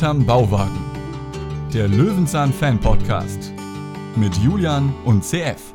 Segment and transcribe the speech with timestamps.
[0.00, 1.70] Hinterm Bauwagen.
[1.74, 3.52] Der Löwenzahn Fan Podcast
[4.16, 5.74] mit Julian und CF.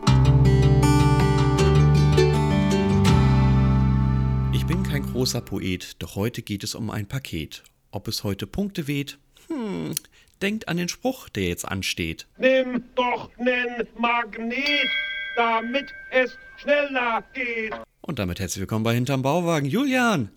[4.51, 7.61] Ich bin kein großer Poet, doch heute geht es um ein Paket.
[7.91, 9.19] Ob es heute Punkte weht?
[9.47, 9.93] Hm,
[10.41, 12.25] denkt an den Spruch, der jetzt ansteht.
[12.39, 14.89] Nimm doch nen Magnet,
[15.35, 17.75] damit es schneller geht.
[18.01, 19.69] Und damit herzlich willkommen bei Hinterm Bauwagen.
[19.69, 20.31] Julian!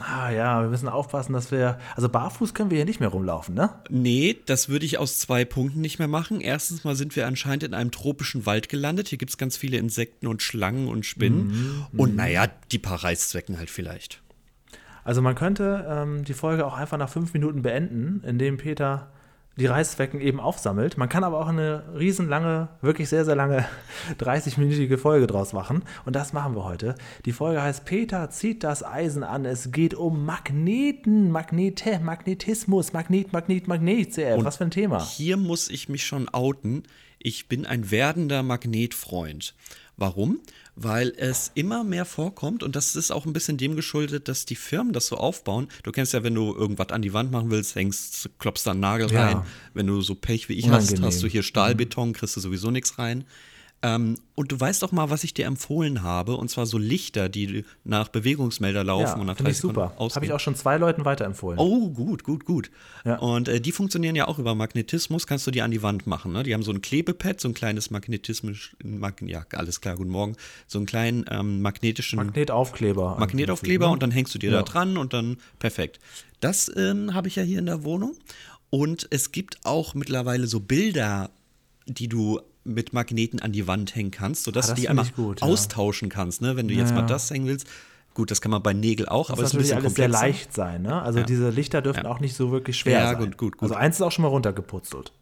[0.00, 1.78] Ah ja, wir müssen aufpassen, dass wir.
[1.96, 3.70] Also barfuß können wir hier nicht mehr rumlaufen, ne?
[3.90, 6.40] Nee, das würde ich aus zwei Punkten nicht mehr machen.
[6.40, 9.08] Erstens mal sind wir anscheinend in einem tropischen Wald gelandet.
[9.08, 11.46] Hier gibt es ganz viele Insekten und Schlangen und Spinnen.
[11.92, 14.22] Mhm, und naja, die paar Reißzwecken halt vielleicht.
[15.04, 19.10] Also man könnte ähm, die Folge auch einfach nach fünf Minuten beenden, indem Peter
[19.56, 20.96] die Reißzwecken eben aufsammelt.
[20.96, 23.66] Man kann aber auch eine riesenlange, wirklich sehr, sehr lange
[24.18, 25.82] 30-minütige Folge draus machen.
[26.04, 26.94] Und das machen wir heute.
[27.26, 29.44] Die Folge heißt Peter zieht das Eisen an.
[29.44, 34.14] Es geht um Magneten, Magnete, Magnetismus, Magnet, Magnet, Magnet.
[34.14, 34.38] CF.
[34.38, 35.04] Und Was für ein Thema.
[35.04, 36.84] Hier muss ich mich schon outen.
[37.18, 39.54] Ich bin ein werdender Magnetfreund.
[39.96, 40.40] Warum?
[40.74, 44.56] Weil es immer mehr vorkommt und das ist auch ein bisschen dem geschuldet, dass die
[44.56, 45.68] Firmen das so aufbauen.
[45.82, 48.80] Du kennst ja, wenn du irgendwas an die Wand machen willst, hängst, klopfst da einen
[48.80, 49.24] Nagel Ja.
[49.24, 49.42] rein.
[49.74, 51.04] Wenn du so Pech wie ich hast, Unangenehm.
[51.04, 53.24] hast du hier Stahlbeton, kriegst du sowieso nichts rein.
[53.84, 57.28] Ähm, und du weißt doch mal, was ich dir empfohlen habe, und zwar so Lichter,
[57.28, 59.92] die nach Bewegungsmelder laufen Ja, und nach finde 30 ich super.
[59.98, 61.58] Habe ich auch schon zwei Leuten weiterempfohlen.
[61.58, 62.70] Oh, gut, gut, gut.
[63.04, 63.16] Ja.
[63.18, 66.32] Und äh, die funktionieren ja auch über Magnetismus, kannst du die an die Wand machen.
[66.32, 66.44] Ne?
[66.44, 70.36] Die haben so ein Klebepad, so ein kleines Magnetismus, Mag ja, alles klar, guten Morgen,
[70.68, 73.16] so einen kleinen ähm, magnetischen Magnetaufkleber.
[73.18, 73.92] Magnetaufkleber ne?
[73.92, 74.62] und dann hängst du dir da Ja.
[74.62, 75.98] dran und dann perfekt.
[76.40, 78.14] Das ähm, habe ich ja hier in der Wohnung.
[78.70, 81.30] Und es gibt auch mittlerweile so Bilder,
[81.86, 85.40] die du mit Magneten an die Wand hängen kannst, sodass Ah, du die einmal gut,
[85.40, 85.46] ja.
[85.46, 86.42] austauschen kannst.
[86.42, 86.56] Ne?
[86.56, 86.96] Wenn du jetzt Ja.
[86.96, 87.66] mal das hängen willst.
[88.14, 90.04] Gut, das kann man bei Nägel auch, aber Das es ein natürlich bisschen alles sehr
[90.08, 90.26] komplexer.
[90.26, 91.00] leicht sein, ne?
[91.02, 91.24] Also Ja.
[91.24, 92.10] diese Lichter dürfen Ja.
[92.10, 93.18] auch nicht so wirklich schwer Ja, sein.
[93.18, 93.62] gut, gut, gut.
[93.62, 95.12] Also eins ist auch schon mal runtergeputzelt.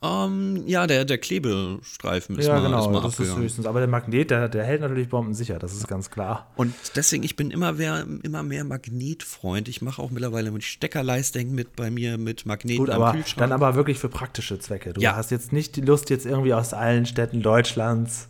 [0.00, 3.66] Ähm, ja, der, der Klebestreifen ist ja, mal, genau, ist mal das ist höchstens.
[3.66, 6.52] Aber der Magnet, der, der hält natürlich bombensicher, das ist ganz klar.
[6.56, 9.68] Und deswegen, ich bin immer mehr, immer mehr Magnetfreund.
[9.68, 13.38] Ich mache auch mittlerweile mit Steckerleiste hängen mit bei mir mit Magneten Gut, aber Kühlschrank.
[13.38, 14.92] dann aber wirklich für praktische Zwecke.
[14.92, 15.16] Du Ja.
[15.16, 18.28] hast jetzt nicht die Lust, jetzt irgendwie aus allen Städten Deutschlands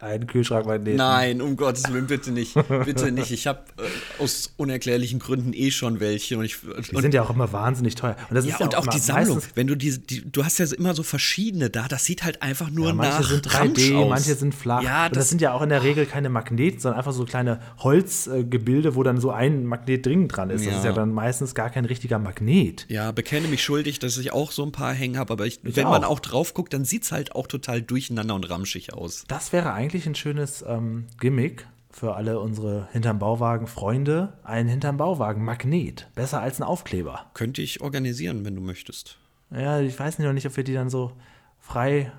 [0.00, 0.96] einen Kühlschrankmagneten.
[0.96, 2.54] Nein, um Gottes Willen, bitte nicht.
[2.84, 3.30] Bitte nicht.
[3.30, 6.38] Ich habe äh, aus unerklärlichen Gründen eh schon welche.
[6.38, 6.56] Und ich,
[6.90, 8.16] Die und, sind ja auch immer wahnsinnig teuer.
[8.28, 9.42] Und, das ja, ist ja und auch immer die Sammlung.
[9.54, 12.70] Wenn du die, die, du hast ja immer so verschiedene da, das sieht halt einfach
[12.70, 14.08] nur Ja, manche nach sind Ramsch 3D, aus.
[14.08, 14.82] manche sind flach.
[14.82, 17.24] Ja, und das das, sind ja auch in der Regel keine Magneten, sondern einfach so
[17.24, 20.64] kleine Holzgebilde, wo dann so ein Magnet drin dran ist.
[20.64, 20.78] Das Ja.
[20.78, 22.86] ist ja dann meistens gar kein richtiger Magnet.
[22.88, 25.76] ja, bekenne mich schuldig, dass ich auch so ein paar hängen habe, aber ich, Ich
[25.76, 26.10] wenn man auch.
[26.10, 29.24] auch drauf guckt, dann sieht es halt auch total durcheinander und ramschig aus.
[29.28, 34.34] Das wäre eigentlich ein schönes ähm, Gimmick für alle unsere hinterm Bauwagen Freunde.
[34.44, 36.08] Ein hinterm Bauwagen Magnet.
[36.14, 37.26] Besser als ein Aufkleber.
[37.34, 39.18] Könnte ich organisieren, wenn du möchtest.
[39.50, 41.12] Ja, ich weiß noch nicht, ob wir die dann so
[41.58, 42.12] frei.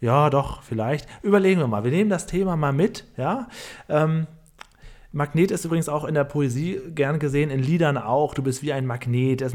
[0.00, 1.08] Ja, doch, vielleicht.
[1.22, 1.84] Überlegen wir mal.
[1.84, 3.48] Wir nehmen das Thema mal mit, ja.
[3.88, 4.26] Ähm,
[5.14, 8.34] Magnet ist übrigens auch in der Poesie gern gesehen, in Liedern auch.
[8.34, 9.42] Du bist wie ein Magnet.
[9.42, 9.54] Es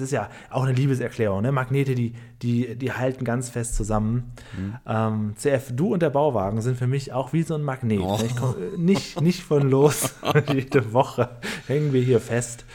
[0.00, 1.40] ist ja auch eine Liebeserklärung.
[1.40, 1.50] Ne?
[1.50, 4.32] Magnete, die, die, die halten ganz fest zusammen.
[4.86, 8.00] Ähm, CF, du und der Bauwagen sind für mich auch wie so ein Magnet.
[8.02, 8.20] Oh.
[8.22, 10.14] Ich komm, äh, nicht, nicht von los.
[10.52, 11.30] Jede Woche
[11.66, 12.66] hängen wir hier fest.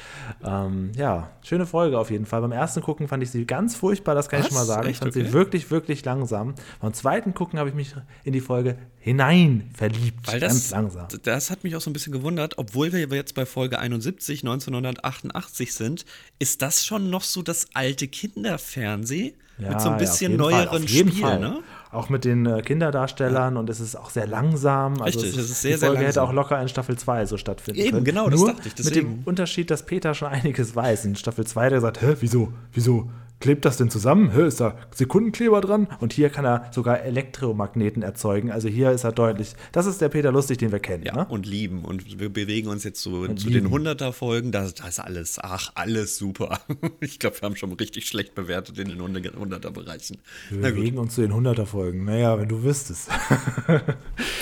[0.44, 2.42] Ähm, ja, schöne Folge auf jeden Fall.
[2.42, 4.50] Beim ersten Gucken fand ich sie ganz furchtbar, das kann ich Was?
[4.54, 4.90] schon mal sagen.
[4.90, 5.26] Ich fand Okay.
[5.26, 6.56] sie wirklich, wirklich langsam.
[6.80, 10.28] Beim zweiten Gucken habe ich mich in die Folge hinein verliebt.
[10.28, 11.08] Weil ganz das, langsam.
[11.24, 15.74] das hat mich auch so ein bisschen gewundert, obwohl wir jetzt bei Folge 71, 1988
[15.74, 16.06] sind,
[16.40, 20.84] ist das schon noch so das alte Kinderfernsehen mit so ein ja, bisschen Fall, neueren
[20.84, 21.40] auf jeden Spiel, Fall.
[21.40, 21.60] ne?
[21.92, 25.02] Auch mit den äh, Kinderdarstellern und es ist auch sehr langsam.
[25.02, 26.28] Also Richtig, es es ist sehr, die sehr Folge hätte langsam.
[26.30, 28.04] auch locker in Staffel 2 so stattfinden Eben, können.
[28.06, 29.16] genau, das Nur dachte ich, Mit deswegen.
[29.20, 31.06] dem Unterschied, dass Peter schon einiges weiß.
[31.06, 33.10] In Staffel 2 hat er gesagt, hä, wieso, wieso
[33.40, 34.32] klebt das denn zusammen?
[34.32, 35.88] Hä, ist da Sekundenkleber dran?
[36.00, 38.52] Und hier kann er sogar Elektromagneten erzeugen.
[38.52, 41.04] Also hier ist er deutlich, das ist der Peter Lustig, den wir kennen.
[41.04, 41.26] Ja, ne?
[41.30, 41.86] und lieben.
[41.86, 43.88] Und wir bewegen uns jetzt so Und zu den lieben.
[43.88, 44.52] 100er-Folgen.
[44.52, 46.60] Da, da ist alles, ach, alles super.
[47.00, 50.18] Ich glaube, wir haben schon richtig schlecht bewertet in den 100er-Bereichen.
[50.52, 52.06] Na Wir bewegen uns zu den 100er-Folgen.
[52.06, 53.10] Naja, wenn du wüsstest.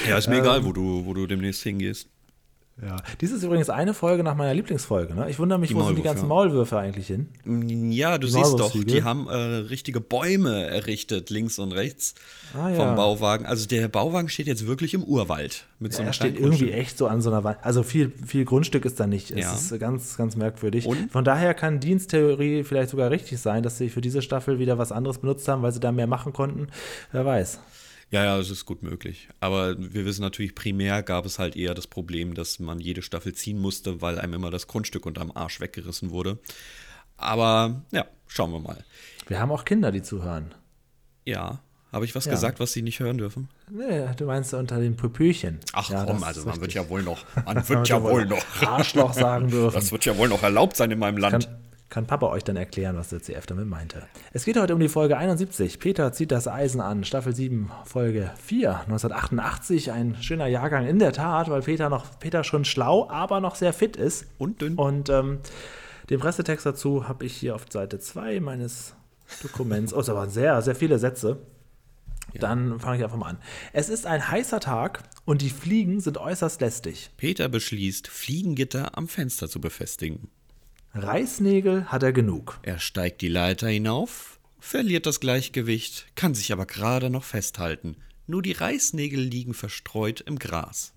[0.08, 0.42] Ja, ist mir Ähm.
[0.44, 2.08] egal, wo du, wo du demnächst hingehst.
[2.82, 2.98] Ja.
[3.22, 5.16] Dies ist übrigens eine Folge nach meiner Lieblingsfolge.
[5.16, 5.30] Ne?
[5.30, 6.28] Ich wundere mich, Die wo sind die ganzen ja.
[6.28, 7.30] Maulwürfe eigentlich hin?
[7.92, 12.16] Ja, du Die siehst doch, die haben äh, richtige Bäume errichtet, links und rechts
[12.54, 12.76] Ah, ja.
[12.76, 13.46] vom Bauwagen.
[13.46, 15.66] Also der Bauwagen steht jetzt wirklich im Urwald.
[15.80, 17.60] Mit so Ja, einem er steht irgendwie echt so an so einer Wand.
[17.62, 19.32] Also viel, viel Grundstück ist da nicht.
[19.32, 20.86] Es ist ganz, ganz merkwürdig.
[20.86, 21.10] Und?
[21.14, 24.92] Von daher kann Diensttheorie vielleicht sogar richtig sein, dass sie für diese Staffel wieder was
[24.92, 26.68] anderes benutzt haben, weil sie da mehr machen konnten.
[27.14, 27.60] Wer weiß.
[28.12, 29.28] Ja, ja, das ist gut möglich.
[29.40, 33.34] Aber wir wissen natürlich, primär gab es halt eher das Problem, dass man jede Staffel
[33.34, 36.38] ziehen musste, weil einem immer das Grundstück unterm Arsch weggerissen wurde.
[37.18, 38.84] Aber ja, schauen wir mal.
[39.28, 40.54] Wir haben auch Kinder, die zuhören.
[41.26, 41.60] Ja,
[41.92, 42.32] habe ich was Ja.
[42.32, 43.50] gesagt, was sie nicht hören dürfen?
[43.72, 45.60] Nee, du meinst unter den Pöpöchen.
[45.74, 46.76] Ach Ja, komm, also man wird richtig.
[46.76, 48.44] ja wohl noch, Man wird ja wohl noch.
[48.62, 49.74] Arschloch sagen dürfen.
[49.76, 51.46] Das wird ja wohl noch erlaubt sein in meinem Land.
[51.48, 51.56] Kann,
[51.96, 54.06] kann Papa euch dann erklären, was der CF damit meinte.
[54.34, 55.80] Es geht heute um die Folge 71.
[55.80, 57.06] Peter zieht das Eisen an.
[57.06, 59.94] Staffel 7, Folge 4, 1988.
[59.94, 63.72] Ein schöner Jahrgang in der Tat, weil Peter noch Peter schon schlau, aber noch sehr
[63.72, 64.26] fit ist.
[64.38, 64.76] Und dünn.
[64.76, 65.40] Und ähm,
[66.10, 68.94] den Pressetext dazu habe ich hier auf Seite 2 meines
[69.42, 69.94] Dokuments.
[69.94, 71.38] Oh, es waren sehr, sehr viele Sätze.
[72.34, 73.38] Dann fange ich einfach mal an.
[73.72, 77.12] Es ist ein heißer Tag und die Fliegen sind äußerst lästig.
[77.16, 80.28] Peter beschließt, Fliegengitter am Fenster zu befestigen.
[80.98, 82.58] Reißnägel hat er genug.
[82.64, 87.98] Er steigt die Leiter hinauf, verliert das Gleichgewicht, kann sich aber gerade noch festhalten.
[88.28, 90.94] Nur die Reißnägel liegen verstreut im Gras.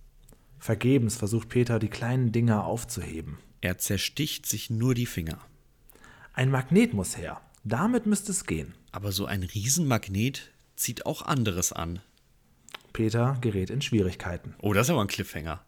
[0.60, 3.38] Vergebens versucht Peter, die kleinen Dinger aufzuheben.
[3.60, 5.40] Er zersticht sich nur die Finger.
[6.32, 7.40] Ein Magnet muss her.
[7.64, 8.74] Damit müsste es gehen.
[8.92, 11.98] Aber so ein Riesenmagnet zieht auch anderes an.
[12.98, 14.56] Peter gerät in Schwierigkeiten.
[14.60, 15.60] Oh, das ist aber ein Cliffhanger.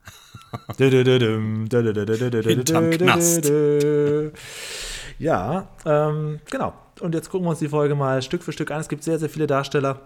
[0.76, 3.52] Hinterm Knast.
[5.20, 6.74] Ja, ähm, genau.
[6.98, 8.80] Und jetzt gucken wir uns die Folge mal Stück für Stück an.
[8.80, 10.00] Es gibt sehr, sehr viele Darsteller.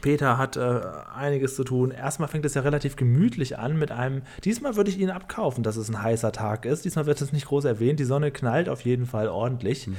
[0.00, 0.80] Peter hat äh,
[1.12, 1.90] einiges zu tun.
[1.90, 4.22] Erstmal fängt es ja relativ gemütlich an mit einem.
[4.44, 6.84] Diesmal würde ich Ihnen abkaufen, dass es ein heißer Tag ist.
[6.84, 7.98] Diesmal wird es nicht groß erwähnt.
[7.98, 9.88] Die Sonne knallt auf jeden Fall ordentlich.
[9.88, 9.96] Ähm,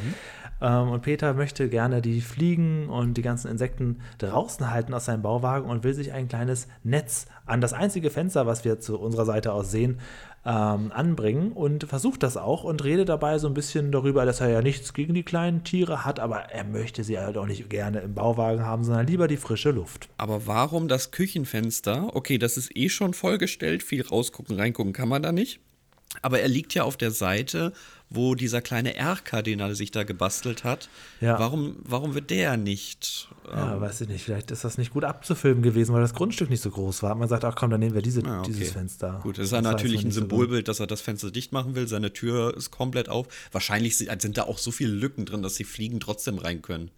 [0.68, 5.70] und Peter möchte gerne die Fliegen und die ganzen Insekten draußen halten aus seinem Bauwagen
[5.70, 9.54] und will sich ein kleines Netz an das einzige Fenster, was wir zu unserer Seite
[9.54, 10.00] aus sehen,
[10.46, 14.50] ähm, anbringen und versucht das auch und redet dabei so ein bisschen darüber, dass er
[14.50, 18.00] ja nichts gegen die kleinen Tiere hat, aber er möchte sie halt auch nicht gerne
[18.00, 20.10] im Bauwagen haben, sondern lieber die frische Luft.
[20.18, 22.16] Aber warum das Küchenfenster?
[22.16, 23.84] Okay, das ist eh schon vollgestellt.
[23.84, 25.60] Viel rausgucken, reingucken kann man da nicht.
[26.22, 27.72] Aber er liegt ja auf der Seite,
[28.10, 30.90] wo dieser kleine Erker, den er sich da gebastelt hat.
[31.22, 31.38] Ja.
[31.40, 33.30] Warum, warum wird der nicht?
[33.48, 36.62] Ja, weiß ich nicht, vielleicht ist das nicht gut abzufilmen gewesen, weil das Grundstück nicht
[36.62, 37.14] so groß war.
[37.16, 38.52] Man sagt, ach komm, dann nehmen wir diese, Ah, okay.
[38.52, 39.20] dieses Fenster.
[39.24, 41.88] Gut, das ist ja natürlich ein Symbolbild, dass er das Fenster dicht machen will.
[41.88, 43.28] Seine Tür ist komplett auf.
[43.52, 46.92] Wahrscheinlich sind, sind da auch so viele Lücken drin, dass die Fliegen trotzdem rein können.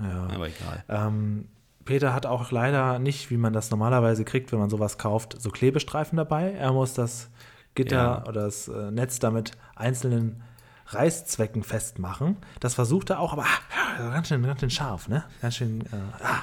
[0.00, 0.28] Ja.
[0.32, 0.84] Aber egal.
[0.88, 1.46] Ähm,
[1.84, 5.50] Peter hat auch leider nicht, wie man das normalerweise kriegt, wenn man sowas kauft, so
[5.50, 6.50] Klebestreifen dabei.
[6.52, 7.28] Er muss das
[7.76, 8.22] Gitter Ja.
[8.26, 10.42] oder das äh, Netz damit einzelnen
[10.88, 12.36] Reißzwecken festmachen.
[12.60, 15.24] Das versucht er auch, aber ah, ganz, schön, ganz schön scharf, ne?
[15.42, 15.80] Ganz schön.
[15.82, 15.86] Äh,
[16.22, 16.42] ah,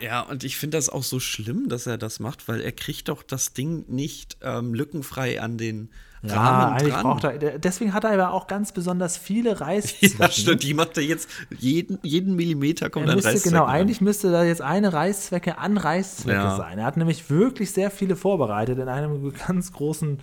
[0.00, 3.08] Ja, und ich finde das auch so schlimm, dass er das macht, weil er kriegt
[3.08, 5.90] doch das Ding nicht ähm, lückenfrei an den
[6.22, 7.02] ja, Rahmen eigentlich dran.
[7.04, 7.58] braucht er.
[7.60, 10.18] Deswegen hat er aber auch ganz besonders viele Reißzwecken.
[10.18, 10.64] ja, stimmt.
[10.64, 13.74] Die macht er jetzt jeden, jeden Millimeter kommt Er ein müsste, genau, dran.
[13.76, 16.56] eigentlich müsste da jetzt eine Reißzwecke an Reißzwecke Ja.
[16.56, 16.78] sein.
[16.80, 20.18] Er hat nämlich wirklich sehr viele vorbereitet in einem ganz großen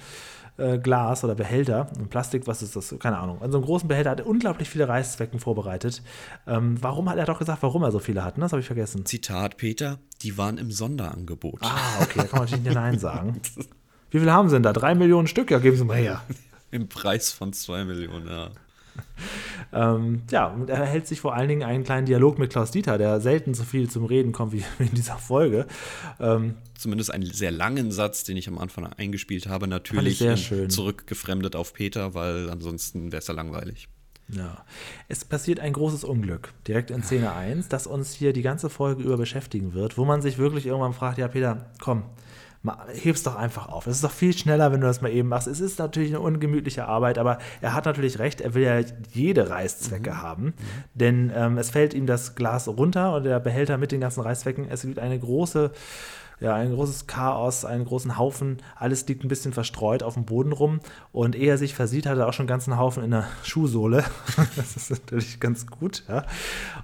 [0.57, 1.89] äh, Glas oder Behälter.
[1.97, 2.95] Ein Plastik, was ist das?
[2.99, 3.41] Keine Ahnung.
[3.43, 6.01] In so einem großen Behälter hat er unglaublich viele Reißzwecken vorbereitet.
[6.47, 8.37] Ähm, warum hat er doch gesagt, warum er so viele hat?
[8.37, 8.43] Ne?
[8.43, 9.05] Das habe ich vergessen.
[9.05, 11.59] Zitat Peter, die waren im Sonderangebot.
[11.61, 13.41] Ah, okay, da kann man natürlich nicht Nein sagen.
[14.11, 14.71] Wie viele haben sie denn da?
[14.71, 15.51] Drei Millionen Stück?
[15.51, 16.21] Ja, geben Sie mal her.
[16.71, 18.49] Im Preis von zwei Millionen, ja.
[19.73, 22.97] Ähm, ja, und er hält sich vor allen Dingen einen kleinen Dialog mit Klaus Dieter,
[22.97, 25.65] der selten so viel zum Reden kommt wie in dieser Folge.
[26.19, 30.19] Ähm, Zumindest einen sehr langen Satz, den ich am Anfang eingespielt habe, natürlich
[30.69, 33.89] zurückgefremdet auf Peter, weil ansonsten wäre es ja langweilig.
[34.29, 34.65] Ja.
[35.07, 39.03] Es passiert ein großes Unglück, direkt in Szene 1, das uns hier die ganze Folge
[39.03, 42.03] über beschäftigen wird, wo man sich wirklich irgendwann fragt, ja Peter, komm,
[42.93, 43.87] heb's doch einfach auf.
[43.87, 45.47] Es ist doch viel schneller, wenn du das mal eben machst.
[45.47, 48.79] Es ist natürlich eine ungemütliche Arbeit, aber er hat natürlich recht, er will ja
[49.11, 50.53] jede Reißzwecke haben,
[50.93, 54.67] denn ähm, es fällt ihm das Glas runter und der Behälter mit den ganzen Reißzwecken,
[54.69, 55.71] es gibt eine große
[56.39, 58.57] ja, ein großes Chaos, einen großen Haufen.
[58.75, 60.79] Alles liegt ein bisschen verstreut auf dem Boden rum.
[61.11, 64.03] Und ehe er sich versieht, hat er auch schon einen ganzen Haufen in der Schuhsohle.
[64.55, 66.03] das ist natürlich ganz gut.
[66.07, 66.25] Ja.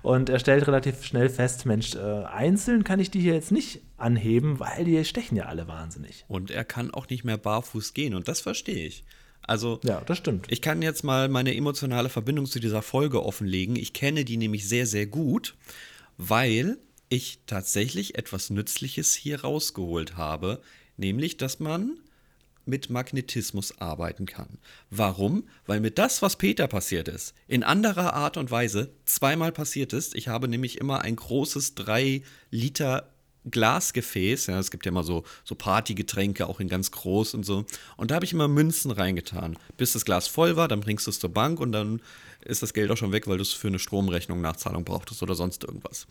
[0.01, 3.81] Und er stellt relativ schnell fest, Mensch, äh, einzeln kann ich die hier jetzt nicht
[3.97, 6.25] anheben, weil die stechen ja alle wahnsinnig.
[6.27, 9.03] Und er kann auch nicht mehr barfuß gehen und das verstehe ich.
[9.43, 10.47] Also, Ja, das stimmt.
[10.49, 13.75] ich kann jetzt mal meine emotionale Verbindung zu dieser Folge offenlegen.
[13.75, 15.55] Ich kenne die nämlich sehr, sehr gut,
[16.17, 16.77] weil
[17.11, 20.61] ich tatsächlich etwas Nützliches hier rausgeholt habe,
[20.95, 21.97] nämlich, dass man
[22.65, 24.59] mit Magnetismus arbeiten kann.
[24.89, 25.43] Warum?
[25.65, 30.15] Weil mir das, was Peter passiert ist, in anderer Art und Weise zweimal passiert ist.
[30.15, 33.11] Ich habe nämlich immer ein großes 3 Liter
[33.49, 34.47] Glasgefäß.
[34.47, 37.65] Ja, es gibt ja immer so, so Partygetränke, auch in ganz groß und so.
[37.97, 39.57] Und da habe ich immer Münzen reingetan.
[39.75, 42.01] Bis das Glas voll war, dann bringst du es zur Bank und dann
[42.45, 45.35] ist das Geld auch schon weg, weil du es für eine Stromrechnung Nachzahlung brauchtest oder
[45.35, 46.07] sonst irgendwas.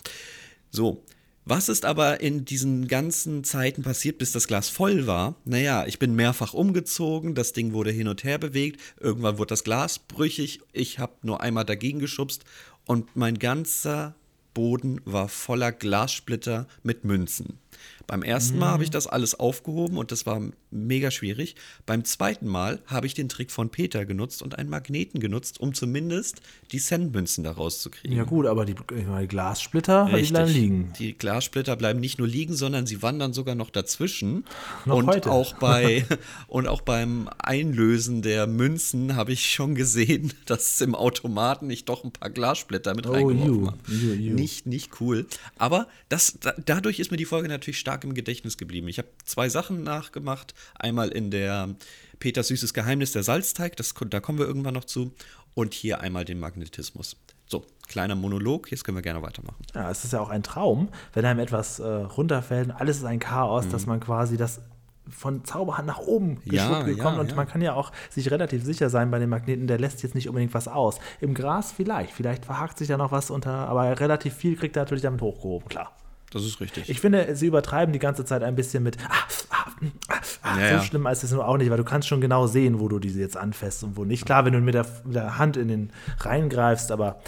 [0.70, 1.02] So,
[1.46, 5.34] Was ist aber in diesen ganzen Zeiten passiert, bis das Glas voll war?
[5.44, 9.64] Naja, ich bin mehrfach umgezogen, das Ding wurde hin und her bewegt, irgendwann wurde das
[9.64, 12.44] Glas brüchig, ich habe nur einmal dagegen geschubst
[12.86, 14.14] und mein ganzer
[14.52, 17.58] Boden war voller Glassplitter mit Münzen.
[18.06, 20.40] Beim ersten Mal habe ich das alles aufgehoben und das war
[20.70, 21.54] mega schwierig.
[21.86, 25.74] Beim zweiten Mal habe ich den Trick von Peter genutzt und einen Magneten genutzt, um
[25.74, 26.40] zumindest
[26.72, 28.16] die Centmünzen da rauszukriegen.
[28.16, 28.74] Ja gut, aber die,
[29.06, 30.30] meine, die Glassplitter, Richtig.
[30.30, 30.92] bleiben liegen.
[30.98, 34.44] Die Glassplitter bleiben nicht nur liegen, sondern sie wandern sogar noch dazwischen.
[34.86, 35.30] Noch und heute.
[35.30, 36.04] auch bei
[36.48, 42.04] und auch beim Einlösen der Münzen habe ich schon gesehen, dass im Automaten ich doch
[42.04, 43.78] ein paar Glassplitter mit Oh, reingeworfen habe.
[43.88, 45.26] Nicht nicht cool,
[45.58, 48.88] aber das da, dadurch ist mir die Folge natürlich stark im Gedächtnis geblieben.
[48.88, 51.74] Ich habe zwei Sachen nachgemacht, einmal in der
[52.18, 55.12] Peters süßes Geheimnis der Salzteig, das da kommen wir irgendwann noch zu
[55.54, 57.16] und hier einmal den Magnetismus.
[57.46, 59.64] So, kleiner Monolog, jetzt können wir gerne weitermachen.
[59.74, 63.04] Ja, es ist ja auch ein Traum, wenn einem etwas äh, runterfällt und alles ist
[63.04, 64.60] ein Chaos, dass man quasi das
[65.08, 66.52] von Zauberhand nach oben Mhm.
[66.52, 67.16] Ja, geschwuppt bekommt.
[67.16, 67.36] ja, und ja.
[67.36, 70.28] man kann ja auch sich relativ sicher sein bei den Magneten, der lässt jetzt nicht
[70.28, 71.00] unbedingt was aus.
[71.20, 74.82] Im Gras vielleicht, vielleicht verhakt sich da noch was unter, aber relativ viel kriegt er
[74.82, 75.92] natürlich damit hochgehoben, klar.
[76.30, 76.88] Das ist richtig.
[76.88, 79.12] Ich finde, sie übertreiben die ganze Zeit ein bisschen mit ah,
[79.50, 79.64] ah,
[80.08, 80.82] ah, ah, Ja, so ja.
[80.82, 83.18] schlimm ist es nur auch nicht, weil du kannst schon genau sehen, wo du diese
[83.20, 84.24] jetzt anfasst und wo nicht.
[84.26, 87.20] Klar, wenn du mit der, mit der Hand in den reingreifst, aber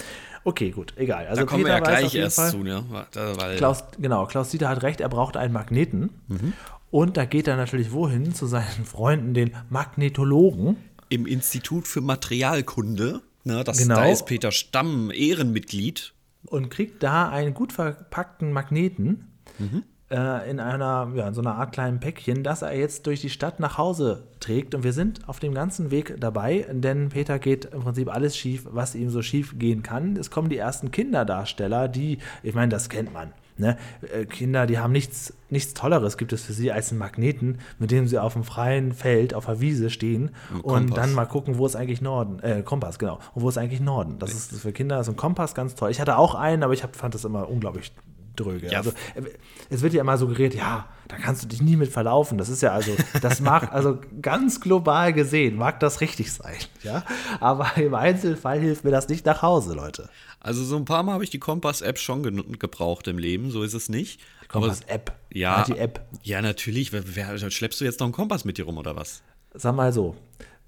[0.44, 1.26] okay, gut, egal.
[1.26, 2.85] Also da kommen wir ja gleich erst Fall- zu, ne?
[2.90, 6.11] Warte, Weil Klaus, genau, Klaus Dieter hat recht, er braucht einen Magneten.
[6.28, 6.52] Mhm.
[6.90, 8.35] Und da geht er natürlich wohin?
[8.35, 10.76] Zu seinen Freunden, den Magnetologen.
[11.09, 13.97] im Institut für Materialkunde, ne, das, Genau.
[13.97, 16.12] da ist Peter Stamm Ehrenmitglied.
[16.46, 19.82] Und kriegt da einen gut verpackten Magneten Mhm.
[20.11, 23.30] äh, in einer, ja, in so einer Art kleinen Päckchen, das er jetzt durch die
[23.30, 24.75] Stadt nach Hause trägt.
[24.75, 28.66] Und wir sind auf dem ganzen Weg dabei, denn Peter geht im Prinzip alles schief,
[28.70, 30.16] was ihm so schief gehen kann.
[30.16, 33.32] Es kommen die ersten Kinderdarsteller, die, ich meine, das kennt man.
[33.59, 33.76] Ne?
[34.12, 37.90] Äh, Kinder, die haben nichts, nichts Tolleres, gibt es für sie als einen Magneten, mit
[37.90, 40.30] dem sie auf dem freien Feld, auf der Wiese stehen
[40.62, 43.80] und dann mal gucken, wo ist eigentlich Norden, äh, Kompass, genau, und wo ist eigentlich
[43.80, 44.18] Norden.
[44.18, 45.90] Das ist für Kinder so ein Kompass ganz toll.
[45.90, 47.92] Ich hatte auch einen, aber ich hab, fand das immer unglaublich
[48.37, 48.71] dröge.
[48.71, 48.79] Ja.
[48.79, 49.23] Also, äh,
[49.71, 52.39] es wird ja immer suggeriert, ja, da kannst du dich nie mit verlaufen.
[52.39, 57.05] Das ist ja also, das mag, also ganz global gesehen, mag das richtig sein, ja.
[57.41, 60.09] Aber im Einzelfall hilft mir das nicht nach Hause, Leute.
[60.41, 62.23] Also so ein paar Mal habe ich die Kompass-App schon
[62.59, 64.21] gebraucht im Leben, so ist es nicht.
[64.49, 65.17] Kompass-App.
[65.33, 66.07] Ja, Halt die App.
[66.23, 66.93] ja, natürlich.
[66.93, 69.23] Wer, schleppst du jetzt noch einen Kompass mit dir rum oder was?
[69.55, 70.17] Sag mal so,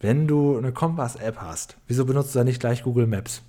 [0.01, 3.43] wenn du eine Kompass-App hast, wieso benutzt du dann nicht gleich Google Maps?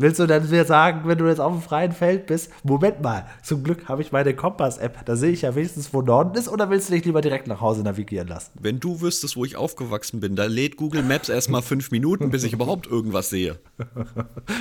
[0.00, 3.26] Willst du dann mir sagen, wenn du jetzt auf dem freien Feld bist, Moment mal,
[3.42, 6.70] zum Glück habe ich meine Kompass-App, da sehe ich ja wenigstens, wo Norden ist, oder
[6.70, 8.52] willst du dich lieber direkt nach Hause navigieren lassen?
[8.60, 12.44] Wenn du wüsstest, wo ich aufgewachsen bin, da lädt Google Maps erstmal fünf Minuten, bis
[12.44, 13.58] ich überhaupt irgendwas sehe.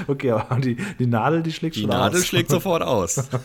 [0.08, 2.26] Okay, aber die, die Nadel, die schlägt Die schon Nadel aus.
[2.26, 3.24] schlägt sofort aus.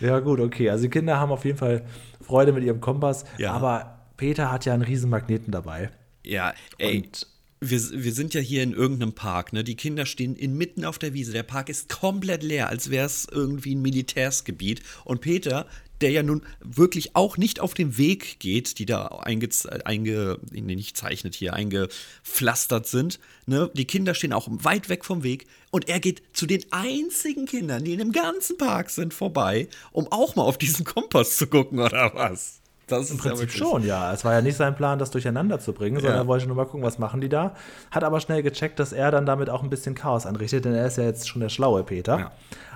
[0.00, 0.68] Ja, gut, okay.
[0.70, 1.82] Also die Kinder haben auf jeden Fall
[2.20, 3.52] Freude mit ihrem Kompass, Ja.
[3.52, 5.90] aber Peter hat ja einen riesen Magneten dabei.
[6.24, 6.98] Ja, ey.
[7.04, 7.26] Und-
[7.60, 9.62] wir, wir sind ja hier in irgendeinem Park, ne?
[9.62, 11.32] Die Kinder stehen inmitten auf der Wiese.
[11.32, 14.80] Der Park ist komplett leer, als wäre es irgendwie ein Militärsgebiet.
[15.04, 15.66] Und Peter,
[16.00, 19.48] der ja nun wirklich auch nicht auf dem Weg geht, die da einge,
[19.84, 23.20] einge nicht zeichnet hier, eingepflastert sind.
[23.44, 23.70] Ne?
[23.74, 27.84] Die Kinder stehen auch weit weg vom Weg und er geht zu den einzigen Kindern,
[27.84, 31.78] die in dem ganzen Park sind, vorbei, um auch mal auf diesen Kompass zu gucken
[31.78, 32.59] oder was.
[32.90, 34.12] Das ist Im Prinzip schon, ja.
[34.12, 36.22] Es war ja nicht sein Plan, das durcheinander zu bringen, sondern Ja.
[36.22, 37.54] er wollte nur mal gucken, was machen die da.
[37.90, 40.86] Hat aber schnell gecheckt, dass er dann damit auch ein bisschen Chaos anrichtet, denn er
[40.86, 42.18] ist ja jetzt schon der schlaue Peter.
[42.18, 42.30] Ja.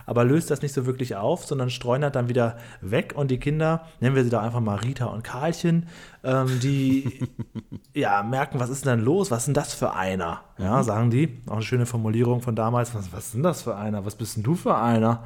[0.06, 3.86] Aber löst das nicht so wirklich auf, sondern streunert dann wieder weg und die Kinder,
[4.00, 5.86] nennen wir sie doch einfach mal Rita und Karlchen,
[6.22, 7.26] ähm, die
[7.94, 9.30] ja merken, was ist denn los?
[9.30, 10.42] Was ist denn das für einer?
[10.58, 10.82] Ja, Mhm.
[10.82, 11.40] sagen die.
[11.48, 12.94] Auch eine schöne Formulierung von damals.
[12.94, 14.04] Was, was ist denn das für einer?
[14.04, 15.24] Was bist denn du für einer?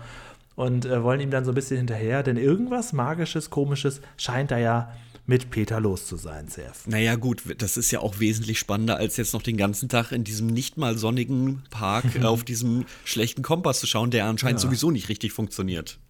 [0.58, 4.58] Und äh, wollen ihm dann so ein bisschen hinterher, denn irgendwas Magisches, Komisches scheint da
[4.58, 4.92] ja
[5.24, 6.88] mit Peter los zu sein, CF.
[6.88, 10.24] Naja, gut, das ist ja auch wesentlich spannender, als jetzt noch den ganzen Tag in
[10.24, 15.08] diesem nicht mal sonnigen Park auf diesem schlechten Kompass zu schauen, der anscheinend sowieso nicht
[15.08, 16.00] richtig funktioniert.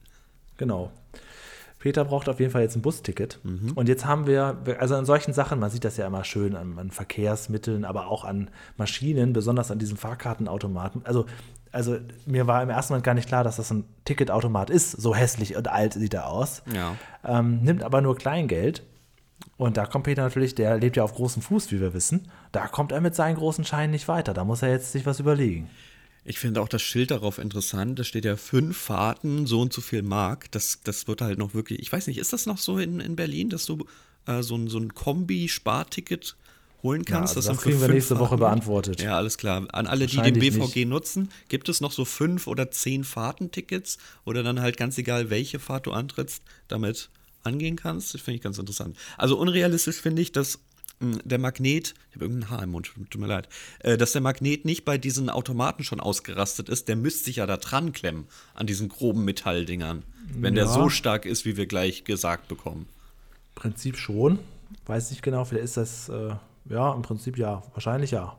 [0.56, 0.92] Genau.
[1.78, 3.38] Peter braucht auf jeden Fall jetzt ein Busticket.
[3.42, 3.72] Mhm.
[3.74, 6.78] Und jetzt haben wir, also an solchen Sachen, man sieht das ja immer schön an,
[6.78, 11.04] an Verkehrsmitteln, aber auch an Maschinen, besonders an diesen Fahrkartenautomaten.
[11.04, 11.26] Also,
[11.72, 14.92] also mir war im ersten Moment gar nicht klar, dass das ein Ticketautomat ist.
[14.92, 16.62] So hässlich und alt sieht er aus.
[16.72, 16.96] Ja.
[17.24, 18.82] Ähm, nimmt aber nur Kleingeld.
[19.56, 22.30] Und da kommt Peter natürlich, der lebt ja auf großem Fuß, wie wir wissen.
[22.52, 24.34] Da kommt er mit seinen großen Scheinen nicht weiter.
[24.34, 25.68] Da muss er jetzt sich was überlegen.
[26.24, 27.98] Ich finde auch das Schild darauf interessant.
[27.98, 30.50] Da steht ja fünf Fahrten, so und so viel Mark.
[30.52, 31.80] Das, das wird halt noch wirklich.
[31.80, 33.86] Ich weiß nicht, ist das noch so in, in Berlin, dass du
[34.26, 36.36] äh, so ein, so ein Kombi-Sparticket
[36.82, 37.36] holen kannst.
[37.36, 38.40] also das das kriegen wir nächste Woche Fahrten.
[38.40, 39.00] beantwortet.
[39.02, 39.66] Ja, alles klar.
[39.72, 44.42] An alle, die den BVG nutzen, gibt es noch so fünf oder zehn Fahrtentickets oder
[44.42, 47.10] dann halt ganz egal, welche Fahrt du antrittst, damit
[47.42, 48.14] angehen kannst.
[48.14, 48.96] Das finde ich ganz interessant.
[49.16, 50.58] Also unrealistisch finde ich, dass
[51.00, 53.48] mh, der Magnet, ich habe irgendein Haar im Mund, tut mir leid,
[53.80, 56.88] äh, dass der Magnet nicht bei diesen Automaten schon ausgerastet ist.
[56.88, 60.72] Der müsste sich ja da dran klemmen an diesen groben Metalldingern, wenn der Ja.
[60.72, 62.86] so stark ist, wie wir gleich gesagt bekommen.
[63.54, 64.38] Prinzip schon.
[64.86, 66.34] Weiß nicht genau, vielleicht ist das, äh,
[66.68, 67.62] ja, im Prinzip ja.
[67.74, 68.36] Wahrscheinlich ja.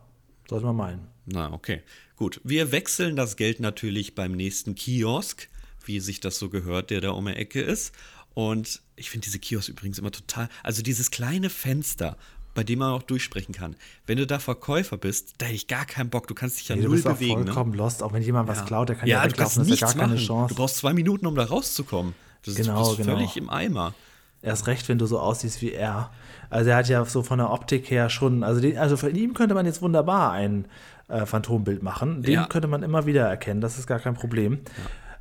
[0.50, 1.07] Sollte man meinen.
[1.25, 1.81] Na, okay.
[2.15, 2.41] Gut.
[2.43, 5.48] Wir wechseln das Geld natürlich beim nächsten Kiosk,
[5.86, 7.93] wie sich das so gehört, der da um die Ecke ist.
[8.33, 10.50] Und ich finde diese Kiosk übrigens immer total.
[10.63, 12.17] Also dieses kleine Fenster,
[12.55, 13.75] bei dem man auch durchsprechen kann.
[14.07, 16.27] Wenn du da Verkäufer bist, da hätte ich gar keinen Bock.
[16.27, 17.41] Du kannst dich ja Nee, du null bist auch bewegen.
[17.41, 17.45] Ne?
[17.45, 18.01] vollkommen lost.
[18.01, 19.93] Auch wenn jemand was klaut, der kann ja, ja, du kannst ist ja nichts gar
[19.93, 20.25] keine machen.
[20.25, 20.53] Chance.
[20.53, 22.15] Du brauchst zwei Minuten, um da rauszukommen.
[22.43, 23.17] Das Genau, ist, du bist genau.
[23.17, 23.93] völlig im Eimer.
[24.41, 26.12] Erst recht, wenn du so aussiehst wie er.
[26.50, 29.34] Also er hat ja so von der Optik her schon, also, den, also von ihm
[29.34, 30.65] könnte man jetzt wunderbar ein
[31.10, 32.22] äh, Phantombild machen.
[32.24, 32.46] Den Ja.
[32.48, 34.60] könnte man immer wieder erkennen, das ist gar kein Problem.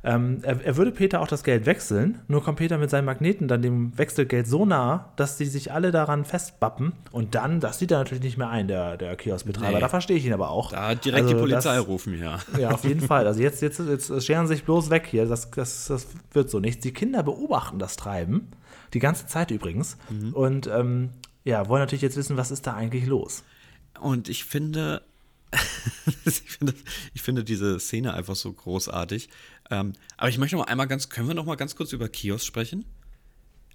[0.01, 3.49] Ähm, er, er würde Peter auch das Geld wechseln, nur kommt Peter mit seinen Magneten
[3.49, 7.91] dann dem Wechselgeld so nah, dass die sich alle daran festbappen und dann, das sieht
[7.91, 9.73] er natürlich nicht mehr ein, der, der Kioskbetreiber.
[9.73, 9.79] Nee.
[9.81, 10.71] Da verstehe ich ihn aber auch.
[10.71, 12.39] Da direkt Also die Polizei das- rufen, ja.
[12.57, 13.27] ja, auf jeden Fall.
[13.27, 15.25] Also jetzt, jetzt, jetzt scheren sie sich bloß weg hier.
[15.25, 16.81] Das, das, das wird so nichts.
[16.81, 18.47] Die Kinder beobachten das Treiben.
[18.93, 19.97] Die ganze Zeit übrigens.
[20.09, 20.33] Mhm.
[20.33, 21.09] Und ähm,
[21.43, 23.43] ja, wollen natürlich jetzt wissen, was ist da eigentlich los.
[23.99, 25.01] Und ich finde,
[26.25, 26.73] ich finde,
[27.13, 29.29] ich finde diese Szene einfach so großartig.
[29.71, 32.09] Ähm, aber ich möchte noch mal einmal ganz, können wir noch mal ganz kurz über
[32.09, 32.85] Kiosk sprechen?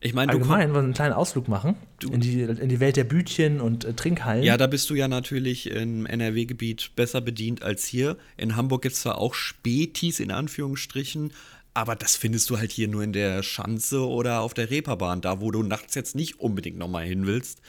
[0.00, 3.04] Ich meine, Allgemein wollen wir einen kleinen Ausflug machen in die, in die Welt der
[3.04, 4.44] Bütchen und äh, Trinkhallen.
[4.44, 8.18] ja, da bist du ja natürlich im NRW-Gebiet besser bedient als hier.
[8.36, 11.32] In Hamburg gibt es zwar auch Spätis in Anführungsstrichen,
[11.74, 15.40] aber das findest du halt hier nur in der Schanze oder auf der Reeperbahn, da
[15.40, 17.60] wo du nachts jetzt nicht unbedingt noch mal hin willst.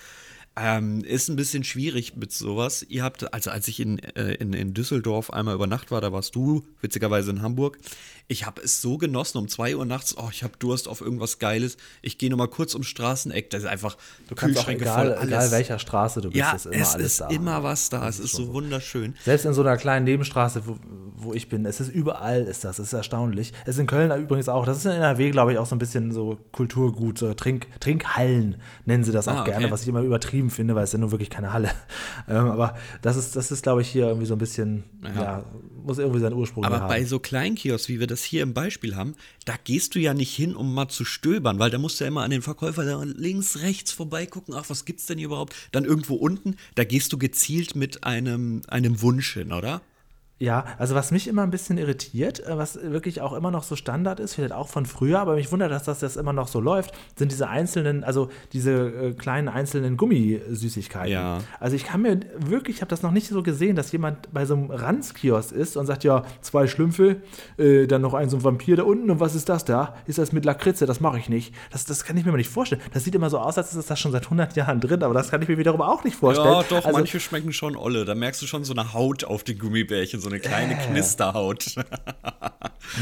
[0.58, 2.82] Ähm, ist ein bisschen schwierig mit sowas.
[2.88, 6.14] Ihr habt, also als ich in, äh, in, in Düsseldorf einmal über Nacht war, da
[6.14, 7.78] warst du witzigerweise in Hamburg.
[8.30, 11.40] Ich habe es so genossen, um 2 Uhr nachts, oh, ich habe Durst auf irgendwas
[11.40, 11.76] Geiles.
[12.02, 13.98] Ich gehe nochmal kurz ums Straßeneck, das ist einfach
[14.30, 17.06] du kannst auch egal, voll, egal welcher Straße du bist, Ja, ist immer es alles
[17.06, 17.28] ist da.
[17.32, 18.08] immer was da.
[18.08, 19.13] Es Das ist schon so wunderschön.
[19.26, 20.78] Selbst in so einer kleinen Nebenstraße, wo,
[21.26, 23.52] wo ich bin, es ist überall, ist das, es ist erstaunlich.
[23.66, 25.80] Es ist in Köln übrigens auch, das ist in NRW, glaube ich, auch so ein
[25.80, 29.52] bisschen so Kulturgut, so Trink, Trinkhallen nennen sie das auch Ah, okay.
[29.52, 31.70] gerne, was ich immer übertrieben finde, weil es ja nun wirklich keine Halle.
[32.28, 35.44] Ähm, aber das ist, das ist, glaube ich, hier irgendwie so ein bisschen, ja,
[35.84, 36.88] muss irgendwie seinen Ursprung Aber haben.
[36.88, 39.14] bei so Kleinkiosks, wie wir das hier im Beispiel haben,
[39.46, 42.08] da gehst du ja nicht hin, um mal zu stöbern, weil da musst du ja
[42.08, 44.56] immer an den Verkäufer links, rechts vorbeigucken.
[44.58, 45.54] Ach, was gibt's denn hier überhaupt?
[45.72, 49.82] Dann irgendwo unten, da gehst du gezielt mit einem, einem Wunsch hin, oder?
[50.38, 53.78] Ja, also was mich immer ein bisschen irritiert, äh, was wirklich auch immer noch so
[53.78, 56.60] Standard ist, vielleicht auch von früher, aber mich wundert, dass das, das immer noch so
[56.60, 61.13] läuft, sind diese einzelnen, also diese äh, kleinen einzelnen Gummisüßigkeiten.
[61.13, 61.39] Ja.
[61.62, 64.45] Also ich kann mir wirklich, ich habe das noch nicht so gesehen, dass jemand bei
[64.45, 67.21] so einem Ranzkiosk ist und sagt, ja, zwei Schlümpfe,
[67.58, 69.95] äh, dann noch ein so ein Vampir da unten und was ist das da?
[70.06, 70.86] Ist das mit Lakritze?
[70.86, 71.56] Das mache ich nicht.
[71.71, 72.82] Das, das kann ich mir mal nicht vorstellen.
[72.93, 75.32] Das sieht immer so aus, als ist das schon seit 100 Jahren drin, aber das
[75.32, 76.45] kann ich mir wiederum auch nicht vorstellen.
[76.45, 78.04] Ja, doch, also, manche schmecken schon olle.
[78.04, 81.76] Da merkst du schon so eine Haut auf den Gummibärchen, so eine kleine Knisterhaut.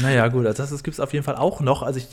[0.00, 1.82] Naja, gut, also das gibt es auf jeden Fall auch noch.
[1.82, 2.08] Also ich,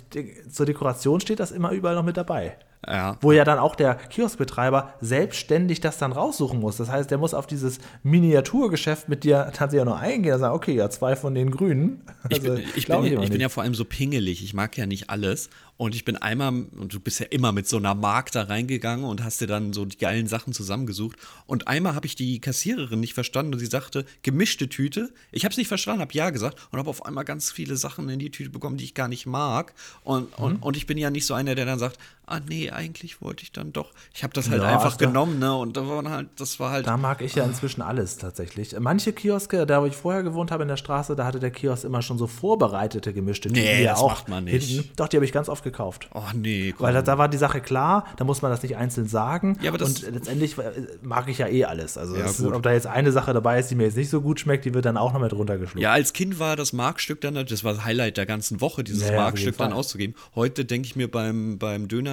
[0.51, 2.57] zur Dekoration steht das immer überall noch mit dabei.
[2.85, 3.17] ja.
[3.21, 6.75] Wo ja dann auch der Kioskbetreiber selbstständig das dann raussuchen muss.
[6.77, 10.53] Das heißt, der muss auf dieses Miniaturgeschäft mit dir tatsächlich auch noch eingehen und sagen,
[10.53, 12.01] okay, ja, zwei von den Grünen.
[12.29, 13.41] Ich bin, Also, ich, bin, immer ich bin nicht.
[13.41, 14.43] ja vor allem so pingelig.
[14.43, 15.49] Ich mag ja nicht alles.
[15.81, 19.03] Und ich bin einmal, und du bist ja immer mit so einer Mark da reingegangen
[19.03, 21.17] und hast dir dann so die geilen Sachen zusammengesucht.
[21.47, 25.11] Und einmal habe ich die Kassiererin nicht verstanden und sie sagte, gemischte Tüte.
[25.31, 28.07] Ich habe es nicht verstanden, habe ja gesagt und habe auf einmal ganz viele Sachen
[28.09, 29.73] in die Tüte bekommen, die ich gar nicht mag.
[30.03, 30.43] Und, Mhm.
[30.45, 33.43] und, und ich bin ja nicht so einer, der dann sagt, ah nee, eigentlich wollte
[33.43, 33.91] ich dann doch.
[34.13, 35.53] Ich habe das halt Ja, einfach da- genommen, ne?
[35.55, 36.87] Und da war halt, das war halt.
[36.87, 38.75] Da mag ich ja inzwischen alles tatsächlich.
[38.79, 41.83] Manche Kioske, da wo ich vorher gewohnt habe in der Straße, da hatte der Kiosk
[41.83, 43.49] immer schon so vorbereitete gemischte.
[43.51, 44.67] Nee, das macht man nicht.
[44.69, 46.09] Hinten, doch, die habe ich ganz oft gekauft.
[46.13, 46.87] oh nee, komm.
[46.87, 49.57] Weil da, da war die Sache klar, da muss man das nicht einzeln sagen.
[49.61, 51.97] Ja, aber das- und letztendlich äh, mag ich ja eh alles.
[51.97, 52.53] Also, Ja, gut.
[52.53, 54.73] ob da jetzt eine Sache dabei ist, die mir jetzt nicht so gut schmeckt, die
[54.73, 55.81] wird dann auch noch mit runtergeschluckt.
[55.81, 59.09] Ja, als Kind war das Markstück dann, das war das Highlight der ganzen Woche, dieses
[59.09, 60.15] Ja, Markstück dann auszugeben.
[60.35, 62.10] Heute denke ich mir beim, beim Döner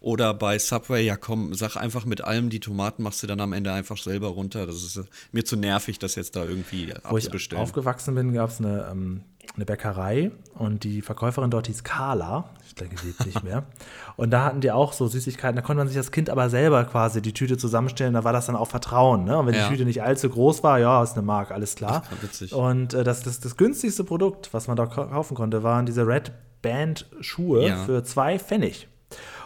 [0.00, 3.52] oder bei Subway, ja komm, sag einfach mit allem, die Tomaten machst du dann am
[3.54, 4.66] Ende einfach selber runter.
[4.66, 7.62] Das ist äh, mir zu nervig, das jetzt da irgendwie Wo ich abzubestellen.
[7.62, 9.22] aufgewachsen bin, gab es eine, ähm,
[9.56, 12.50] eine Bäckerei und die Verkäuferin dort hieß Carla.
[12.66, 13.64] Ich denke, sie lebt nicht mehr.
[14.16, 15.54] Und da hatten die auch so Süßigkeiten.
[15.54, 18.14] Da konnte man sich als Kind aber selber quasi die Tüte zusammenstellen.
[18.14, 19.24] Da war das dann auch Vertrauen.
[19.24, 19.36] Ne?
[19.38, 19.64] Und wenn Ja.
[19.68, 22.02] die Tüte nicht allzu groß war, ja, ist eine Mark, alles klar.
[22.04, 22.52] Ach, witzig.
[22.52, 26.04] Und äh, das, das, das günstigste Produkt, was man da kau- kaufen konnte, waren diese
[26.06, 27.84] Red Band Schuhe Ja.
[27.84, 28.88] für zwei Pfennig.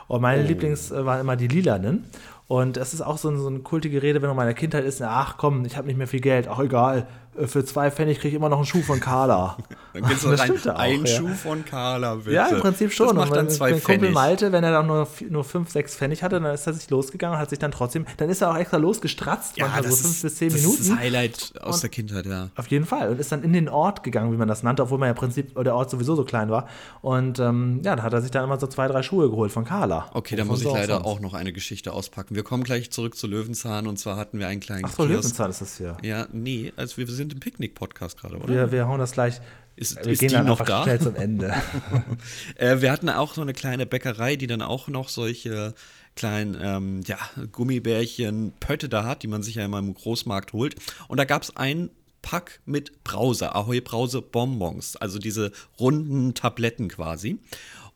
[0.08, 2.04] Und meine Lieblings äh, waren immer die lilanen.
[2.48, 4.84] Und das ist auch so, ein, so eine kultige Rede, wenn du in meiner Kindheit
[4.84, 7.06] ist, ach komm, ich habe nicht mehr viel Geld, ach egal,
[7.46, 9.56] für zwei Pfennig kriege ich immer noch einen Schuh von Carla.
[9.94, 11.16] Dann gibt's Das noch ein, stimmt ja auch, ein ja.
[11.16, 12.32] Schuh von Carla, bitte.
[12.32, 13.08] Ja, im Prinzip schon.
[13.08, 14.10] Das macht und dann mein, zwei mein Kumpel.
[14.10, 17.36] Malte, wenn er dann nur, nur fünf, sechs Pfennig hatte, dann ist er sich losgegangen
[17.36, 20.02] und hat sich dann trotzdem, dann ist er auch extra losgestratzt, Ja, manchmal das so
[20.04, 20.80] fünf ist, bis zehn das Minuten.
[20.82, 22.48] ist das Highlight aus der Kindheit, ja.
[22.56, 23.10] Auf jeden Fall.
[23.10, 25.16] Und ist dann in den Ort gegangen, wie man das nannte, obwohl man ja im
[25.18, 26.68] Prinzip der Ort sowieso so klein war.
[27.00, 29.64] Und ähm, ja, da hat er sich dann immer so zwei, drei Schuhe geholt von
[29.64, 30.10] Carla.
[30.12, 32.34] Okay, da muss ich leider auch noch eine Geschichte auspacken.
[32.34, 35.10] Wir kommen gleich zurück zu Löwenzahn und zwar hatten wir einen kleinen Ach so, Kiosk.
[35.24, 35.96] Löwenzahn ist das hier.
[36.02, 38.48] Ja, nee, also wir sind im Picknick-Podcast gerade, oder?
[38.48, 39.40] Wir, wir hauen das gleich.
[39.76, 40.82] Ist- wir ist gehen die dann noch da?
[40.82, 41.54] schnell zum Ende.
[42.56, 45.74] Äh, wir hatten auch so eine kleine Bäckerei, die dann auch noch solche
[46.16, 47.18] kleinen ähm, ja,
[47.52, 50.74] Gummibärchen, Pötte da hat, die man sich ja immer im Großmarkt holt.
[51.06, 51.90] Und da gab es ein
[52.22, 57.38] Pack mit Brause, Ahoi Brause Bonbons, also diese runden Tabletten quasi.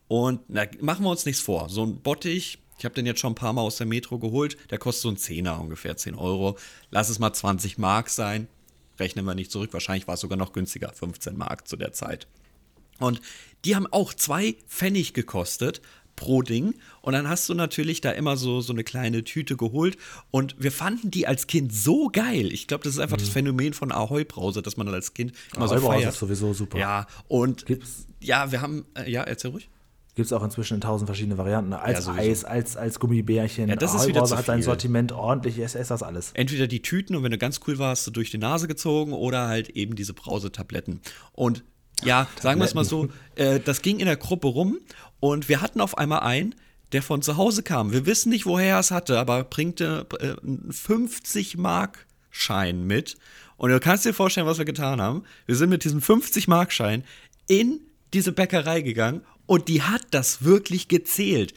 [0.07, 1.67] Und na, machen wir uns nichts vor.
[1.67, 4.57] So ein Bottich, ich habe den jetzt schon ein paar Mal aus der Metro geholt,
[4.69, 6.57] der kostet so ein Zehner ungefähr, 10 Euro.
[6.91, 8.47] Lass es mal 20 Mark sein.
[8.99, 9.71] Rechnen wir nicht zurück.
[9.73, 12.27] Wahrscheinlich war es sogar noch günstiger, 15 Mark zu der Zeit.
[12.99, 13.21] Und
[13.65, 15.81] die haben auch zwei Pfennig gekostet
[16.15, 16.75] pro Ding.
[17.01, 19.97] Und dann hast du natürlich da immer so, so eine kleine Tüte geholt.
[20.29, 22.53] Und wir fanden die als Kind so geil.
[22.53, 25.33] Ich glaube, das ist einfach das Phänomen von Ahoi Brause, dass man dann als Kind
[25.55, 25.79] immer so Mhm.
[25.81, 26.13] Ahoi Brause feiert.
[26.13, 26.77] ist sowieso super.
[26.77, 29.69] Ja, und Gibt's- ja, wir haben, äh, ja, erzähl ruhig.
[30.15, 31.73] Gibt es auch inzwischen in tausend verschiedene Varianten.
[31.73, 32.13] Als Ja.
[32.13, 33.69] Eis, als, als Gummibärchen.
[33.69, 34.61] Ja, das ist wieder zu hat sein.
[34.61, 35.57] Sortiment ordentlich.
[35.57, 36.31] Ich esse das alles.
[36.35, 39.47] entweder die Tüten und wenn du ganz cool warst, du durch die Nase gezogen oder
[39.47, 41.01] halt eben diese Brausetabletten.
[41.31, 41.63] Und
[42.03, 44.77] ja, sagen wir es mal so, äh, das ging in der Gruppe rum
[45.19, 46.53] und wir hatten auf einmal einen,
[46.91, 47.91] der von zu Hause kam.
[47.91, 53.17] Wir wissen nicht, woher er es hatte, aber bringte äh, einen 50 Mark Schein mit.
[53.57, 55.23] Und du kannst dir vorstellen, was wir getan haben.
[55.45, 57.03] Wir sind mit diesem 50 Mark Schein
[57.47, 57.79] in
[58.13, 61.53] diese Bäckerei gegangen und die hat das wirklich gezählt.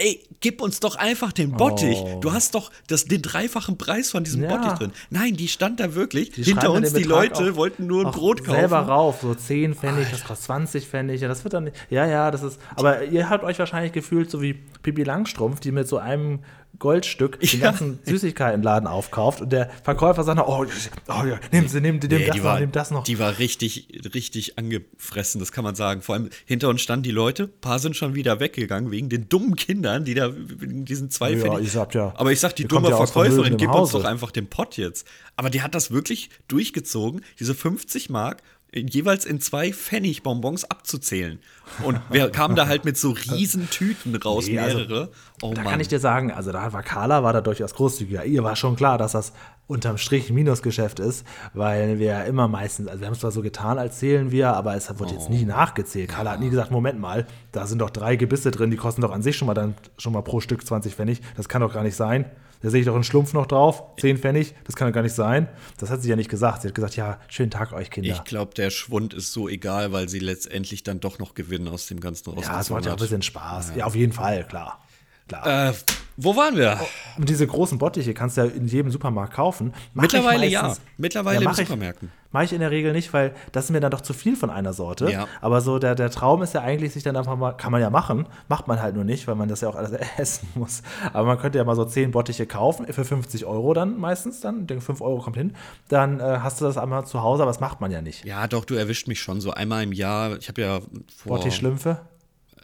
[0.00, 1.98] Ey, gib uns doch einfach den Bottich.
[1.98, 2.20] Oh.
[2.20, 4.54] Du hast doch das, den dreifachen Preis von diesem Ja.
[4.56, 4.92] Bottich drin.
[5.10, 6.30] Nein, die stand da wirklich.
[6.30, 8.60] Die Hinter uns die Leute auch- wollten nur ein Brot kaufen.
[8.60, 11.20] Selber rauf, so 10 Pfennig, das kostet 20 Pfennig.
[11.22, 11.76] Das wird dann nicht.
[11.90, 12.60] Ja, ja, das ist.
[12.76, 16.44] Aber ihr habt euch wahrscheinlich gefühlt, so wie Pipi Langstrumpf, die mit so einem
[16.78, 17.70] Goldstück den Ja.
[17.70, 22.08] ganzen Süßigkeitenladen aufkauft und der Verkäufer sagt noch, oh, oh ja, nehmen Sie, nehmen, nehmen
[22.20, 23.04] Nee, das die, noch, war, nehmen das noch.
[23.04, 26.02] die war richtig, richtig angefressen, das kann man sagen.
[26.02, 29.28] Vor allem hinter uns standen die Leute, ein paar sind schon wieder weggegangen wegen den
[29.28, 32.64] dummen Kindern, die da wegen diesen zwei Ja, ihr sagt ja, Aber ich sag, die
[32.64, 35.06] dumme Verkäuferin, gib uns doch einfach den Pott jetzt.
[35.36, 38.42] Aber die hat das wirklich durchgezogen, diese 50 Mark
[38.74, 41.38] jeweils in zwei Pfennigbonbons abzuzählen.
[41.84, 45.10] Und wir kamen da halt mit so riesen Tüten raus, Nee, also, mehrere.
[45.42, 45.72] oh da Mann.
[45.72, 48.24] kann ich dir sagen, also da war Carla war da durchaus großzügiger.
[48.24, 49.32] Ihr war schon klar, dass das
[49.66, 53.42] unterm Strich Minusgeschäft ist, weil wir ja immer meistens, also wir haben es zwar so
[53.42, 55.32] getan, als zählen wir, aber es wurde jetzt Oh.
[55.32, 56.08] nie nachgezählt.
[56.10, 59.12] Carla hat nie gesagt, Moment mal, da sind doch drei Gebisse drin, die kosten doch
[59.12, 61.20] an sich schon mal dann schon mal pro Stück 20 Pfennig.
[61.36, 62.24] Das kann doch gar nicht sein.
[62.60, 65.14] Da sehe ich doch einen Schlumpf noch drauf, 10 Pfennig, das kann doch gar nicht
[65.14, 65.48] sein.
[65.78, 66.62] Das hat sie ja nicht gesagt.
[66.62, 68.10] Sie hat gesagt, ja, schönen Tag euch, Kinder.
[68.10, 71.86] Ich glaube, der Schwund ist so egal, weil sie letztendlich dann doch noch Gewinn aus
[71.86, 73.72] dem Ganzen ja, es macht ja auch ein bisschen Spaß.
[73.76, 74.80] Ja, auf jeden Fall, klar.
[75.28, 75.68] Klar.
[75.68, 75.72] Äh,
[76.20, 76.80] wo waren wir?
[77.16, 79.72] Und diese großen Bottiche kannst du ja in jedem Supermarkt kaufen.
[79.94, 80.62] Mach Mittlerweile ich ja.
[80.62, 82.10] meistens- Mittlerweile mach in Supermärkten.
[82.32, 84.50] Mache ich in der Regel nicht, weil das ist mir dann doch zu viel von
[84.50, 85.10] einer Sorte.
[85.12, 85.28] Ja.
[85.40, 87.88] Aber so der, der Traum ist ja eigentlich, sich dann einfach mal, kann man ja
[87.88, 90.82] machen, macht man halt nur nicht, weil man das ja auch alles essen muss.
[91.12, 94.62] Aber man könnte ja mal so 10 Bottiche kaufen, für 50 Euro dann meistens, dann,
[94.62, 95.54] ich denke 5 Euro kommt hin.
[95.88, 98.24] Dann äh, hast du das einmal zu Hause, aber das macht man ja nicht.
[98.24, 100.36] Ja, doch, du erwischt mich schon so einmal im Jahr.
[100.38, 100.80] Ich habe ja
[101.16, 101.36] vor.
[101.36, 102.00] Bottich-Schlümpfe?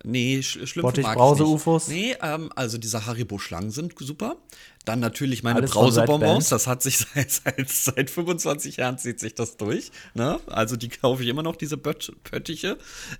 [0.06, 1.54] Nee, Sch Schlümpfe Bottich, mag Brause, ich nicht.
[1.56, 1.88] Ufos?
[1.88, 4.36] Nee, ähm, also diese Haribo-Schlangen sind super.
[4.84, 6.50] Dann natürlich meine Alles Brausebonbons.
[6.50, 9.90] Das hat sich seit, seit, seit 25 Jahren zieht sich das durch.
[10.12, 10.38] Ne?
[10.46, 12.76] Also die kaufe ich immer noch, diese Pöttiche.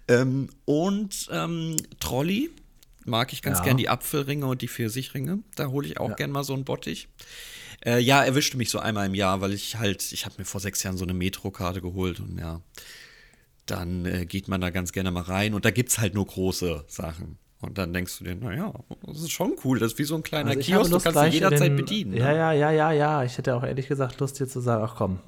[0.09, 2.51] Ähm, und ähm, Trolli
[3.07, 3.65] mag ich ganz Ja.
[3.65, 5.39] gern, die Apfelringe und die Pfirsichringe.
[5.57, 7.09] Da hole ich auch gern mal so einen Bottich.
[7.85, 10.61] Äh, ja, erwischte mich so einmal im Jahr, weil ich halt, ich habe mir vor
[10.61, 12.61] sechs Jahren so eine Metro-Karte geholt und ja,
[13.67, 16.85] dann äh, geht man da ganz gerne mal rein und da gibt's halt nur große
[16.89, 17.39] Sachen.
[17.61, 18.75] Und dann denkst du dir, naja,
[19.07, 21.25] das ist schon cool, das ist wie so ein kleiner Also Kiosk, du Lust kannst
[21.25, 22.13] ihn jederzeit den- bedienen.
[22.15, 22.37] Ja, ne?
[22.37, 23.25] ja, ja, ja, ja.
[23.25, 25.19] Ich hätte auch ehrlich gesagt Lust, dir zu sagen, ach komm,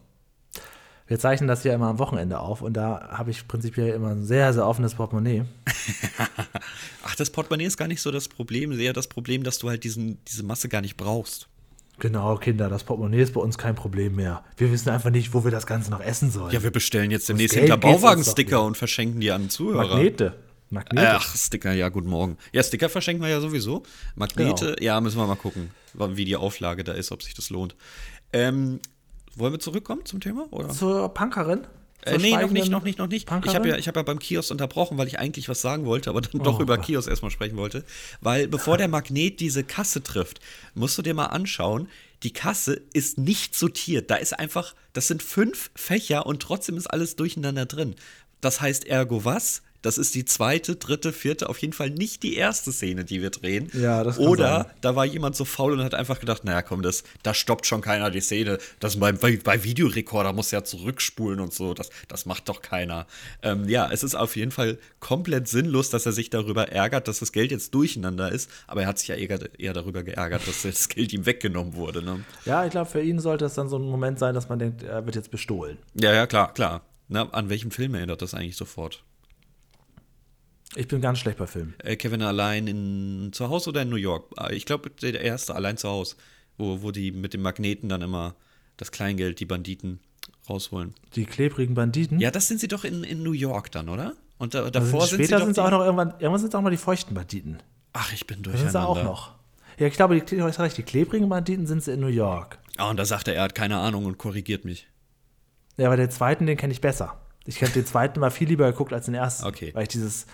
[1.06, 4.24] wir zeichnen das ja immer am Wochenende auf und da habe ich prinzipiell immer ein
[4.24, 5.44] sehr, sehr offenes Portemonnaie.
[7.04, 9.84] Ach, das Portemonnaie ist gar nicht so das Problem, eher das Problem, dass du halt
[9.84, 11.48] diesen, diese Masse gar nicht brauchst.
[11.98, 14.44] Genau, Kinder, das Portemonnaie ist bei uns kein Problem mehr.
[14.58, 16.52] Wir wissen einfach nicht, wo wir das Ganze noch essen sollen.
[16.52, 19.88] Ja, wir bestellen jetzt demnächst hinter Bauwagen-Sticker und verschenken die an Zuhörer.
[19.88, 20.34] Magnete.
[20.68, 21.08] Magnete.
[21.12, 22.36] Ach, Sticker, ja, guten Morgen.
[22.52, 23.82] Ja, Sticker verschenken wir ja sowieso.
[24.14, 24.82] Magnete, Genau.
[24.82, 27.74] ja, müssen wir mal gucken, wie die Auflage da ist, ob sich das lohnt.
[28.32, 28.80] Ähm,
[29.36, 30.46] wollen wir zurückkommen zum Thema?
[30.50, 30.68] Oder?
[30.70, 31.66] Zur Punkerin?
[32.06, 33.28] Äh, nee, noch nicht, noch nicht, noch nicht.
[33.44, 36.10] Ich habe ja, ich hab ja beim Kiosk unterbrochen, weil ich eigentlich was sagen wollte,
[36.10, 36.62] aber dann doch Oh.
[36.62, 37.84] über Kiosk erstmal sprechen wollte.
[38.20, 40.40] Weil bevor der Magnet diese Kasse trifft,
[40.74, 41.88] musst du dir mal anschauen,
[42.22, 44.10] die Kasse ist nicht sortiert.
[44.10, 47.94] Da ist einfach, das sind fünf Fächer und trotzdem ist alles durcheinander drin.
[48.40, 49.62] Das heißt ergo was?
[49.86, 53.30] Das ist die zweite, dritte, vierte, auf jeden Fall nicht die erste Szene, die wir
[53.30, 53.70] drehen.
[53.72, 54.66] Ja, das kann Oder sein.
[54.80, 57.82] da war jemand so faul und hat einfach gedacht, naja, komm, das, da stoppt schon
[57.82, 58.58] keiner die Szene.
[58.80, 61.72] Das bei, bei, bei Videorekorder muss ja zurückspulen und so.
[61.72, 63.06] Das, das macht doch keiner.
[63.42, 67.20] Ähm, ja, es ist auf jeden Fall komplett sinnlos, dass er sich darüber ärgert, dass
[67.20, 68.50] das Geld jetzt durcheinander ist.
[68.66, 72.02] Aber er hat sich ja eher, eher darüber geärgert, dass das Geld ihm weggenommen wurde.
[72.02, 72.24] Ne?
[72.44, 74.82] Ja, ich glaube, für ihn sollte es dann so ein Moment sein, dass man denkt,
[74.82, 75.78] er wird jetzt bestohlen.
[75.94, 76.82] Ja, ja, klar, klar.
[77.06, 79.04] Na, an welchen Film erinnert das eigentlich sofort?
[80.76, 81.74] Ich bin ganz schlecht bei Filmen.
[81.82, 84.24] Äh, Kevin allein in zu Hause oder in New York?
[84.36, 86.16] Ah, Ich glaube, der erste allein zu Hause,
[86.58, 88.34] wo, wo die mit dem Magneten dann immer
[88.76, 90.00] das Kleingeld, die Banditen
[90.48, 90.94] rausholen.
[91.14, 92.20] Die klebrigen Banditen.
[92.20, 94.12] Ja, das sind sie doch in, in New York dann, oder?
[94.38, 96.48] Und da, Also davor sind sie später sind es die, auch noch irgendwann, irgendwann sind
[96.50, 97.58] es auch mal die feuchten Banditen.
[97.94, 99.34] Ach, ich bin Das sind sie auch noch.
[99.78, 102.58] Ja, ich glaube, die, hast recht, die klebrigen Banditen sind sie in New York.
[102.76, 104.86] Ah, und da sagt er, er hat keine Ahnung und korrigiert mich.
[105.78, 107.18] Ja, aber den zweiten, den kenne ich besser.
[107.44, 109.46] Ich hätte den zweiten mal viel lieber geguckt als den ersten.
[109.46, 109.70] Okay.
[109.74, 110.26] Weil ich dieses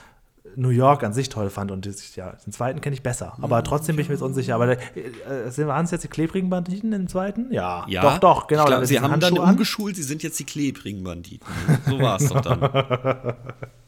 [0.57, 3.37] New York an sich toll fand und ja, den zweiten kenne ich besser.
[3.41, 4.55] Aber trotzdem bin ich mir jetzt unsicher.
[4.57, 4.79] Aber äh,
[5.49, 7.53] sind- waren es jetzt die klebrigen Banditen im zweiten?
[7.53, 7.85] Ja.
[7.89, 8.65] Ja, Doch, doch, genau.
[8.67, 9.51] Glaub, sie haben dann Handschuh an.
[9.51, 11.47] umgeschult, sie sind jetzt die klebrigen Banditen.
[11.89, 12.61] So war es doch dann.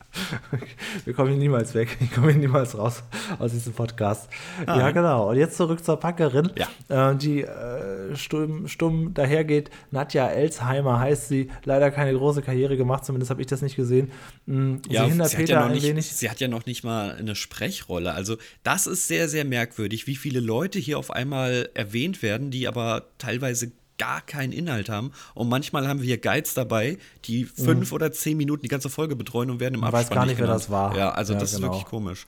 [1.04, 1.96] Wir kommen hier niemals weg.
[2.00, 3.02] Ich komme hier niemals raus
[3.38, 4.28] aus diesem Podcast.
[4.66, 5.30] Ja, genau.
[5.30, 7.10] Und jetzt zurück zur Packerin, Ja.
[7.12, 9.70] äh, die äh, stumm, stumm dahergeht.
[9.90, 11.50] Nadja Elsheimer heißt sie.
[11.64, 14.10] Leider keine große Karriere gemacht, zumindest habe ich das nicht gesehen.
[14.46, 16.06] Mm, Ja, sie hindert sie Peter ja, noch ein nicht, wenig.
[16.12, 18.12] sie hat ja noch nicht mal eine Sprechrolle.
[18.12, 22.68] Also das ist sehr, sehr merkwürdig, wie viele Leute hier auf einmal erwähnt werden, die
[22.68, 25.12] aber teilweise gar keinen Inhalt haben.
[25.34, 29.16] Und manchmal haben wir hier Guides dabei, die fünf oder zehn Minuten die ganze Folge
[29.16, 29.84] betreuen und werden im Mhm.
[29.84, 30.60] Man weiß Abspann gar nicht, wer genannt.
[30.62, 30.96] das war.
[30.96, 31.66] Ja, also Ja, das genau.
[31.68, 32.26] ist wirklich komisch.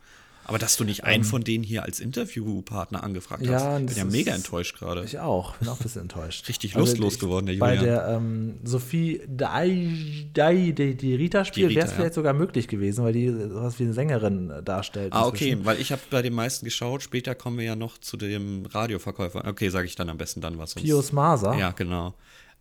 [0.48, 3.96] Aber dass du nicht einen von denen hier als Interviewpartner angefragt Ja, hast, und bin
[3.96, 5.02] ja mega enttäuscht gerade.
[5.04, 6.48] Ich auch, bin auch ein bisschen enttäuscht.
[6.48, 7.84] Richtig lustlos ich- geworden, der Bei Julian.
[7.84, 11.96] der ähm, Sophie Dai, Dai die, die Rita spielt, Rita, wäre es ja.
[11.96, 15.12] vielleicht sogar möglich gewesen, weil die sowas wie eine Sängerin darstellt.
[15.12, 15.64] Ah, okay, inzwischen.
[15.64, 17.02] weil ich habe bei den meisten geschaut.
[17.02, 19.44] Später kommen wir ja noch zu dem Radioverkäufer.
[19.48, 20.74] Okay, sage ich dann am besten dann was.
[20.74, 21.56] Pius Maser.
[21.58, 22.14] Ja, genau.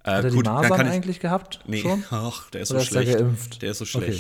[0.04, 1.60] Äh, Hat er die gut, dann Masern ich, eigentlich gehabt?
[1.68, 2.04] Nee, Schon?
[2.12, 3.62] ach, der ist Oder so ist der schlecht.
[3.62, 4.20] Der ist so Okay.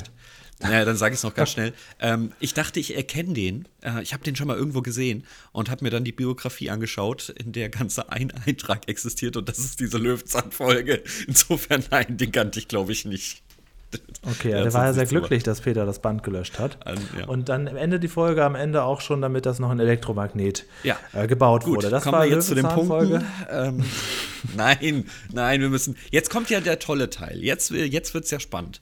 [0.59, 1.73] Naja, dann sage ich es noch ganz schnell.
[1.99, 3.67] Ähm, ich dachte, ich erkenne den.
[3.81, 7.29] Äh, ich habe den schon mal irgendwo gesehen und habe mir dann die Biografie angeschaut,
[7.29, 11.03] in der ganze ein Eintrag existiert und das ist diese Löwenzahn-Folge.
[11.27, 13.41] Insofern, nein, den kannte ich, glaube ich, nicht.
[14.23, 16.79] Okay, Der ja, der war ja sehr glücklich, dass Peter das Band gelöscht hat.
[16.85, 17.27] Ähm, ja.
[17.27, 20.65] Und dann am Ende die Folge, am Ende auch schon damit, dass noch ein Elektromagnet
[20.83, 20.97] Ja.
[21.13, 21.89] äh, gebaut Gut, wurde.
[21.89, 23.19] Das kommen war wir jetzt zu Löwenzahn-Folge.
[23.19, 23.45] Punkten.
[23.49, 23.83] Ähm,
[24.57, 25.95] nein, nein, wir müssen.
[26.11, 27.41] Jetzt kommt ja der tolle Teil.
[27.43, 28.81] Jetzt, jetzt wird es ja spannend.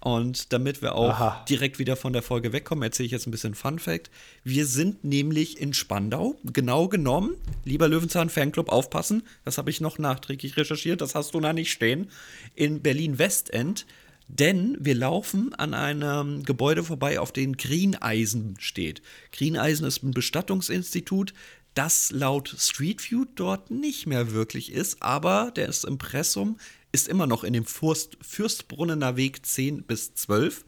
[0.00, 1.44] Und damit wir auch Aha.
[1.48, 4.10] direkt wieder von der Folge wegkommen, erzähle ich jetzt ein bisschen Fun Fact.
[4.44, 7.36] Wir sind nämlich in Spandau, genau genommen.
[7.64, 9.22] Lieber Löwenzahn Fanclub, aufpassen.
[9.44, 11.02] Das habe ich noch nachträglich recherchiert.
[11.02, 12.10] Das hast du da nicht stehen.
[12.54, 13.86] In Berlin Westend.
[14.32, 19.02] Denn wir laufen an einem Gebäude vorbei, auf dem Greeneisen steht.
[19.32, 21.34] Greeneisen ist ein Bestattungsinstitut,
[21.74, 26.58] das laut Street View dort nicht mehr wirklich ist, aber der ist Impressum,
[26.92, 30.64] ist immer noch in dem Fürst, Fürstbrunnener Weg 10 bis 12.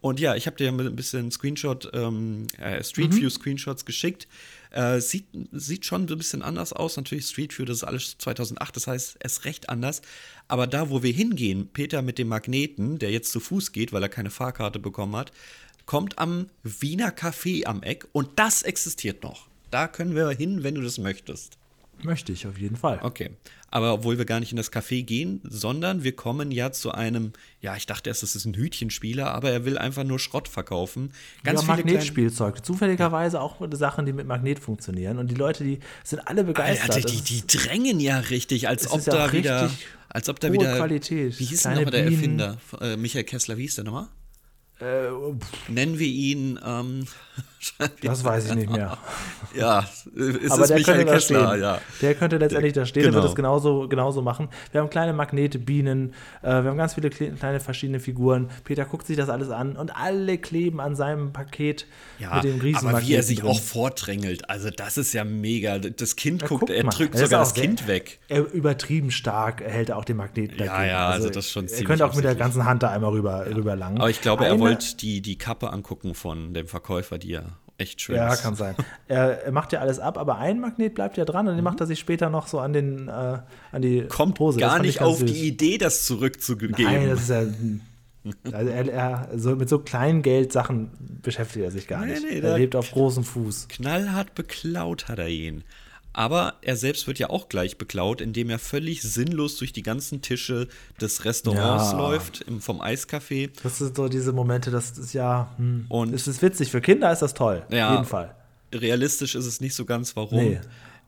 [0.00, 4.28] Und ja, ich habe dir ein bisschen Screenshot, ähm, äh, Street View Screenshots geschickt.
[4.70, 6.96] Äh, sieht, sieht schon ein bisschen anders aus.
[6.96, 10.02] Natürlich Street View, das ist alles 2008, das heißt, es ist recht anders.
[10.46, 14.02] Aber da, wo wir hingehen, Peter mit dem Magneten, der jetzt zu Fuß geht, weil
[14.02, 15.32] er keine Fahrkarte bekommen hat,
[15.84, 19.48] kommt am Wiener Café am Eck und das existiert noch.
[19.70, 21.58] Da können wir hin, wenn du das möchtest.
[22.02, 23.00] Möchte ich auf jeden Fall.
[23.02, 23.30] Okay.
[23.70, 27.32] Aber obwohl wir gar nicht in das Café gehen, sondern wir kommen ja zu einem,
[27.60, 31.12] ja, ich dachte erst, das ist ein Hütchenspieler, aber er will einfach nur Schrott verkaufen.
[31.44, 32.64] Ganz ja, Magnetspielzeug.
[32.64, 35.18] Zufälligerweise auch Sachen, die mit Magnet funktionieren.
[35.18, 36.96] Und die Leute, die sind alle begeistert.
[36.96, 39.70] Alter, die, die drängen ja richtig, als ob da wieder,
[40.08, 41.38] als ob da wieder, Qualität.
[41.38, 42.38] wie hieß denn nochmal der Bienen.
[42.40, 42.58] Erfinder?
[42.80, 44.08] Äh, Michael Kessler, wie hieß der nochmal?
[44.80, 45.08] äh,
[45.68, 47.06] Nennen wir ihn, ähm,
[48.02, 48.96] das weiß ich nicht mehr.
[49.54, 49.80] ja,
[50.14, 51.60] ist Aber es der Michael könnte da Kessler, stehen.
[51.62, 51.80] ja.
[52.02, 53.22] Der könnte letztendlich da stehen, der Genau.
[53.22, 54.48] wird es genauso, genauso machen.
[54.72, 58.48] Wir haben kleine Magnete, Bienen, äh, wir haben ganz viele kle- kleine verschiedene Figuren.
[58.64, 61.86] Peter guckt sich das alles an und alle kleben an seinem Paket
[62.18, 63.50] Ja, mit den riesen aber wie er sich drin.
[63.50, 65.78] auch vordrängelt, also das ist ja mega.
[65.78, 68.18] Das Kind Ja, guckt, guck er drückt Er ist sogar das sehr- Kind weg.
[68.28, 71.68] Er übertrieben stark hält er auch den Magneten Ja, ja, also das ist schon Er
[71.68, 73.98] ziemlich könnte auch mit der ganzen Hand da einmal rüber, rüber langen.
[73.98, 77.42] Aber ich glaube, er Eine- wollte die, die Kappe angucken von dem Verkäufer, die ja
[77.78, 78.42] echt schön Ja, ist.
[78.42, 78.74] kann sein.
[79.08, 81.80] Er, er macht ja alles ab, aber ein Magnet bleibt ja dran und den macht
[81.80, 83.38] er sich später noch so an, den, äh,
[83.72, 84.58] an die Kommt Hose.
[84.60, 85.32] Gar nicht auf süß.
[85.32, 86.74] die Idee, das zurückzugeben.
[86.78, 87.44] Nein, das ist ja,
[88.52, 90.90] Also er, er, so, mit so kleinen Geldsachen
[91.22, 92.24] beschäftigt er sich gar Nee, nicht.
[92.30, 93.68] nee, er lebt auf großem Fuß.
[93.68, 95.64] Knallhart beklaut hat er ihn.
[96.18, 100.20] Aber er selbst wird ja auch gleich beklaut, indem er völlig sinnlos durch die ganzen
[100.20, 100.66] Tische
[101.00, 101.96] des Restaurants Ja.
[101.98, 103.50] läuft, im, vom Eiscafé.
[103.62, 106.72] Das sind so diese Momente, das ist ja, hm, Und- es ist witzig.
[106.72, 107.64] Für Kinder ist das toll.
[107.70, 107.90] Ja.
[107.90, 108.34] Auf jeden Fall.
[108.74, 110.38] Realistisch ist es nicht so ganz, warum.
[110.38, 110.60] Nee.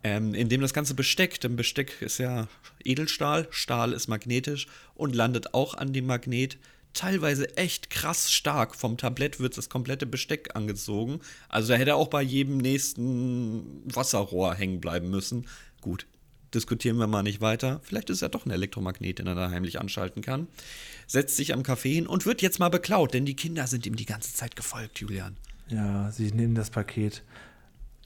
[0.05, 2.47] Ähm, indem das ganze Besteck, denn Besteck ist ja
[2.85, 6.57] Edelstahl, Stahl ist magnetisch und landet auch an dem Magnet.
[6.93, 8.75] Teilweise echt krass stark.
[8.75, 11.21] Vom Tablett wird das komplette Besteck angezogen.
[11.49, 15.47] Also da hätte er auch bei jedem nächsten Wasserrohr hängen bleiben müssen.
[15.81, 16.07] Gut,
[16.53, 17.81] diskutieren wir mal nicht weiter.
[17.85, 20.49] Vielleicht ist ja doch ein Elektromagnet, den er da heimlich anschalten kann.
[21.07, 23.97] Setzt sich am Café hin und wird jetzt mal beklaut, denn die Kinder sind ihm
[23.97, 25.37] die ganze Zeit gefolgt, Julian.
[25.69, 27.23] Ja, sie nehmen das Paket.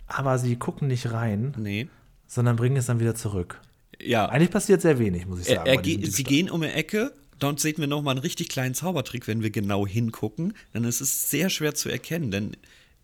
[0.07, 1.89] Aber sie gucken nicht rein, Nee.
[2.27, 3.61] sondern bringen es dann wieder zurück.
[4.01, 5.69] Ja, Eigentlich passiert sehr wenig, muss ich Er, sagen.
[5.69, 9.27] er ge sie gehen um die Ecke, dort sehen wir nochmal einen richtig kleinen Zaubertrick,
[9.27, 10.55] wenn wir genau hingucken.
[10.73, 12.57] Denn es ist sehr schwer zu erkennen, denn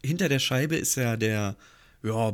[0.05, 1.57] hinter der Scheibe ist ja der,
[2.03, 2.33] ja, äh,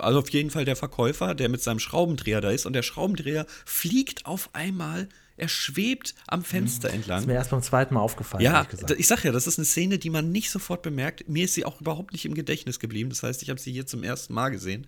[0.00, 2.66] also auf jeden Fall der Verkäufer, der mit seinem Schraubendreher da ist.
[2.66, 7.20] Und der Schraubendreher fliegt auf einmal, er schwebt am Fenster entlang.
[7.20, 9.64] Ist mir erst beim zweiten Mal aufgefallen, Ja, da- ich sag ja, das ist eine
[9.64, 11.28] Szene, die man nicht sofort bemerkt.
[11.28, 13.08] Mir ist sie auch überhaupt nicht im Gedächtnis geblieben.
[13.10, 14.86] Das heißt, ich habe sie hier zum ersten Mal gesehen.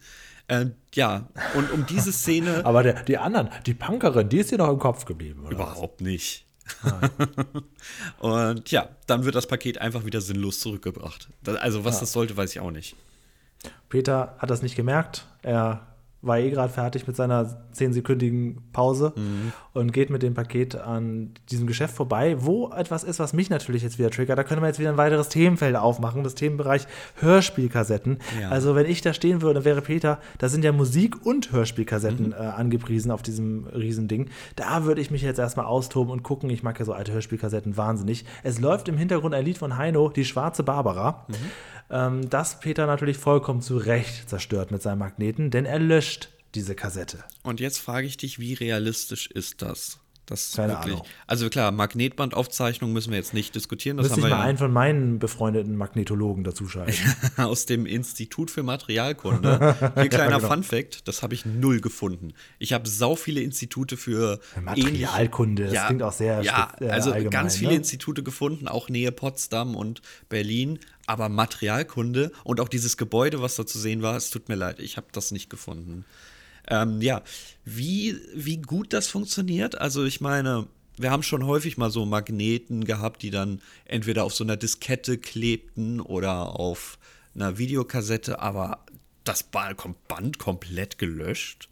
[0.49, 2.65] Ähm, ja, und um diese Szene.
[2.65, 5.53] Aber der, die anderen, die Punkerin, die ist dir noch im Kopf geblieben, oder?
[5.53, 6.47] Überhaupt nicht.
[8.21, 11.29] und ja, dann wird das Paket einfach wieder sinnlos zurückgebracht.
[11.61, 12.97] Also, was das sollte, weiß ich auch nicht.
[13.89, 15.27] Peter hat das nicht gemerkt.
[15.43, 15.94] Er
[16.27, 19.53] war eh gerade fertig mit seiner zehnsekündigen Pause Mhm.
[19.73, 23.83] und geht mit dem Paket an diesem Geschäft vorbei, wo etwas ist, was mich natürlich
[23.83, 24.39] jetzt wieder triggert.
[24.39, 26.87] Da können wir jetzt wieder ein weiteres Themenfeld aufmachen, das Themenbereich
[27.21, 28.19] Hörspielkassetten.
[28.41, 28.49] Ja.
[28.51, 32.33] Also wenn ich da stehen würde, wäre Peter, da sind ja Musik- und Hörspielkassetten Mhm.
[32.33, 34.29] äh, angepriesen auf diesem Riesending.
[34.57, 36.49] Da würde ich mich jetzt erstmal austoben und gucken.
[36.51, 38.25] Ich mag ja so alte Hörspielkassetten wahnsinnig.
[38.43, 41.25] Es läuft im Hintergrund ein Lied von Heino, Die schwarze Barbara.
[41.29, 41.35] Mhm.
[41.91, 46.75] Ähm, das Peter natürlich vollkommen zu Recht zerstört mit seinem Magneten, denn er löscht diese
[46.75, 47.25] Kassette.
[47.43, 50.01] Und jetzt frage ich dich, wie realistisch ist das?
[50.27, 50.95] Das ist Keine wirklich.
[50.95, 51.07] Ahnung.
[51.27, 53.99] Also klar, Magnetbandaufzeichnung müssen wir jetzt nicht diskutieren.
[53.99, 56.95] Das Müsste haben ich mal ja einen von meinen befreundeten Magnetologen dazuschalten.
[57.37, 59.77] aus dem Institut für Materialkunde.
[59.95, 60.49] Hier kleiner genau.
[60.49, 62.33] Fun-Fact: Das habe ich null gefunden.
[62.59, 67.57] Ich habe sau viele Institute für Materialkunde, das klingt auch sehr Ja, äh, also ganz
[67.57, 67.77] viele ne?
[67.77, 70.79] Institute gefunden, auch Nähe Potsdam und Berlin.
[71.07, 74.81] Aber Materialkunde und auch dieses Gebäude, was da zu sehen war, es tut mir leid,
[74.81, 76.07] ich habe das nicht gefunden.
[76.69, 77.23] Ähm, ja,
[77.65, 82.85] wie, wie gut das funktioniert, also ich meine, wir haben schon häufig mal so Magneten
[82.85, 86.99] gehabt, die dann entweder auf so einer Diskette klebten oder auf
[87.35, 88.85] einer Videokassette, aber
[89.25, 91.69] das Band komplett gelöscht?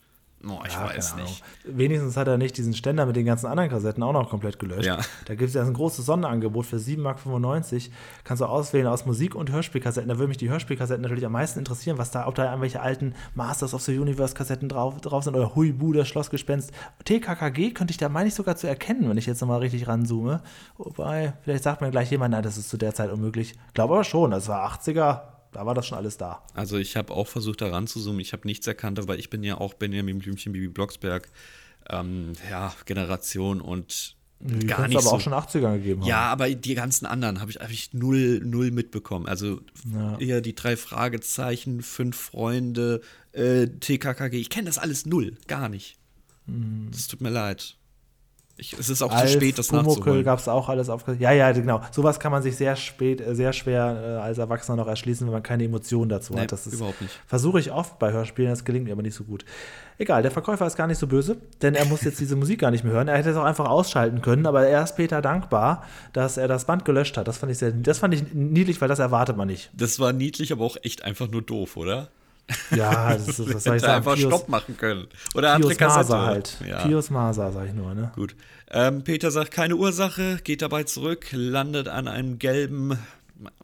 [0.48, 1.42] Oh, ich Ja, weiß nicht.
[1.64, 4.86] Wenigstens hat er nicht diesen Ständer mit den ganzen anderen Kassetten auch noch komplett gelöscht.
[4.86, 4.98] Ja.
[5.26, 7.18] Da gibt es ja ein großes Sonderangebot für 7,95 Mark.
[8.24, 10.08] Kannst du auswählen aus Musik- und Hörspielkassetten.
[10.08, 13.14] Da würde mich die Hörspielkassetten natürlich am meisten interessieren, was da, ob da irgendwelche alten
[13.34, 16.72] Masters of the Universe Kassetten drauf, drauf sind oder Huibu, das Schlossgespenst.
[17.04, 20.42] TKKG könnte ich da, meine ich, sogar zu erkennen, wenn ich jetzt nochmal richtig ranzoome.
[20.76, 23.54] Wobei, vielleicht sagt mir gleich jemand, nein, das ist zu der Zeit unmöglich.
[23.74, 25.20] Glaube aber schon, das war 80er,
[25.52, 26.42] da war das schon alles da.
[26.54, 28.20] Also ich habe auch versucht, da ranzuzoomen.
[28.20, 31.28] Ich habe nichts erkannt, aber ich bin ja auch Benjamin Blümchen, Bibi Blocksberg,
[31.90, 35.16] ähm, ja, Generation und Die gar nicht es aber so.
[35.16, 36.08] auch schon 80er gegeben haben.
[36.08, 39.26] ja, aber die ganzen anderen habe ich, hab ich null, null mitbekommen.
[39.26, 39.60] Also
[39.92, 40.16] Ja.
[40.18, 43.00] hier die drei Fragezeichen, fünf Freunde,
[43.32, 44.38] äh, TKKG.
[44.40, 45.96] Ich kenne das alles null, gar nicht.
[46.90, 47.76] Das tut mir leid.
[48.58, 50.24] Ich, es ist auch Alf, zu spät, das Pumuckl nachzuholen.
[50.24, 51.04] gab es auch alles auf.
[51.18, 51.80] Ja, ja, genau.
[51.90, 55.32] Sowas kann man sich sehr spät, äh, sehr schwer äh, als Erwachsener noch erschließen, wenn
[55.32, 56.52] man keine Emotionen dazu Nee, hat.
[56.52, 57.18] Das ist, überhaupt nicht.
[57.26, 59.44] Versuche ich oft bei Hörspielen, das gelingt mir aber nicht so gut.
[59.98, 62.70] Egal, der Verkäufer ist gar nicht so böse, denn er muss jetzt diese Musik gar
[62.70, 63.08] nicht mehr hören.
[63.08, 66.66] Er hätte es auch einfach ausschalten können, aber er ist Peter dankbar, dass er das
[66.66, 67.26] Band gelöscht hat.
[67.28, 69.70] Das fand ich sehr, das fand ich niedlich, weil das erwartet man nicht.
[69.72, 72.08] Das war niedlich, aber auch echt einfach nur doof, oder?
[72.74, 73.94] Ja, das ist, was soll ich sagen?
[73.94, 75.06] einfach Pius, Stopp machen können.
[75.34, 76.12] Oder andere Pius Kassette.
[76.12, 76.56] Maser halt.
[76.68, 76.82] Ja.
[76.86, 78.12] Pius Maser, sag ich nur, ne?
[78.14, 78.34] Gut.
[78.70, 82.98] Ähm, Peter sagt keine Ursache, geht dabei zurück, landet an einem gelben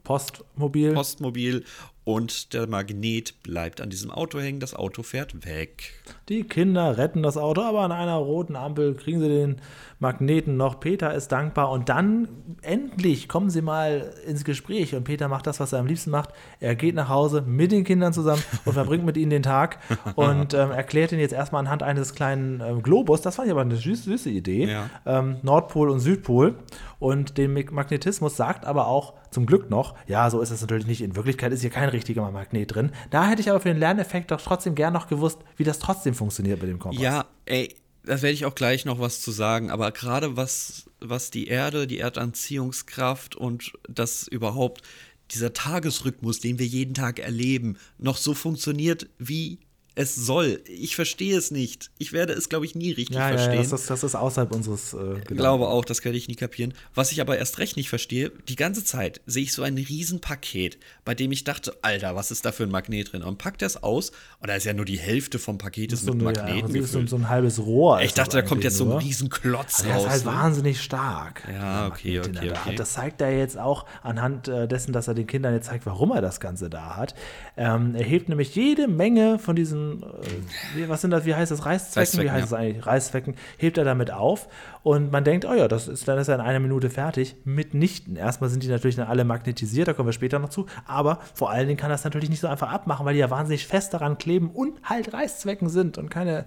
[0.04, 0.94] Postmobil.
[0.94, 1.64] Postmobil
[2.04, 4.60] und der Magnet bleibt an diesem Auto hängen.
[4.60, 5.92] Das Auto fährt weg.
[6.30, 9.60] Die Kinder retten das Auto, aber an einer roten Ampel kriegen sie den
[10.00, 10.78] Magneten noch.
[10.80, 12.28] Peter ist dankbar und dann
[12.62, 16.30] endlich kommen sie mal ins Gespräch und Peter macht das, was er am liebsten macht.
[16.60, 19.78] Er geht nach Hause mit den Kindern zusammen und verbringt mit ihnen den Tag
[20.14, 23.62] und ähm, erklärt ihnen jetzt erstmal anhand eines kleinen ähm, Globus, das fand ich aber
[23.62, 24.88] eine süße, süße Idee, Ja.
[25.04, 26.54] ähm, Nordpol und Südpol
[27.00, 30.86] und den Mag- Magnetismus sagt aber auch zum Glück noch, ja, so ist es natürlich
[30.86, 31.00] nicht.
[31.02, 32.92] In Wirklichkeit ist hier kein richtiger Magnet drin.
[33.10, 36.14] Da hätte ich aber für den Lerneffekt doch trotzdem gern noch gewusst, wie das trotzdem
[36.14, 37.00] funktioniert mit dem Kompass.
[37.02, 37.74] Ja, ey,
[38.08, 39.70] da werde ich auch gleich noch was zu sagen.
[39.70, 44.82] Aber gerade was was die Erde, die Erdanziehungskraft und das überhaupt
[45.30, 49.58] dieser Tagesrhythmus, den wir jeden Tag erleben, noch so funktioniert, wie
[49.98, 50.62] es soll.
[50.68, 51.90] Ich verstehe es nicht.
[51.98, 53.62] Ich werde es, glaube ich, nie richtig Ja, ja, verstehen.
[53.64, 56.36] ja das, ist, das ist außerhalb unseres äh, Ich glaube auch, das werde ich nie
[56.36, 56.72] kapieren.
[56.94, 60.78] Was ich aber erst recht nicht verstehe, die ganze Zeit sehe ich so ein Riesenpaket,
[61.04, 63.22] bei dem ich dachte, Alter, was ist da für ein Magnet drin?
[63.24, 66.12] Und packt das aus und da ist ja nur die Hälfte vom Paket ist so,
[66.12, 68.00] mit ja, Magneten das ist so, so ein halbes Rohr.
[68.00, 68.98] ich das dachte, da kommt jetzt so ein.
[68.98, 70.04] Riesenklotz Der raus.
[70.04, 70.30] ist halt ne?
[70.32, 71.42] wahnsinnig stark.
[71.52, 72.74] Ja, okay, Magnet, okay, okay.
[72.76, 76.12] Das zeigt er jetzt auch anhand äh, dessen, dass er den Kindern jetzt zeigt, warum
[76.12, 77.14] er das Ganze da hat.
[77.56, 81.50] Ähm, er hebt nämlich jede Menge von diesen, äh, wie, was sind das, wie heißt
[81.50, 82.20] das, Reißzwecken?
[82.20, 82.56] wie Reißzwecken, heißt ja.
[82.56, 82.86] es eigentlich?
[82.86, 84.48] Reißzwecken, hebt er damit auf
[84.82, 87.36] und man denkt, oh ja, das ist, dann ist er in einer Minute fertig.
[87.44, 88.16] Mitnichten.
[88.16, 91.50] Erstmal sind die natürlich dann alle magnetisiert, da kommen wir später noch zu, aber vor
[91.50, 94.18] allen Dingen kann das natürlich nicht so einfach abmachen, weil die ja wahnsinnig fest daran
[94.18, 96.44] kleben und halt Reißzwecken sind und keine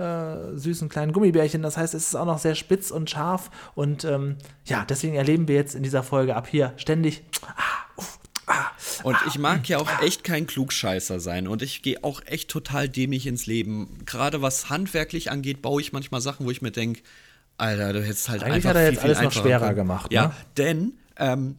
[0.00, 1.62] äh, süßen kleinen Gummibärchen.
[1.62, 3.50] Das heißt, es ist auch noch sehr spitz und scharf.
[3.74, 7.22] Und ähm, ja, deswegen erleben wir jetzt in dieser Folge ab hier ständig.
[7.44, 8.18] Ah, uff,
[8.50, 8.70] ah,
[9.02, 11.48] Und ich mag ja auch echt kein Klugscheißer sein.
[11.48, 13.98] Und ich gehe auch echt total dämlich ins Leben.
[14.06, 17.02] Gerade was handwerklich angeht, baue ich manchmal Sachen, wo ich mir denke,
[17.56, 19.76] Alter, du hättest halt Eigentlich einfach hat er viel, jetzt viel alles noch schwerer können.
[19.76, 20.34] gemacht, Ja, ne?
[20.56, 21.56] denn ähm,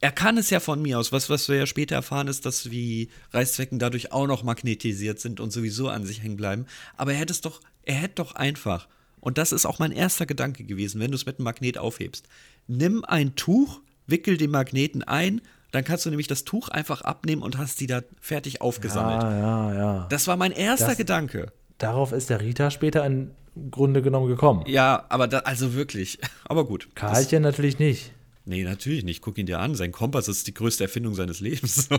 [0.00, 1.12] er kann es ja von mir aus.
[1.12, 5.40] Was, was wir ja später erfahren, ist, dass wie Reißzwecken dadurch auch noch magnetisiert sind
[5.40, 6.66] und sowieso an sich hängen bleiben.
[6.96, 8.86] Aber er hätte es doch, er hätte doch einfach,
[9.20, 12.28] und das ist auch mein erster Gedanke gewesen, wenn du es mit einem Magnet aufhebst.
[12.68, 15.40] Nimm ein Tuch, wickel den Magneten ein,
[15.72, 19.22] dann kannst du nämlich das Tuch einfach abnehmen und hast die da fertig aufgesammelt.
[19.22, 20.06] ja, ja, ja.
[20.10, 21.52] Das war mein erster Das- Gedanke.
[21.78, 23.30] Darauf ist der Rita später im
[23.70, 24.64] Grunde genommen gekommen.
[24.66, 26.18] Ja, aber da, also wirklich.
[26.44, 26.88] Aber gut.
[26.94, 28.12] Karlchen natürlich nicht.
[28.48, 29.22] Nee, natürlich nicht.
[29.22, 29.74] Guck ihn dir an.
[29.74, 31.88] Sein Kompass ist die größte Erfindung seines Lebens.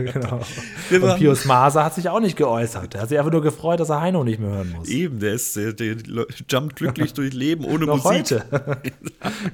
[0.00, 0.40] Genau.
[0.90, 2.94] Und Pius Maser hat sich auch nicht geäußert.
[2.94, 4.88] Er hat sich einfach nur gefreut, dass er Heino nicht mehr hören muss.
[4.88, 5.96] Eben, der ist, der, der
[6.48, 8.40] jumpt glücklich durch Leben ohne noch Musik.
[8.40, 8.82] heute.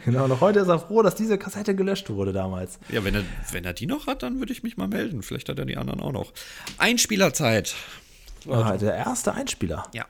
[0.05, 2.79] genau, noch heute ist er froh, dass diese Kassette gelöscht wurde damals.
[2.91, 5.23] Ja, wenn er, wenn er die noch hat, dann würde ich mich mal melden.
[5.23, 6.33] Vielleicht hat er die anderen auch noch.
[6.79, 7.75] Einspielerzeit.
[8.49, 9.85] Ah, der erste Einspieler.
[9.93, 10.07] Ja.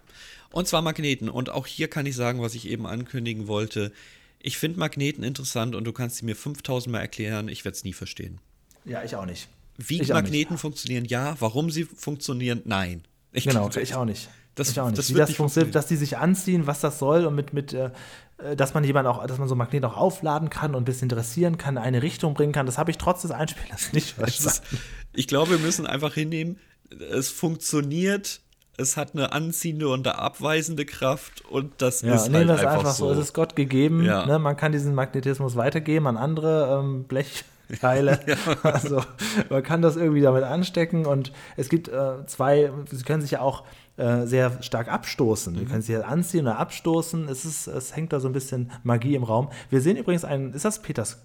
[0.50, 1.28] Und zwar Magneten.
[1.28, 3.92] Und auch hier kann ich sagen, was ich eben ankündigen wollte.
[4.46, 7.48] Ich finde Magneten interessant und du kannst sie mir 5000 Mal erklären.
[7.48, 8.38] Ich werde es nie verstehen.
[8.84, 9.48] Ja, ich auch nicht.
[9.76, 11.34] Wie Ich Magneten funktionieren, ja.
[11.40, 13.02] Warum sie funktionieren, nein.
[13.32, 14.28] Ich, Genau, ich auch nicht.
[14.54, 14.98] Das- ich auch nicht.
[14.98, 17.72] das Wie das nicht funktioniert, dass die sich anziehen, was das soll und mit, mit
[17.72, 17.90] äh,
[18.56, 21.08] dass man jemanden auch, dass man so einen Magnet auch aufladen kann und ein bisschen
[21.08, 24.38] dressieren kann, in eine Richtung bringen kann, das habe ich trotz des Einspielers nicht Es
[24.38, 24.78] ist, verstanden.
[25.14, 26.60] ich glaube, wir müssen einfach hinnehmen,
[27.10, 28.40] es funktioniert,
[28.78, 32.60] es hat eine anziehende und eine abweisende Kraft und das Ja, ist nehmen halt das
[32.60, 33.06] einfach, einfach so.
[33.06, 33.12] so.
[33.12, 34.04] Es ist Gott gegeben.
[34.04, 34.26] Ja.
[34.26, 34.38] Ne?
[34.38, 38.20] Man kann diesen Magnetismus weitergeben an andere ähm, Blechteile.
[38.62, 39.02] Also
[39.48, 43.40] man kann das irgendwie damit anstecken und es gibt äh, zwei, sie können sich ja
[43.40, 43.64] auch
[43.96, 45.54] äh, sehr stark abstoßen.
[45.54, 45.58] Mhm.
[45.58, 47.28] Sie können sich ja anziehen oder abstoßen.
[47.28, 49.48] Es, ist, es hängt da so ein bisschen Magie im Raum.
[49.70, 51.18] Wir sehen übrigens einen, ist das Peters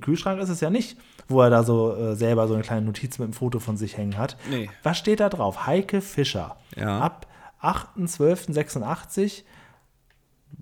[0.00, 0.40] Kühlschrank?
[0.40, 0.96] Ist es ja nicht,
[1.28, 3.96] wo er da so äh, selber so eine kleine Notiz mit einem Foto von sich
[3.96, 4.36] hängen hat.
[4.50, 4.68] Nee.
[4.82, 5.66] Was steht da drauf?
[5.66, 6.56] Heike Fischer.
[6.76, 7.00] Ja.
[7.00, 7.26] Ab
[7.62, 9.42] 8.12.86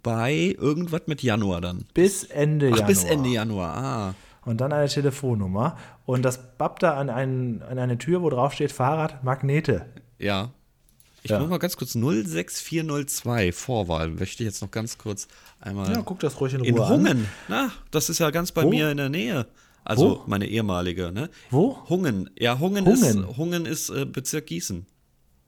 [0.03, 1.85] Bei irgendwas mit Januar dann.
[1.95, 2.87] bis Ende Ach, Januar.
[2.87, 4.15] bis Ende Januar, ah.
[4.45, 5.79] Und dann eine Telefonnummer.
[6.05, 9.87] Und das babbt da an, einen, an eine Tür, wo drauf steht Fahrrad, Magnete.
[10.19, 10.51] Ja.
[11.23, 11.39] Ich Ja.
[11.41, 14.09] muss mal ganz kurz 06402 Vorwahl.
[14.11, 15.29] Möchte ich jetzt noch ganz kurz
[15.65, 15.91] einmal.
[15.93, 16.77] Ja, guck das ruhig in Ruhe in.
[16.89, 17.29] Hungen.
[17.49, 18.71] Na, das ist ja ganz bei Wo?
[18.71, 19.47] mir in der Nähe.
[19.85, 20.23] Also Wo?
[20.27, 21.29] meine ehemalige, ne?
[21.51, 21.77] Wo?
[21.89, 22.31] Hungen.
[22.39, 23.25] Ja, Hungen, Hungen.
[23.25, 24.87] ist Hungen ist äh, Bezirk Gießen.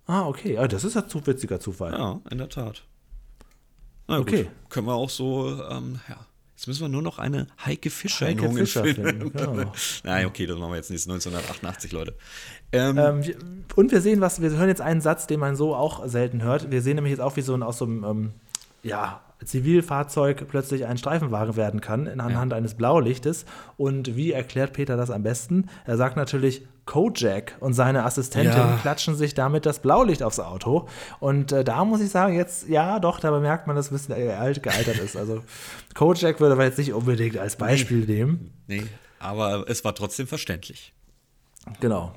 [0.07, 0.55] Ah, okay.
[0.55, 1.93] Ja, das ist ja zu witziger Zufall.
[1.93, 2.83] Ja, in der Tat.
[4.09, 4.45] Na Okay.
[4.45, 4.53] gut.
[4.71, 6.17] Können wir auch so, ähm, ja.
[6.55, 9.05] Jetzt müssen wir nur noch eine Heike Fischer Heike in Hungen Fischer finden.
[9.05, 9.73] finden, genau.
[10.05, 11.07] Nein, okay, das machen wir jetzt nicht.
[11.07, 12.15] 1988, Leute.
[12.73, 13.23] Ähm, Ähm,
[13.75, 16.71] und wir sehen was, wir hören jetzt einen Satz, den man so auch selten hört.
[16.71, 18.33] Wir sehen nämlich jetzt auch, wie so ein, aus so einem ähm,
[18.83, 23.45] ja, Zivilfahrzeug plötzlich ein Streifenwagen werden kann, in, anhand eines Blaulichtes.
[23.77, 25.67] Und wie erklärt Peter das am besten?
[25.85, 28.79] Er sagt natürlich, Kojak und seine Assistentin Ja.
[28.81, 30.87] klatschen sich damit das Blaulicht aufs Auto.
[31.19, 33.97] Und äh, da muss ich sagen, jetzt, ja, doch, da bemerkt man, dass es ein
[34.15, 35.17] bisschen äh, alt gealtert ist.
[35.17, 35.43] Also
[35.95, 38.53] Kojak würde man jetzt nicht unbedingt als Beispiel nehmen.
[38.69, 38.85] nee,
[39.19, 40.93] aber es war trotzdem verständlich.
[41.81, 42.13] Genau.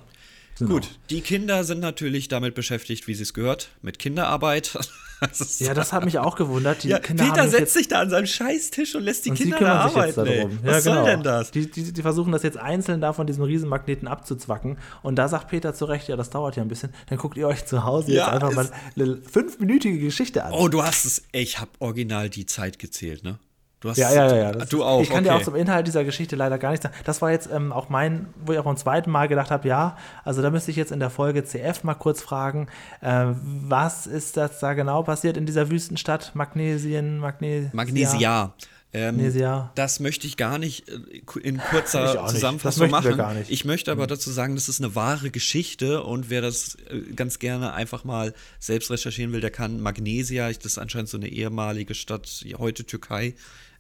[0.60, 0.74] Genau.
[0.74, 4.78] Gut, die Kinder sind natürlich damit beschäftigt, wie sie es gehört, mit Kinderarbeit.
[5.22, 6.86] Das Ja, das hat mich auch gewundert.
[6.86, 9.90] Ja, Peter setzt sich da an seinen Scheißtisch und lässt die Und Kinder da kümmern
[9.90, 10.60] sich jetzt arbeiten.
[10.64, 11.04] Was ja, genau.
[11.04, 11.52] soll denn das?
[11.52, 14.78] Die, die, die versuchen das jetzt einzeln da von diesem Riesenmagneten abzuzwacken.
[15.02, 16.94] Und da sagt Peter zu Recht, ja, das dauert ja ein bisschen.
[17.08, 20.54] Dann guckt ihr euch zu Hause Ja, jetzt einfach mal eine fünfminütige Geschichte an.
[20.54, 21.24] Oh, du hast es.
[21.34, 23.40] Ich habe original die Zeit gezählt, ne?
[23.80, 24.52] Du hast, Ja, ja, ja.
[24.52, 25.02] Das du auch.
[25.02, 25.40] Ich kann dir okay.
[25.40, 26.96] auch zum Inhalt dieser Geschichte leider gar nichts sagen.
[27.06, 29.98] Das war jetzt ähm, auch mein, wo ich auch beim zweiten Mal gedacht habe, ja,
[30.26, 32.68] also da müsste ich jetzt in der Folge CF mal kurz fragen,
[33.02, 36.32] äh, was ist das da genau passiert in dieser Wüstenstadt?
[36.34, 37.70] Magnesien, Magnesia?
[37.74, 38.54] Magnesia.
[38.92, 39.72] Ähm, Magnesia.
[39.76, 43.16] Das möchte ich gar nicht äh, in kurzer Zusammenfassung machen.
[43.16, 43.46] Mhm.
[43.48, 47.40] Ich möchte aber dazu sagen, das ist eine wahre Geschichte und wer das äh, ganz
[47.40, 51.94] gerne einfach mal selbst recherchieren will, der kann Magnesia, das ist anscheinend so eine ehemalige
[51.94, 53.36] Stadt, heute Türkei,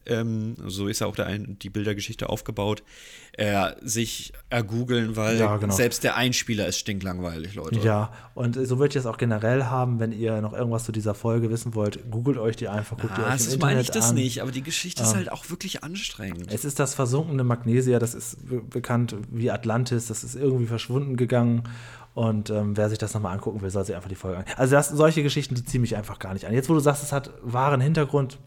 [0.05, 2.83] ähm, so ist ja auch ein- die Bildergeschichte aufgebaut,
[3.33, 5.73] äh, sich ergoogeln, weil Ja, genau.
[5.73, 7.79] selbst der Einspieler ist stinklangweilig, Leute.
[7.79, 11.13] Ja, und so würde ich es auch generell haben, wenn ihr noch irgendwas zu dieser
[11.13, 13.81] Folge wissen wollt, googelt euch die einfach, guckt ihr Ah, euch im das Internet meine
[13.81, 14.15] ich das an.
[14.15, 16.51] nicht, aber die Geschichte ist halt auch wirklich anstrengend.
[16.51, 21.15] Es ist das versunkene Magnesia, das ist be bekannt wie Atlantis, das ist irgendwie verschwunden
[21.17, 21.63] gegangen.
[22.15, 24.45] Und ähm, wer sich das nochmal angucken will, soll sich einfach die Folge an.
[24.57, 26.53] Also das, solche Geschichten, die ziehen mich einfach gar nicht an.
[26.53, 28.39] Jetzt, wo du sagst, es hat wahren Hintergrund,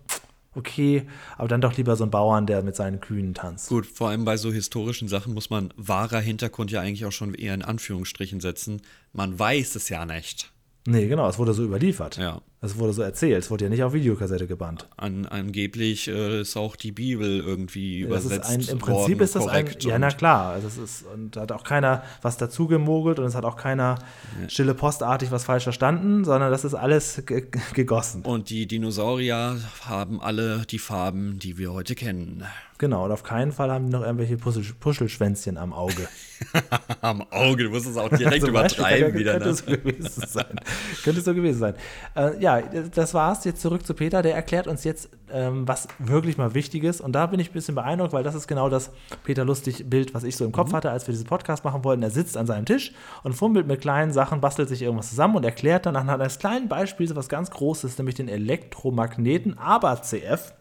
[0.54, 3.68] okay, aber dann doch lieber so ein Bauern, der mit seinen Kühen tanzt.
[3.68, 7.34] Gut, vor allem bei so historischen Sachen muss man wahrer Hintergrund ja eigentlich auch schon
[7.34, 8.82] eher in Anführungsstrichen setzen.
[9.12, 10.52] Man weiß es ja nicht.
[10.86, 12.16] Nee, genau, es wurde so überliefert.
[12.16, 12.42] Ja.
[12.64, 14.86] Es wurde so erzählt, es wurde ja nicht auf Videokassette gebannt.
[14.96, 19.48] An, angeblich äh, ist auch die Bibel irgendwie Das übersetzt ein, Im Prinzip ist das
[19.48, 23.18] ein, ja na klar, also es ist, und da hat auch keiner was dazu gemogelt
[23.18, 23.98] und es hat auch keiner
[24.46, 28.22] stille postartig was falsch verstanden, sondern das ist alles ge gegossen.
[28.22, 32.44] Und die Dinosaurier haben alle die Farben, die wir heute kennen.
[32.82, 36.08] Genau, und auf keinen Fall haben die noch irgendwelche Puschel Puschelschwänzchen am Auge.
[37.00, 39.38] Am Auge, du musst es auch direkt Beispiel, übertreiben wieder.
[39.38, 39.54] Könnte Ne?
[39.54, 40.60] so gewesen sein.
[41.04, 41.74] könnte so gewesen sein.
[42.16, 43.44] Äh, ja, das war's.
[43.44, 44.22] Jetzt zurück zu Peter.
[44.22, 47.00] Der erklärt uns jetzt, ähm, was wirklich mal wichtig ist.
[47.00, 48.90] Und da bin ich ein bisschen beeindruckt, weil das ist genau das
[49.24, 50.54] Peter Lustig-Bild, was ich so im Mhm.
[50.54, 52.02] Kopf hatte, als wir diesen Podcast machen wollten.
[52.02, 52.92] Er sitzt an seinem Tisch
[53.22, 56.68] und fummelt mit kleinen Sachen, bastelt sich irgendwas zusammen und erklärt dann anhand eines kleinen
[56.68, 60.52] Beispiels was ganz Großes, nämlich den Elektromagneten, aber CF.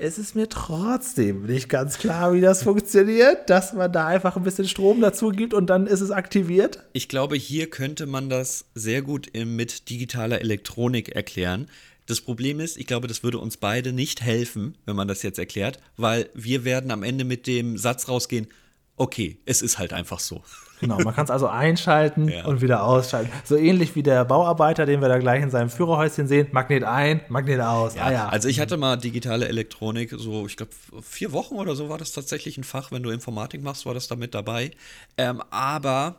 [0.00, 4.44] Es ist mir trotzdem nicht ganz klar, wie das funktioniert, dass man da einfach ein
[4.44, 6.84] bisschen Strom dazu gibt und dann ist es aktiviert.
[6.92, 11.66] Ich glaube, hier könnte man das sehr gut mit digitaler Elektronik erklären.
[12.06, 15.40] Das Problem ist, ich glaube, das würde uns beide nicht helfen, wenn man das jetzt
[15.40, 18.46] erklärt, weil wir werden am Ende mit dem Satz rausgehen,
[18.94, 20.44] okay, es ist halt einfach so.
[20.80, 22.44] Genau, man kann es also einschalten Ja.
[22.46, 23.30] und wieder ausschalten.
[23.44, 26.48] So ähnlich wie der Bauarbeiter, den wir da gleich in seinem Führerhäuschen sehen.
[26.52, 27.96] Magnet ein, Magnet aus.
[27.98, 28.28] ah ja.
[28.28, 30.72] Also ich hatte mal digitale Elektronik, so ich glaube
[31.02, 34.08] vier Wochen oder so war das tatsächlich ein Fach, wenn du Informatik machst, war das
[34.08, 34.70] da mit dabei.
[35.16, 36.16] Ähm, aber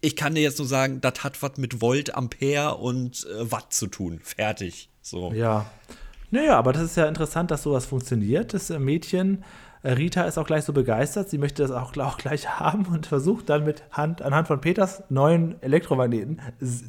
[0.00, 3.72] ich kann dir jetzt nur sagen, das hat was mit Volt, Ampere und äh, Watt
[3.72, 4.20] zu tun.
[4.22, 4.88] Fertig.
[5.02, 5.32] So.
[5.32, 5.66] ja.
[6.32, 8.52] Naja, aber das ist ja interessant, dass sowas funktioniert.
[8.52, 9.44] Das äh, Mädchen,
[9.92, 11.30] Rita, ist auch gleich so begeistert.
[11.30, 15.02] Sie möchte das auch, auch gleich haben und versucht dann mit Hand, anhand von Peters
[15.08, 16.40] neuen Elektromagneten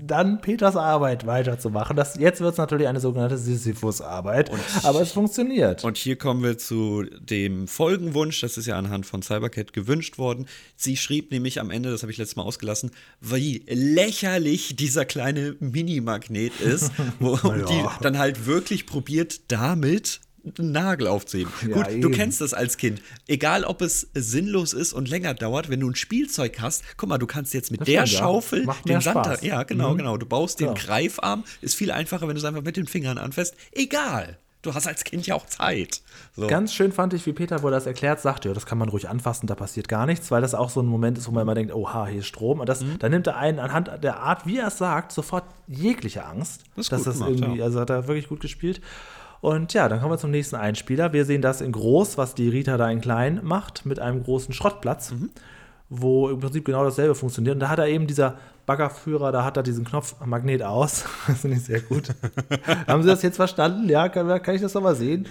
[0.01, 1.95] dann Peters Arbeit weiterzumachen.
[1.95, 4.51] Das, jetzt wird es natürlich eine sogenannte Sisyphus-Arbeit.
[4.83, 5.83] Aber es funktioniert.
[5.83, 8.41] Und hier kommen wir zu dem Folgenwunsch.
[8.41, 10.47] Das ist ja anhand von Cybercat gewünscht worden.
[10.75, 12.91] Sie schrieb nämlich am Ende, das habe ich letztes Mal ausgelassen,
[13.21, 20.21] wie lächerlich dieser kleine Mini-Magnet ist, wo die dann halt wirklich probiert, damit
[20.57, 21.51] einen Nagel aufzuheben.
[21.67, 22.11] Ja, Gut, du eben.
[22.11, 23.01] kennst das als Kind.
[23.27, 27.17] Egal, ob es sinnlos ist und länger dauert, wenn du ein Spielzeug hast, guck mal,
[27.17, 28.07] du kannst jetzt mit Das der ja.
[28.07, 29.41] Schaufel Macht den Sand Spaß.
[29.43, 29.97] ja, genau, Mhm.
[29.97, 30.17] genau.
[30.17, 30.73] Du baust den Ja.
[30.73, 33.55] Greifarm, ist viel einfacher, wenn du es einfach mit den Fingern anfasst.
[33.71, 34.37] Egal.
[34.63, 36.01] Du hast als Kind ja auch Zeit.
[36.35, 36.47] So.
[36.47, 38.89] Ganz schön fand ich, wie Peter, wo er das erklärt, sagt, ja, das kann man
[38.89, 41.43] ruhig anfassen, da passiert gar nichts, weil das auch so ein Moment ist, wo man
[41.43, 42.59] immer denkt, oha, hier ist Strom.
[42.59, 42.97] Und das, Mhm.
[42.99, 46.63] da nimmt er einen anhand der Art, wie er es sagt, sofort jegliche Angst.
[46.75, 47.65] Das ist dass gut das gemacht, irgendwie, ja.
[47.65, 48.81] also hat er wirklich gut gespielt.
[49.41, 51.13] Und ja, dann kommen wir zum nächsten Einspieler.
[51.13, 54.53] Wir sehen das in groß, was die Rita da in klein macht, mit einem großen
[54.53, 55.29] Schrottplatz, Mhm.
[55.89, 57.53] wo im Prinzip genau dasselbe funktioniert.
[57.55, 58.35] Und da hat er eben dieser
[58.65, 61.05] Baggerführer, da hat er diesen Knopf Magnet aus.
[61.27, 62.09] Das finde ich sehr gut.
[62.87, 63.87] Haben Sie das jetzt verstanden?
[63.87, 65.27] Ja, kann, kann ich das nochmal sehen?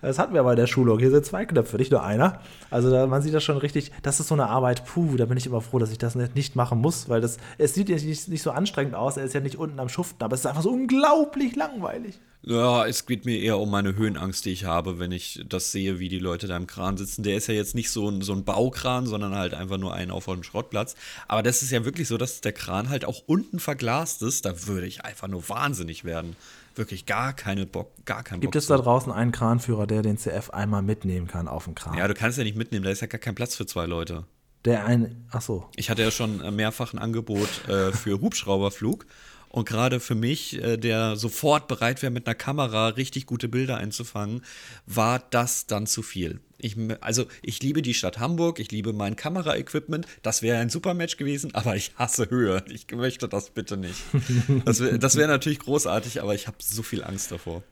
[0.00, 0.98] Das hatten wir aber in der Schulung.
[0.98, 2.40] Hier sind zwei Knöpfe, nicht nur einer.
[2.70, 3.92] Also da, man sieht das schon richtig.
[4.02, 6.34] Das ist so eine Arbeit, puh, da bin ich immer froh, dass ich das nicht,
[6.34, 9.18] nicht machen muss, weil das, es sieht ja nicht, nicht so anstrengend aus.
[9.18, 12.18] Er ist ja nicht unten am Schuften, aber es ist einfach so unglaublich langweilig.
[12.42, 15.98] Ja, es geht mir eher um meine Höhenangst, die ich habe, wenn ich das sehe,
[15.98, 17.22] wie die Leute da im Kran sitzen.
[17.22, 20.10] Der ist ja jetzt nicht so ein, so ein Baukran, sondern halt einfach nur ein
[20.10, 20.94] auf einem Schrottplatz.
[21.26, 24.44] Aber das ist ja wirklich so, dass der Kran halt auch unten verglast ist.
[24.44, 26.36] Da würde ich einfach nur wahnsinnig werden.
[26.76, 28.60] Wirklich gar keine Bock, gar keinen Gibt Bock.
[28.62, 31.98] es da draußen einen Kranführer, der den CF einmal mitnehmen kann auf den Kran?
[31.98, 34.24] Ja, du kannst ja nicht mitnehmen, da ist ja gar kein Platz für zwei Leute.
[34.64, 35.68] Der ein, ach so.
[35.76, 39.06] Ich hatte ja schon mehrfach ein Angebot äh, für Hubschrauberflug.
[39.50, 43.76] Und gerade für mich, äh, der sofort bereit wäre, mit einer Kamera richtig gute Bilder
[43.78, 44.42] einzufangen,
[44.86, 46.40] war das dann zu viel.
[46.58, 50.06] Ich, also, ich liebe die Stadt Hamburg, ich liebe mein Kameraequipment.
[50.22, 52.64] Das wäre ein super Match gewesen, aber ich hasse Höhe.
[52.68, 54.00] Ich möchte das bitte nicht.
[54.64, 57.62] Das wäre wär natürlich großartig, aber ich habe so viel Angst davor.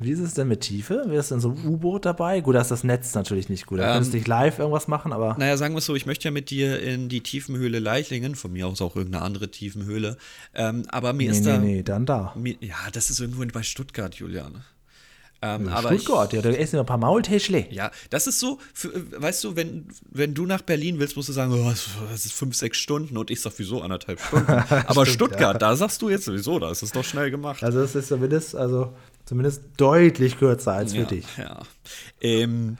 [0.00, 1.04] Wie ist es denn mit Tiefe?
[1.08, 2.40] Wäre es denn so ein U-Boot dabei?
[2.40, 3.78] Gut, da ist das Netz natürlich nicht gut.
[3.80, 6.06] Da Ähm, könntest du nicht live irgendwas machen, aber Naja, sagen wir es so, ich
[6.06, 10.16] möchte ja mit dir in die Tiefenhöhle Leichlingen, von mir aus auch irgendeine andere Tiefenhöhle.
[10.54, 11.58] Ähm, aber mir nee, ist nee, da.
[11.58, 12.32] nee, dann da.
[12.34, 14.64] Mir, ja, das ist irgendwo bei Stuttgart, Julian.
[15.42, 17.60] Ähm, aber Stuttgart, ja, da essen wir ein paar Maultäschle.
[17.60, 18.90] Ich, ja, das ist so, für,
[19.22, 21.70] weißt du, wenn, wenn du nach Berlin willst, musst du sagen, oh,
[22.10, 24.50] das ist fünf, sechs Stunden und ich sag, wieso anderthalb Stunden.
[24.86, 27.64] Aber Stuttgart, da sagst du jetzt sowieso, da ist es doch schnell gemacht.
[27.64, 31.24] Also es ist zumindest, also zumindest deutlich kürzer als für ja, dich.
[31.38, 31.62] Ja.
[32.20, 32.76] Ähm,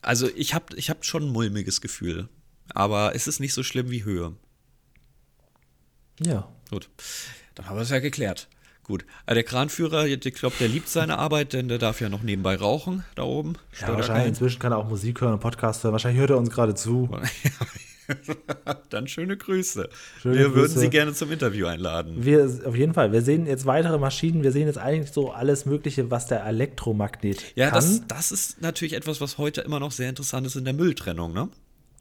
[0.00, 2.28] also ich habe ich hab schon ein mulmiges Gefühl.
[2.74, 4.34] Aber es ist nicht so schlimm wie Höhe.
[6.20, 6.48] Ja.
[6.70, 6.88] Gut,
[7.54, 8.48] dann haben wir es ja geklärt.
[8.84, 12.22] Gut, äh, der Kranführer, ich glaube, der liebt seine Arbeit, denn der darf ja noch
[12.22, 13.54] nebenbei rauchen, da oben.
[13.80, 14.28] Ja, wahrscheinlich keinen.
[14.28, 15.92] inzwischen kann er auch Musik hören und Podcast hören.
[15.92, 17.08] Wahrscheinlich hört er uns gerade zu.
[18.90, 19.88] Dann schöne Grüße.
[20.20, 20.80] Schöne wir würden Grüße.
[20.80, 22.16] Sie gerne zum Interview einladen.
[22.24, 25.64] Wir, auf jeden Fall, wir sehen jetzt weitere Maschinen, wir sehen jetzt eigentlich so alles
[25.66, 27.76] Mögliche, was der Elektromagnet Ja, kann.
[27.76, 31.32] das, das ist natürlich etwas, was heute immer noch sehr interessant ist in der Mülltrennung,
[31.32, 31.48] ne?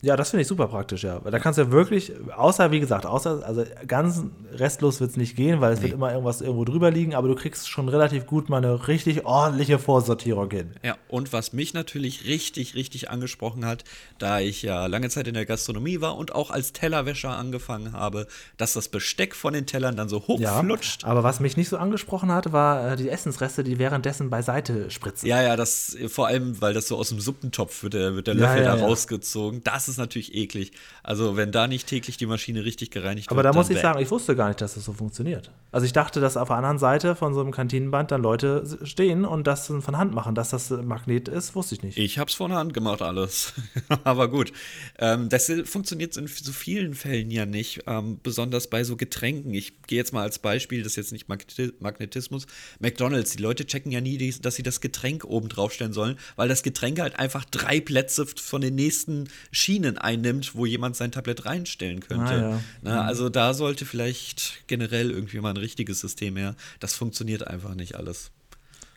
[0.04, 1.24] Ja, das finde ich super praktisch, ja.
[1.24, 4.24] Weil Da kannst du ja wirklich, außer, wie gesagt, außer, also ganz
[4.54, 7.36] restlos wird es nicht gehen, weil es wird immer irgendwas irgendwo drüber liegen, aber du
[7.36, 10.72] kriegst schon relativ gut mal eine richtig ordentliche Vorsortierung hin.
[10.84, 13.84] Ja, und was mich natürlich richtig, richtig angesprochen hat,
[14.18, 18.26] da ich ja lange Zeit in der Gastronomie war und auch als Tellerwäscher angefangen habe,
[18.58, 21.06] dass das Besteck von den Tellern dann so Ja, hochflutscht.
[21.06, 25.28] aber was mich nicht so angesprochen hat, war äh, die Essensreste, die währenddessen beiseite spritzen.
[25.28, 28.34] Ja, ja, das vor allem, weil das so aus dem Suppentopf wird der, wird der
[28.36, 28.86] Ja, Löffel ja, da ja.
[28.86, 29.64] rausgezogen.
[29.64, 30.72] Das ist natürlich eklig.
[31.04, 33.54] Also, wenn da nicht täglich die Maschine richtig gereinigt Aber wird.
[33.54, 35.52] da muss ich sagen, ich wusste gar nicht, dass das so funktioniert.
[35.74, 39.24] Also ich dachte, dass auf der anderen Seite von so einem Kantinenband dann Leute stehen
[39.24, 40.36] und das von Hand machen.
[40.36, 41.98] Dass das Magnet ist, wusste ich nicht.
[41.98, 43.54] Ich hab's von Hand gemacht, alles.
[44.04, 44.52] Aber gut.
[45.00, 47.84] Ähm, das funktioniert in so vielen Fällen ja nicht.
[47.88, 49.54] Ähm, besonders bei so Getränken.
[49.54, 52.48] Ich gehe jetzt mal als Beispiel, das ist jetzt nicht Magneti- Magnetismus.
[52.80, 56.64] McDonalds, die Leute checken ja nie, dass sie das Getränk oben draufstellen sollen, weil das
[56.64, 62.00] Getränk halt einfach drei Plätze von den nächsten Schienen einnimmt, wo jemand sein Tablett reinstellen
[62.02, 62.34] könnte.
[62.34, 62.60] Ah, ja.
[62.82, 66.56] Na, also da sollte vielleicht generell irgendwie mal ein richtiges System her.
[66.80, 68.32] Das funktioniert einfach nicht alles.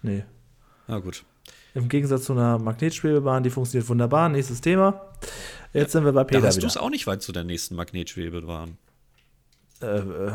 [0.03, 0.24] Nee.
[0.87, 1.24] Na gut.
[1.74, 4.28] Im Gegensatz zu einer Magnetschwebebahn, die funktioniert wunderbar.
[4.28, 5.01] Nächstes Thema.
[5.72, 7.74] Jetzt sind wir bei Da Peter hast du es auch nicht weit zu der nächsten
[7.74, 8.76] Magnetschwebebahn.
[9.82, 10.32] Äh, äh,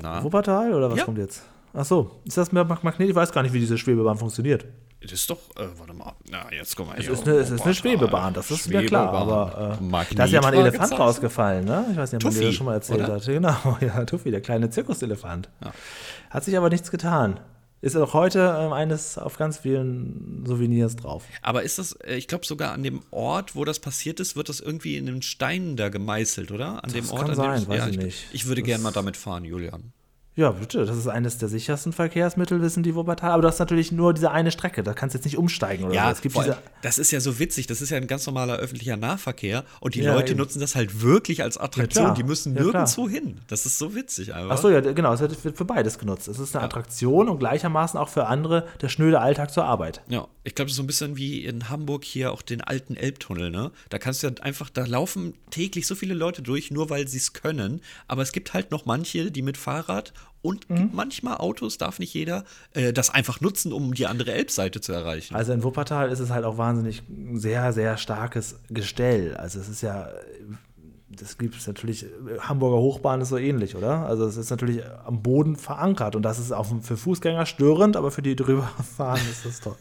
[0.00, 0.22] Na?
[0.22, 1.04] Wuppertal oder was Ja.
[1.04, 1.42] kommt jetzt?
[1.72, 3.08] Ach so, ist das mit Mag- Magnet?
[3.08, 4.66] Ich weiß gar nicht, wie diese Schwebebahn funktioniert.
[5.00, 7.14] Das ist doch, äh, warte mal, na, jetzt komm mal Es hier.
[7.14, 9.12] ist eine, es ist eine Schwebebahn, das ist mir klar.
[9.12, 11.86] Aber äh, da ist ja mal ein Elefant rausgefallen, ne?
[11.92, 13.14] Ich weiß nicht, ob man dir das schon mal erzählt oder?
[13.14, 13.24] hat.
[13.24, 15.48] Genau, ja, Tuffy, der kleine Zirkuselefant.
[15.62, 15.72] Ja.
[16.30, 17.38] Hat sich aber nichts getan.
[17.80, 21.22] Ist auch heute ähm, eines auf ganz vielen Souvenirs drauf.
[21.42, 24.48] Aber ist das, äh, ich glaube sogar an dem Ort, wo das passiert ist, wird
[24.48, 26.82] das irgendwie in den Steinen da gemeißelt, oder?
[26.82, 28.26] An dem Das Ort, kann an sein, dem weiß ja, ich ich, nicht.
[28.32, 29.92] ich würde gerne mal damit fahren, Julian.
[30.38, 33.32] Ja, bitte, das ist eines der sichersten Verkehrsmittel, wissen die Wuppertal.
[33.32, 35.92] Aber du hast natürlich nur diese eine Strecke, da kannst du jetzt nicht umsteigen oder
[35.92, 35.96] so.
[35.96, 37.66] Ja, Es gibt diese, das ist ja so witzig.
[37.66, 40.38] Das ist ja ein ganz normaler öffentlicher Nahverkehr und die Ja, Leute eben.
[40.38, 42.04] nutzen das halt wirklich als Attraktion.
[42.04, 42.14] klar.
[42.14, 43.40] die müssen Ja, nirgendwo hin.
[43.48, 44.54] Das ist so witzig einfach.
[44.54, 46.28] Ach so, ja, genau, es wird für beides genutzt.
[46.28, 50.02] Es ist eine Attraktion und gleichermaßen auch für andere der schnöde Alltag zur Arbeit.
[50.08, 52.94] Ja, ich glaube, das ist so ein bisschen wie in Hamburg hier auch den alten
[52.94, 53.72] Elbtunnel, ne?
[53.88, 57.18] Da kannst du ja einfach, da laufen täglich so viele Leute durch, nur weil sie
[57.18, 57.80] es können.
[58.06, 60.12] Aber es gibt halt noch manche, die mit Fahrrad
[60.42, 60.90] und Mhm.
[60.92, 65.34] manchmal Autos, darf nicht jeder, äh, das einfach nutzen, um die andere Elbseite zu erreichen.
[65.34, 69.36] Also in Wuppertal ist es halt auch wahnsinnig ein sehr, sehr starkes Gestell.
[69.36, 70.08] Also es ist ja,
[71.08, 72.06] das gibt es natürlich,
[72.40, 74.06] Hamburger Hochbahn ist so ähnlich, oder?
[74.06, 78.10] Also es ist natürlich am Boden verankert und das ist auch für Fußgänger störend, aber
[78.10, 79.76] für die drüber fahren ist das toll.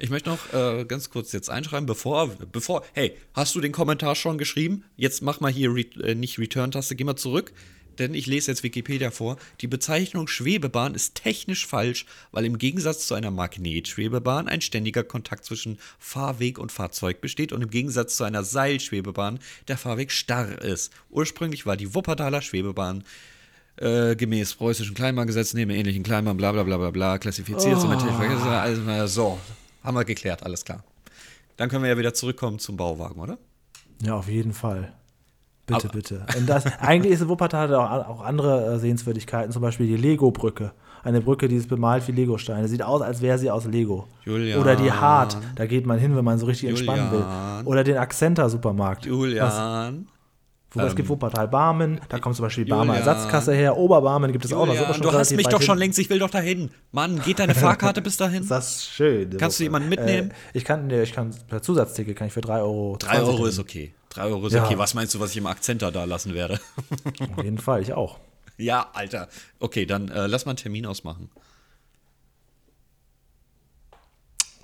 [0.00, 4.14] Ich möchte noch äh, ganz kurz jetzt einschreiben, bevor, bevor, hey, hast du den Kommentar
[4.14, 4.84] schon geschrieben?
[4.96, 7.52] Jetzt mach mal hier re äh, nicht Return-Taste, geh mal zurück,
[7.98, 9.36] denn ich lese jetzt Wikipedia vor.
[9.60, 15.44] Die Bezeichnung Schwebebahn ist technisch falsch, weil im Gegensatz zu einer Magnetschwebebahn ein ständiger Kontakt
[15.44, 19.38] zwischen Fahrweg und Fahrzeug besteht und im Gegensatz zu einer Seilschwebebahn
[19.68, 20.92] der Fahrweg starr ist.
[21.10, 23.04] Ursprünglich war die Wuppertaler Schwebebahn
[23.76, 28.48] äh, gemäß preußischen Kleinbahngesetz neben ähnlichen Kleinbahn bla bla bla bla bla klassifiziert zum Verkehrsmittel.
[28.48, 29.38] Also, na, so,
[29.82, 30.82] haben wir geklärt, alles klar.
[31.56, 33.38] Dann können wir ja wieder zurückkommen zum Bauwagen, oder?
[34.02, 34.92] Ja, auf jeden Fall.
[35.68, 36.26] Bitte, Aber- bitte.
[36.36, 40.72] Und das, eigentlich ist Wuppertal auch, auch andere äh, Sehenswürdigkeiten, zum Beispiel die Lego-Brücke.
[41.04, 42.66] Eine Brücke, die ist bemalt wie Legosteine.
[42.66, 44.08] Sieht aus, als wäre sie aus Lego.
[44.24, 44.60] Julian.
[44.60, 47.60] Oder die Hart, da geht man hin, wenn man so richtig entspannen Julian.
[47.60, 47.66] will.
[47.66, 49.06] Oder den Accenta-Supermarkt.
[49.06, 50.08] Julian.
[50.72, 53.08] Wo es gibt Wuppertal Barmen, da kommt zum Beispiel die Barmer Julian.
[53.08, 53.76] Ersatzkasse her.
[53.78, 54.74] Oberbarmen gibt es auch noch.
[54.74, 56.70] Ist Julian, schon du hast mich doch schon längst, ich will doch dahin.
[56.92, 58.42] Mann, geht deine Fahrkarte bis dahin?
[58.42, 59.34] Ist das schön.
[59.38, 60.30] Kannst du jemanden mitnehmen?
[60.30, 62.96] Äh, ich kann, nee, ich kann per Zusatzticket kann ich für 3 Euro.
[62.98, 63.94] 3 Euro ist okay.
[64.18, 64.64] 3 Euro ist Ja.
[64.64, 64.78] okay.
[64.78, 66.60] Was meinst du, was ich im Akzenter da lassen werde?
[67.36, 68.18] Auf jeden Fall, ich auch.
[68.56, 69.28] ja, Alter.
[69.60, 71.30] Okay, dann äh, lass mal einen Termin ausmachen.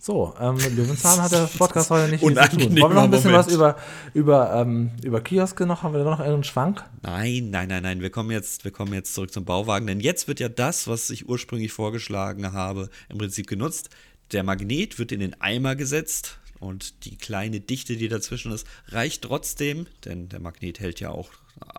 [0.01, 2.61] So, ähm, Löwenzahn hat der Podcast heute nicht viel zu tun.
[2.61, 3.47] Wollen wir noch ein bisschen Moment.
[3.47, 3.77] was über,
[4.13, 5.83] über, ähm, über Kioske noch?
[5.83, 6.85] Haben wir da noch einen Schwank?
[7.01, 8.01] Nein, nein, nein, nein.
[8.03, 11.09] Wir kommen jetzt, wir kommen jetzt zurück zum Bauwagen, denn jetzt wird ja das, was
[11.09, 13.89] ich ursprünglich vorgeschlagen habe, im Prinzip genutzt.
[14.33, 19.23] Der Magnet wird in den Eimer gesetzt und die kleine Dichte, die dazwischen ist, reicht
[19.23, 21.31] trotzdem, denn der Magnet hält ja auch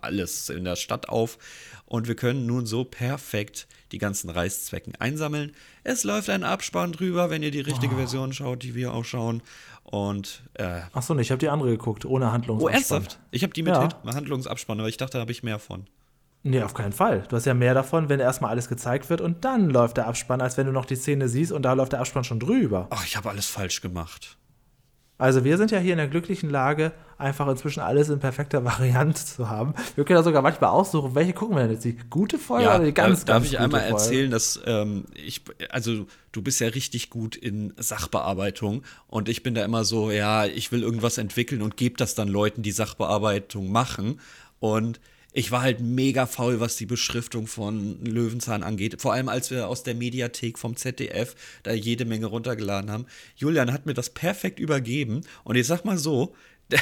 [0.02, 1.38] alles in der Stadt auf.
[1.86, 5.54] Und wir können nun so perfekt die ganzen Reißzwecken einsammeln.
[5.84, 9.42] Es läuft ein Abspann drüber, wenn ihr die richtige Version schaut, die wir auch schauen.
[9.84, 12.74] Und äh, Achso, nee, ich habe die andere geguckt, ohne oh, Handlungsabspann.
[12.74, 13.20] ernsthaft?
[13.32, 13.90] Ich habe die mit Ja.
[14.06, 15.86] Handlungsabspann, aber ich dachte, da habe ich mehr von.
[16.44, 17.24] Nee, auf keinen Fall.
[17.28, 20.42] Du hast ja mehr davon, wenn erstmal alles gezeigt wird und dann läuft der Abspann,
[20.42, 22.88] als wenn du noch die Szene siehst und da läuft der Abspann schon drüber.
[22.92, 24.38] Ach, ich habe alles falsch gemacht.
[25.18, 29.24] Also wir sind ja hier in der glücklichen Lage, einfach inzwischen alles in perfekter Variante
[29.26, 29.74] zu haben.
[29.96, 31.86] Wir können ja sogar manchmal aussuchen, welche gucken wir denn jetzt?
[31.86, 33.94] Die gute Folge oder die ganz, darf ganz ich gute einmal Folge?
[33.96, 39.56] erzählen, dass ähm, ich, also du bist ja richtig gut in Sachbearbeitung und ich bin
[39.56, 43.72] da immer so, ja, ich will irgendwas entwickeln und gebe das dann Leuten, die Sachbearbeitung
[43.72, 44.20] machen
[44.60, 45.00] und
[45.38, 49.02] ich war halt mega faul, was die Beschriftung von Löwenzahn angeht.
[49.02, 53.06] Vor allem, als wir aus der Mediathek vom ZDF da jede Menge runtergeladen haben.
[53.36, 55.22] Julian hat mir das perfekt übergeben.
[55.44, 56.34] Und ich sag mal so,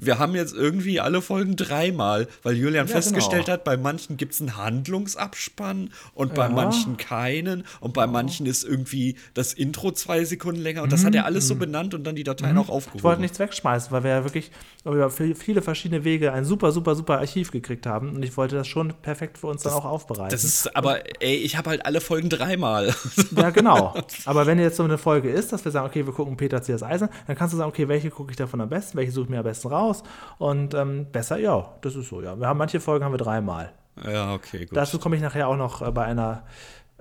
[0.00, 3.54] wir haben jetzt irgendwie alle Folgen dreimal, weil Julian Ja, festgestellt genau.
[3.54, 6.48] hat, bei manchen gibt es einen Handlungsabspann und bei Ja.
[6.54, 11.14] manchen keinen und bei manchen ist irgendwie das Intro zwei Sekunden länger und das hat
[11.14, 12.80] er alles so benannt und dann die Dateien auch Mhm.
[12.94, 14.50] Ich wollte nichts wegschmeißen, weil wir ja wirklich
[14.84, 18.56] über vi- viele verschiedene Wege ein super, super, super Archiv gekriegt haben und ich wollte
[18.56, 20.30] das schon perfekt für uns dann auch aufbereiten.
[20.30, 22.94] Das ist aber, ey, ich habe halt alle Folgen dreimal.
[23.36, 23.94] Ja, genau.
[24.24, 26.72] Aber wenn jetzt so eine Folge ist, dass wir sagen, okay, wir gucken Peter C.
[26.72, 29.24] das Eisen, dann kannst du sagen, okay, welche gucke ich davon am besten, welche suche
[29.24, 29.89] ich mir am besten raus
[30.38, 32.38] und ähm, besser, ja, das ist so, ja.
[32.38, 33.72] Wir haben manche Folgen haben wir dreimal.
[34.04, 34.76] ja, okay, gut.
[34.76, 36.44] Dazu komme ich nachher auch noch äh, bei einer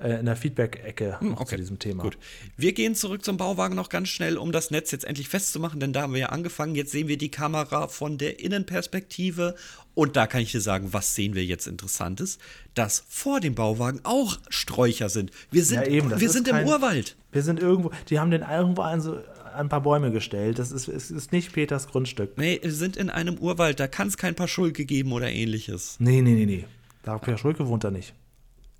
[0.01, 2.03] äh, in der Feedback-Ecke Hm, okay, zu diesem Thema.
[2.03, 2.17] Gut.
[2.57, 5.93] Wir gehen zurück zum Bauwagen noch ganz schnell, um das Netz jetzt endlich festzumachen, denn
[5.93, 6.75] da haben wir ja angefangen.
[6.75, 9.55] Jetzt sehen wir die Kamera von der Innenperspektive
[9.95, 12.37] und da kann ich dir sagen, was sehen wir jetzt Interessantes?
[12.73, 15.31] Dass vor dem Bauwagen auch Sträucher sind.
[15.51, 17.17] Wir sind, Ja, eben, wir sind im Urwald.
[17.31, 19.17] Wir sind irgendwo, die haben den irgendwo an so
[19.55, 20.59] ein paar Bäume gestellt.
[20.59, 22.37] Das ist, es ist nicht Peters Grundstück.
[22.37, 25.95] Nee, wir sind in einem Urwald, da kann es kein Paar Schulke geben oder ähnliches.
[25.99, 26.65] Nee, nee, nee, nee.
[27.03, 28.13] Da Peter Schulke wohnt da nicht.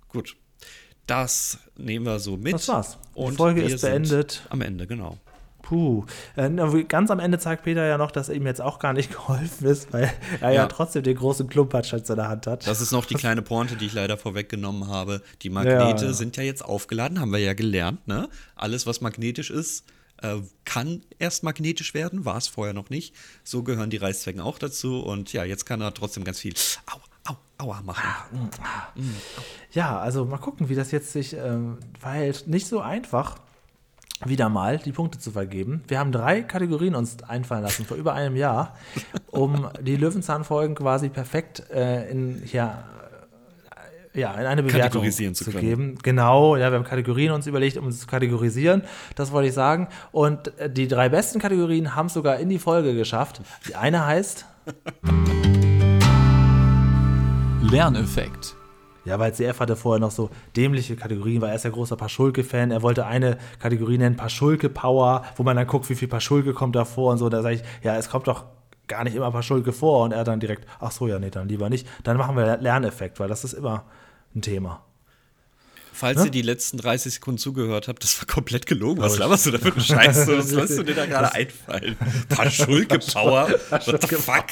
[0.08, 0.36] Gut.
[1.06, 2.54] Das nehmen wir so mit.
[2.54, 2.98] Das war's.
[3.16, 4.46] Die Und Folge wir ist beendet.
[4.50, 5.18] Am Ende, genau.
[5.62, 6.04] Puh.
[6.36, 6.50] Äh,
[6.84, 9.92] ganz am Ende zeigt Peter ja noch, dass ihm jetzt auch gar nicht geholfen ist,
[9.92, 10.66] weil er ja, Ja.
[10.66, 12.66] trotzdem den großen Klumpatsch in der Hand hat.
[12.66, 15.22] Das ist noch die kleine Pointe, die ich leider vorweggenommen habe.
[15.42, 16.12] Die Magnete Ja, ja.
[16.12, 18.06] sind ja jetzt aufgeladen, haben wir ja gelernt.
[18.08, 18.28] Ne?
[18.56, 19.84] Alles, was magnetisch ist,
[20.22, 23.14] äh, kann erst magnetisch werden, war es vorher noch nicht.
[23.44, 25.00] So gehören die Reißzwecken auch dazu.
[25.00, 26.54] Und ja, jetzt kann er trotzdem ganz viel
[26.86, 28.50] Au, au, aua machen.
[29.72, 32.46] Ja, also mal gucken, wie das jetzt sich ähm, verhält.
[32.46, 33.36] Nicht so einfach,
[34.24, 35.82] wieder mal die Punkte zu vergeben.
[35.88, 38.76] Wir haben drei Kategorien uns einfallen lassen vor über einem Jahr,
[39.30, 42.84] um die Löwenzahn-Folgen quasi perfekt äh, in, ja,
[44.14, 45.96] ja, in eine Bewertung Kategorisieren zu zu, geben.
[46.02, 48.82] Genau, ja, wir haben Kategorien uns überlegt, um es zu kategorisieren.
[49.14, 49.88] Das wollte ich sagen.
[50.10, 53.40] Und äh, die drei besten Kategorien haben es sogar in die Folge geschafft.
[53.68, 54.46] Die eine heißt
[57.62, 58.56] Lerneffekt.
[59.04, 62.70] Ja, weil CF hatte vorher noch so dämliche Kategorien, weil er ist ja großer Paschulke-Fan.
[62.70, 66.84] Er wollte eine Kategorie nennen, Paschulke-Power, wo man dann guckt, wie viel Paschulke kommt da
[66.84, 67.28] vor und so.
[67.28, 68.44] Da sage ich, ja, es kommt doch
[68.90, 70.04] gar nicht immer Paschulke vor.
[70.04, 71.88] Und er dann direkt, ach so, ja, nee, dann lieber nicht.
[72.04, 73.84] Dann machen wir Lerneffekt, weil das ist immer
[74.34, 74.82] ein Thema.
[75.92, 76.24] Falls Ne?
[76.26, 79.02] ihr die letzten 30 Sekunden zugehört habt, das war komplett gelogen.
[79.02, 80.26] Was Oh, laberst du da für einen Scheiß?
[80.28, 81.96] Was lässt du dir da gerade einfallen?
[82.28, 83.48] Paschulke-Power?
[83.70, 84.44] What the fuck?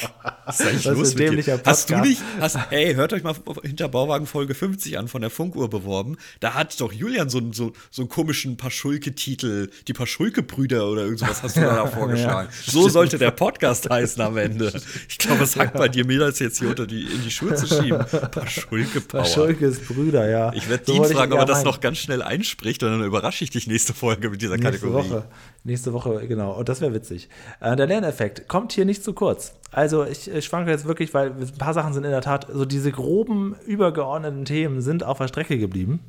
[0.47, 1.61] Was ist eigentlich Das ist los mit dir?
[1.65, 5.31] Hast du nicht, hast, ey, hört euch mal hinter Bauwagen Folge 50 an von der
[5.31, 6.17] Funkuhr beworben.
[6.41, 11.43] Da hat doch Julian so, einen- so, so einen komischen Paschulke-Titel, die Paschulke-Brüder oder irgendwas
[11.43, 12.49] hast du da vorgeschlagen.
[12.67, 14.73] So sollte der Podcast heißen am Ende.
[15.09, 17.55] Ich glaube, es hackt bei dir mehr als jetzt hier unter die, in die Schuhe
[17.55, 17.99] zu schieben.
[18.31, 19.23] Paschulke-Power.
[19.23, 20.53] Paschulkes Brüder, ja.
[20.53, 23.45] Ich werde So wollte fragen, ob er das noch ganz schnell einspricht und dann überrasche
[23.45, 25.11] ich dich nächste Folge mit dieser Nächste Kategorie.
[25.11, 25.29] Woche.
[25.65, 26.53] Nächste Woche, genau.
[26.53, 27.29] Und das wäre witzig.
[27.61, 29.55] Äh, der Lerneffekt kommt hier nicht zu kurz.
[29.71, 32.65] Also ich, ich schwanke jetzt wirklich, weil ein paar Sachen sind in der Tat, so
[32.65, 36.01] diese groben, übergeordneten Themen sind auf der Strecke geblieben.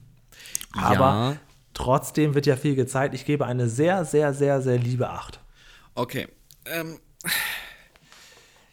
[0.73, 1.35] Aber Ja.
[1.73, 3.13] trotzdem wird ja viel gezeigt.
[3.15, 5.39] Ich gebe eine sehr, sehr, sehr, sehr liebe Acht.
[5.95, 6.27] Okay.
[6.65, 6.99] Ähm,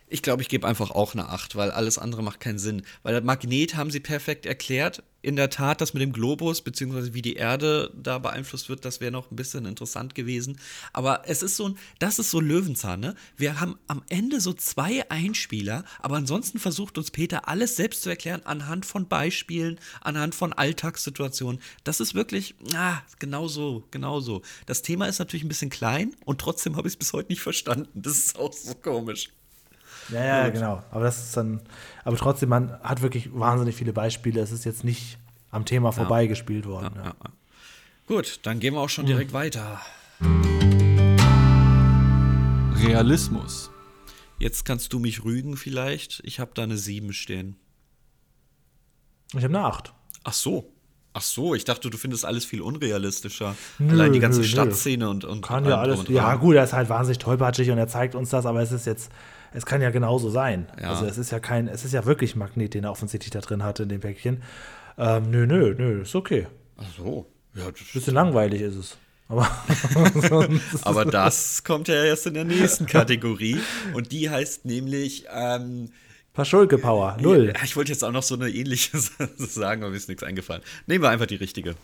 [0.09, 2.82] ich glaube, ich gebe einfach auch eine 8, weil alles andere macht keinen Sinn.
[3.03, 5.03] Weil das Magnet haben sie perfekt erklärt.
[5.27, 9.01] In der Tat, das mit dem Globus, beziehungsweise wie die Erde da beeinflusst wird, das
[9.01, 10.61] wäre noch ein bisschen interessant gewesen.
[10.93, 13.16] Aber es ist so ein, das ist so Löwenzahn, ne?
[13.37, 18.09] Wir haben am Ende so zwei Einspieler, aber ansonsten versucht uns Peter alles selbst zu
[18.09, 21.61] erklären anhand von Beispielen, anhand von Alltagssituationen.
[21.83, 24.43] Das ist wirklich, ah, genau so, genau so.
[24.66, 27.43] Das Thema ist natürlich ein bisschen klein und trotzdem habe ich es bis heute nicht
[27.43, 27.89] verstanden.
[27.95, 29.31] Das ist auch so komisch.
[30.11, 30.82] Ja, ja, genau.
[30.90, 31.61] Aber das ist dann,
[32.04, 34.40] aber trotzdem, man hat wirklich wahnsinnig viele Beispiele.
[34.40, 35.18] Es ist jetzt nicht
[35.50, 36.92] am Thema vorbeigespielt worden.
[36.96, 37.30] Ja, Ja, ja.
[38.07, 39.80] Gut, dann gehen wir auch schon direkt weiter.
[42.76, 43.70] Realismus.
[44.38, 46.20] Jetzt kannst du mich rügen vielleicht.
[46.24, 47.57] Ich habe da eine 7 stehen.
[49.32, 49.92] Ich habe eine 8.
[50.24, 50.72] Ach so.
[51.14, 53.57] Ach so, ich dachte, du findest alles viel unrealistischer.
[53.78, 54.50] Nö, Allein die ganze nö, nö.
[54.52, 56.00] Stadtszene und, und Kann ja alles.
[56.00, 58.70] und Ja, gut, er ist halt wahnsinnig tollpatschig und er zeigt uns das, aber es
[58.70, 59.11] ist jetzt,
[59.53, 60.66] es kann ja genauso sein.
[60.80, 60.90] Ja.
[60.90, 63.62] Also es ist ja kein, es ist ja wirklich Magnet, den er offensichtlich da drin
[63.62, 64.42] hatte in dem Päckchen.
[64.99, 66.47] Ähm, nö, nö, nö, ist okay.
[66.76, 67.26] Ach so.
[67.55, 68.97] Ja, das Bisschen langweilig ist es.
[69.28, 69.49] Aber
[70.82, 73.59] Aber das kommt ja erst in der nächsten Kategorie.
[73.94, 75.90] Und die heißt nämlich, ähm,
[76.32, 77.53] Paschulke Power, null.
[77.57, 78.99] Ja, ich wollte jetzt auch noch so eine ähnliche
[79.38, 80.62] sagen, aber mir ist nichts eingefallen.
[80.86, 81.76] Nehmen wir einfach die richtige.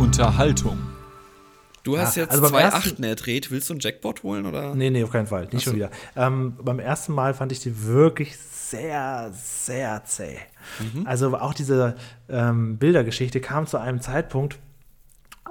[0.00, 0.78] Unterhaltung.
[1.84, 3.50] Du hast Ja, jetzt also beim zwei ersten- Achten erdreht.
[3.50, 4.74] Willst du einen Jackpot holen oder?
[4.74, 5.48] Nee, nee, auf keinen Fall.
[5.52, 5.90] Nicht schon wieder.
[6.16, 10.38] Ähm, beim ersten Mal fand ich die wirklich sehr, sehr zäh.
[11.04, 11.94] Also auch diese
[12.28, 14.58] ähm, Bildergeschichte kam zu einem Zeitpunkt,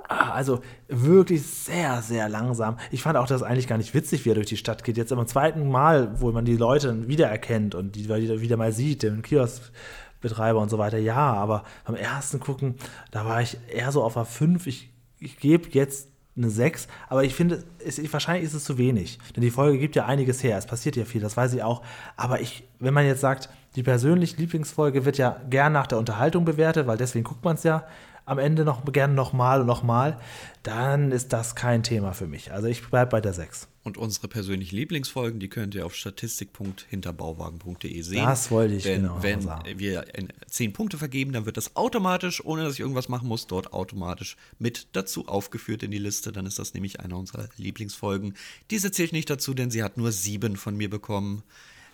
[0.09, 2.77] ah, also wirklich sehr, sehr langsam.
[2.91, 4.97] Ich fand auch das eigentlich gar nicht witzig, wie er durch die Stadt geht.
[4.97, 9.21] Jetzt beim zweiten Mal, wo man die Leute wiedererkennt und die wieder, mal sieht, den
[9.21, 12.75] Kioskbetreiber und so weiter, ja, aber beim ersten Gucken,
[13.11, 14.65] da war ich eher so auf einer 5.
[14.65, 19.19] Ich, ich gebe jetzt eine 6, aber ich finde, ich, wahrscheinlich ist es zu wenig.
[19.35, 21.83] Denn die Folge gibt ja einiges her, es passiert ja viel, das weiß ich auch.
[22.17, 26.45] Aber ich, wenn man jetzt sagt, die persönliche Lieblingsfolge wird ja gern nach der Unterhaltung
[26.45, 27.85] bewertet, weil deswegen guckt man es ja
[28.25, 30.17] am Ende noch gerne nochmal und nochmal,
[30.63, 32.51] dann ist das kein Thema für mich.
[32.51, 33.67] Also ich bleibe bei der 6.
[33.85, 38.23] Und unsere persönlichen Lieblingsfolgen, die könnt ihr auf statistik.hinterbauwagen.de sehen.
[38.23, 39.77] Das wollte ich Denn genau wenn sagen.
[39.77, 40.05] wir
[40.47, 44.37] 10 Punkte vergeben, dann wird das automatisch, ohne dass ich irgendwas machen muss, dort automatisch
[44.57, 46.31] mit dazu aufgeführt in die Liste.
[46.31, 48.35] Dann ist das nämlich eine unserer Lieblingsfolgen.
[48.71, 51.43] Diese zählt nicht dazu, denn sie hat nur sieben von mir bekommen.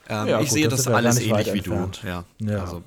[0.08, 2.02] Ähm, Ja, ich gut, sehe das das alles ähnlich wie entfernt.
[2.04, 2.08] du.
[2.08, 2.24] Ja.
[2.40, 2.62] Ja.
[2.62, 2.84] Also,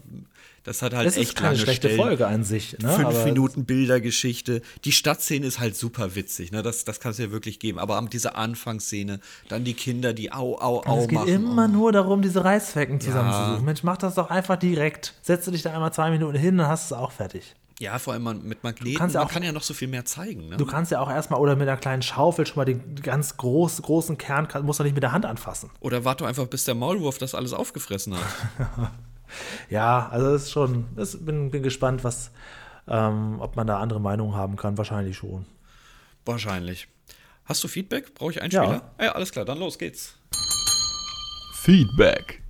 [0.65, 2.01] das hat halt Es echt ist keine lange schlechte Stellen.
[2.01, 2.77] Folge an sich.
[2.79, 2.89] Ne?
[2.93, 4.63] Fünf aber Minuten Bildergeschichte.
[4.85, 6.63] Die Stadtszene ist halt super witzig, ne?
[6.63, 7.79] Das, das kann es ja wirklich geben.
[7.79, 11.29] Aber diese Anfangsszene, dann die Kinder, die au, au, au es geht machen.
[11.29, 13.65] immer nur darum, diese Reißzwecken zusammenzusuchen.
[13.65, 15.15] Mensch, mach das doch einfach direkt.
[15.23, 17.55] Setze dich da einmal zwei Minuten hin, dann hast du es auch fertig.
[17.81, 18.97] Ja, vor allem man- mit Magneten.
[18.97, 20.51] kannst ja man auch- kann ja noch so viel mehr zeigen.
[20.51, 20.57] Ne?
[20.57, 23.83] Du kannst ja auch erstmal oder mit einer kleinen Schaufel schon mal den ganz groß,
[23.83, 25.71] großen Kern, musst du nicht mit der Hand anfassen.
[25.81, 28.23] Oder warte einfach, bis der Maulwurf das alles aufgefressen hat.
[29.71, 32.31] Ja, also das ist schon, das bin, bin gespannt, was,
[32.89, 34.79] ähm, ob man da andere Meinungen haben kann.
[34.79, 35.47] Wahrscheinlich schon.
[36.25, 36.89] Wahrscheinlich.
[37.45, 38.15] Hast du Feedback?
[38.15, 38.93] Brauche ich Einspieler?
[38.99, 39.05] Ja.
[39.05, 40.17] ja, alles klar, dann los geht's.
[41.55, 42.43] Feedback.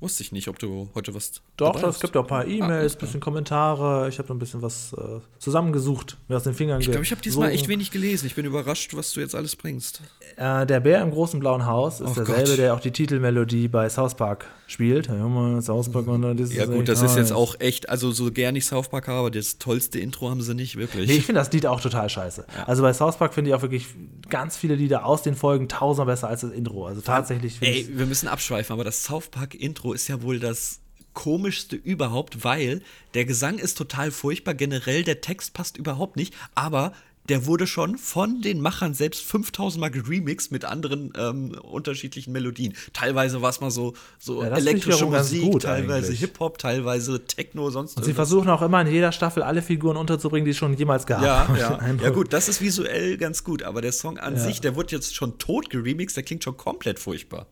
[0.00, 1.42] Wusste ich nicht, ob du heute was.
[1.58, 4.08] Doch, es gibt auch ein paar Ah, E-Mails, ein bisschen Kommentare.
[4.08, 7.10] Ich habe noch ein bisschen was äh, zusammengesucht, mir aus den Fingern Ich glaube, ich
[7.10, 8.26] habe diesmal echt wenig gelesen.
[8.26, 10.00] Ich bin überrascht, was du jetzt alles bringst.
[10.36, 12.58] Äh, der Bär im großen blauen Haus ist Oh derselbe, Gott.
[12.58, 15.08] der auch die Titelmelodie bei South Park spielt.
[15.08, 18.30] Ja, mal, South Park und das Ja, gut, das ist jetzt auch echt, also so
[18.30, 21.08] gern ich South Park habe, das tollste Intro haben sie nicht, wirklich.
[21.08, 22.46] Nee, ich finde das Lied auch total scheiße.
[22.66, 23.86] Also bei South Park finde ich auch wirklich
[24.28, 26.86] ganz viele Lieder aus den Folgen tausendmal besser als das Intro.
[26.86, 27.56] Also tatsächlich.
[27.60, 30.80] Ey, wir müssen abschweifen, aber das South Park Intro ist ja wohl das
[31.14, 32.82] komischste überhaupt, weil
[33.14, 36.92] der Gesang ist total furchtbar, generell der Text passt überhaupt nicht, aber
[37.28, 42.74] der wurde schon von den Machern selbst 5000 Mal geremixed mit anderen ähm, unterschiedlichen Melodien.
[42.92, 46.12] Teilweise war es mal so, so Ja, elektrische Musik, teilweise.
[46.12, 48.28] Hip-Hop, teilweise Techno, sonst Und sie irgendwas.
[48.28, 51.22] versuchen auch immer in jeder Staffel alle Figuren unterzubringen, die es schon jemals gab.
[51.22, 51.80] Ja, ja.
[52.02, 55.14] ja, gut, das ist visuell ganz gut, aber der Song an sich, der wird jetzt
[55.14, 57.46] schon tot geremixed, der klingt schon komplett furchtbar.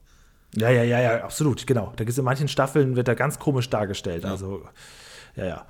[0.56, 1.92] Ja, ja, ja, ja, absolut, genau.
[1.96, 4.24] Da gibt's in manchen Staffeln wird er ganz komisch dargestellt.
[4.24, 4.62] Also,
[5.36, 5.66] ja, ja.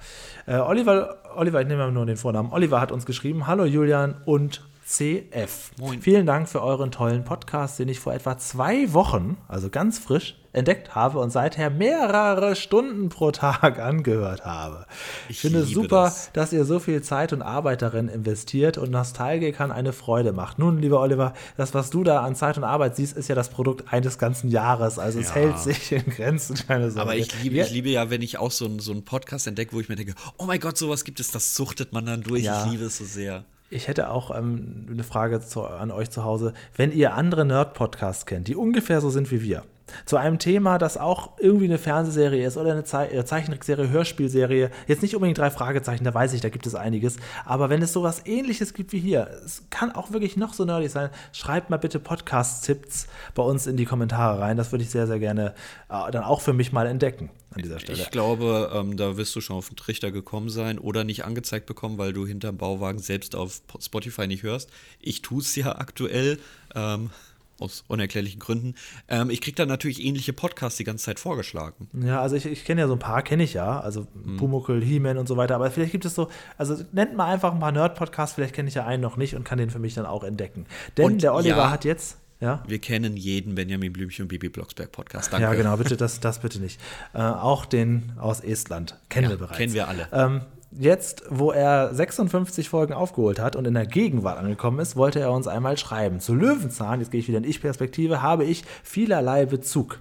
[0.47, 2.53] Äh, Oliver, Oliver, ich nehme nur den Vornamen.
[2.53, 5.73] Oliver hat uns geschrieben: Hallo Julian und CF.
[5.81, 6.01] Moin.
[6.01, 10.37] Vielen Dank für euren tollen Podcast, den ich vor etwa zwei Wochen, also ganz frisch,
[10.57, 14.87] entdeckt habe und seither mehrere Stunden pro Tag angehört habe.
[15.29, 16.31] Ich, Ich finde es super, das.
[16.33, 20.59] dass ihr so viel Zeit und Arbeit darin investiert und Nostalgikern eine Freude macht.
[20.59, 23.49] Nun, lieber Oliver, das, was du da an Zeit und Arbeit siehst, ist ja das
[23.51, 24.99] Produkt eines ganzen Jahres.
[24.99, 25.35] Also es Ja.
[25.37, 27.03] hält sich in Grenzen, keine Sorge.
[27.03, 29.47] Aber ich liebe, Ja, ich liebe ja, wenn ich auch so einen so einen Podcast
[29.47, 32.23] entdecke, wo ich mir denke, oh mein Gott, sowas gibt es, das suchtet man dann
[32.23, 32.43] durch.
[32.45, 32.65] Ja.
[32.65, 33.45] Ich liebe es so sehr.
[33.69, 36.55] Ich hätte auch ähm, eine Frage zu, an euch zu Hause.
[36.77, 39.65] Wenn ihr andere Nerd-Podcasts kennt, die ungefähr so sind wie wir,
[40.05, 44.71] zu einem Thema, das auch irgendwie eine Fernsehserie ist oder eine Ze äh, Zeichentrickserie, Hörspielserie.
[44.87, 47.17] Jetzt nicht unbedingt drei Fragezeichen, da weiß ich, da gibt es einiges.
[47.45, 50.91] Aber wenn es sowas ähnliches gibt wie hier, es kann auch wirklich noch so nerdig
[50.91, 54.57] sein, schreibt mal bitte Podcast-Tipps bei uns in die Kommentare rein.
[54.57, 55.55] Das würde ich sehr, sehr gerne
[55.89, 58.01] äh, dann auch für mich mal entdecken an dieser Stelle.
[58.01, 61.67] Ich glaube, ähm, da wirst du schon auf den Trichter gekommen sein oder nicht angezeigt
[61.67, 64.71] bekommen, weil du hinterm Bauwagen selbst auf Spotify nicht hörst.
[65.01, 66.39] Ich tue es ja aktuell.
[66.75, 67.11] Ähm,
[67.59, 68.75] aus unerklärlichen Gründen.
[69.09, 71.89] Ähm, ich kriege dann natürlich ähnliche Podcasts die ganze Zeit vorgeschlagen.
[72.05, 74.37] Ja, also ich, ich kenne ja so ein paar, kenne ich ja, also Hm.
[74.37, 76.29] Pumuckl, He-Man und so weiter, aber vielleicht gibt es so,
[76.59, 79.45] also nennt mal einfach ein paar Nerd-Podcasts, vielleicht kenne ich ja einen noch nicht und
[79.45, 80.67] kann den für mich dann auch entdecken.
[80.97, 81.71] Denn Und der Oliver ja.
[81.71, 85.33] hat jetzt, ja, Wir kennen jeden Benjamin Blümchen und Bibi Blocksberg Podcast.
[85.33, 85.45] Danke.
[85.47, 86.79] ja genau, bitte, das, das bitte nicht.
[87.15, 89.57] Äh, auch den aus Estland, kennen Ja, wir bereits.
[89.57, 90.07] kennen wir alle.
[90.13, 90.43] Ähm,
[90.79, 95.33] jetzt, wo er 56 Folgen aufgeholt hat und in der Gegenwart angekommen ist, wollte er
[95.33, 96.21] uns einmal schreiben.
[96.21, 99.99] Zu Löwenzahn, jetzt gehe ich wieder in Ich-Perspektive, habe ich vielerlei Bezug.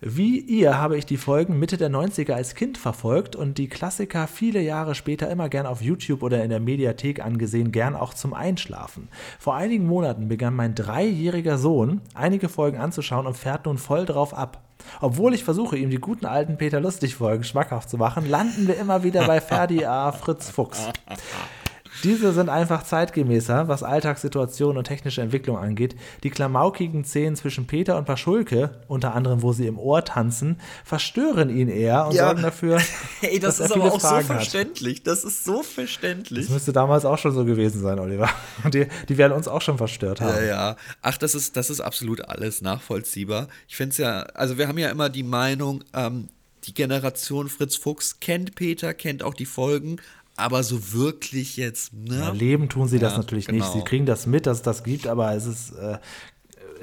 [0.00, 4.26] Wie ihr habe ich die Folgen Mitte der 90er als Kind verfolgt und die Klassiker
[4.26, 8.34] viele Jahre später immer gern auf YouTube oder in der Mediathek angesehen, gern auch zum
[8.34, 9.08] Einschlafen.
[9.38, 14.34] Vor einigen Monaten begann mein dreijähriger Sohn einige Folgen anzuschauen und fährt nun voll drauf
[14.34, 14.65] ab.
[15.00, 19.02] Obwohl ich versuche, ihm die guten alten Peter Lustig-Folgen schmackhaft zu machen, landen wir immer
[19.02, 20.12] wieder bei Ferdi A.
[20.12, 20.88] Fritz Fuchs.
[22.02, 25.96] Diese sind einfach zeitgemäßer, was Alltagssituationen und technische Entwicklung angeht.
[26.22, 31.50] Die klamaukigen Szenen zwischen Peter und Paschulke, unter anderem wo sie im Ohr tanzen, verstören
[31.50, 32.26] ihn eher und Ja.
[32.26, 32.78] sorgen dafür,
[33.20, 34.36] Hey, das dass ist er aber viele auch so Fragen hat.
[34.36, 35.02] verständlich.
[35.02, 36.46] Das ist so verständlich.
[36.46, 38.28] Das müsste damals auch schon so gewesen sein, Oliver.
[38.72, 40.36] Die, die werden uns auch schon verstört haben.
[40.36, 40.76] Ja, ja.
[41.02, 43.48] Ach, das ist, das ist absolut alles nachvollziehbar.
[43.68, 46.28] Ich finde es ja, also wir haben ja immer die Meinung, ähm,
[46.64, 49.98] die Generation Fritz Fuchs kennt Peter, kennt auch die Folgen,
[50.36, 52.18] aber so wirklich jetzt, ne?
[52.18, 53.64] Ja, leben tun sie das Ja, natürlich genau.
[53.64, 53.72] nicht.
[53.72, 55.98] Sie kriegen das mit, dass es das gibt, aber es ist, äh,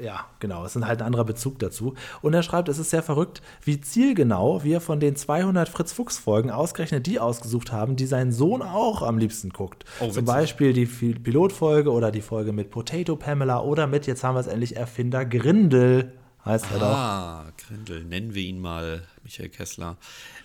[0.02, 1.94] ja, genau, es ist halt ein anderer Bezug dazu.
[2.20, 7.06] Und er schreibt, es ist sehr verrückt, wie zielgenau wir von den 200 Fritz-Fuchs-Folgen ausgerechnet
[7.06, 9.84] die ausgesucht haben, die sein Sohn auch am liebsten guckt.
[10.00, 10.24] Oh, Zum.
[10.24, 14.46] Beispiel die Pilotfolge oder die Folge mit Potato Pamela oder mit, jetzt haben wir es
[14.46, 16.12] endlich, Erfinder Grindel,
[16.44, 16.86] heißt er doch.
[16.86, 19.96] Ah, Grindel, nennen wir ihn mal Michael Kessler.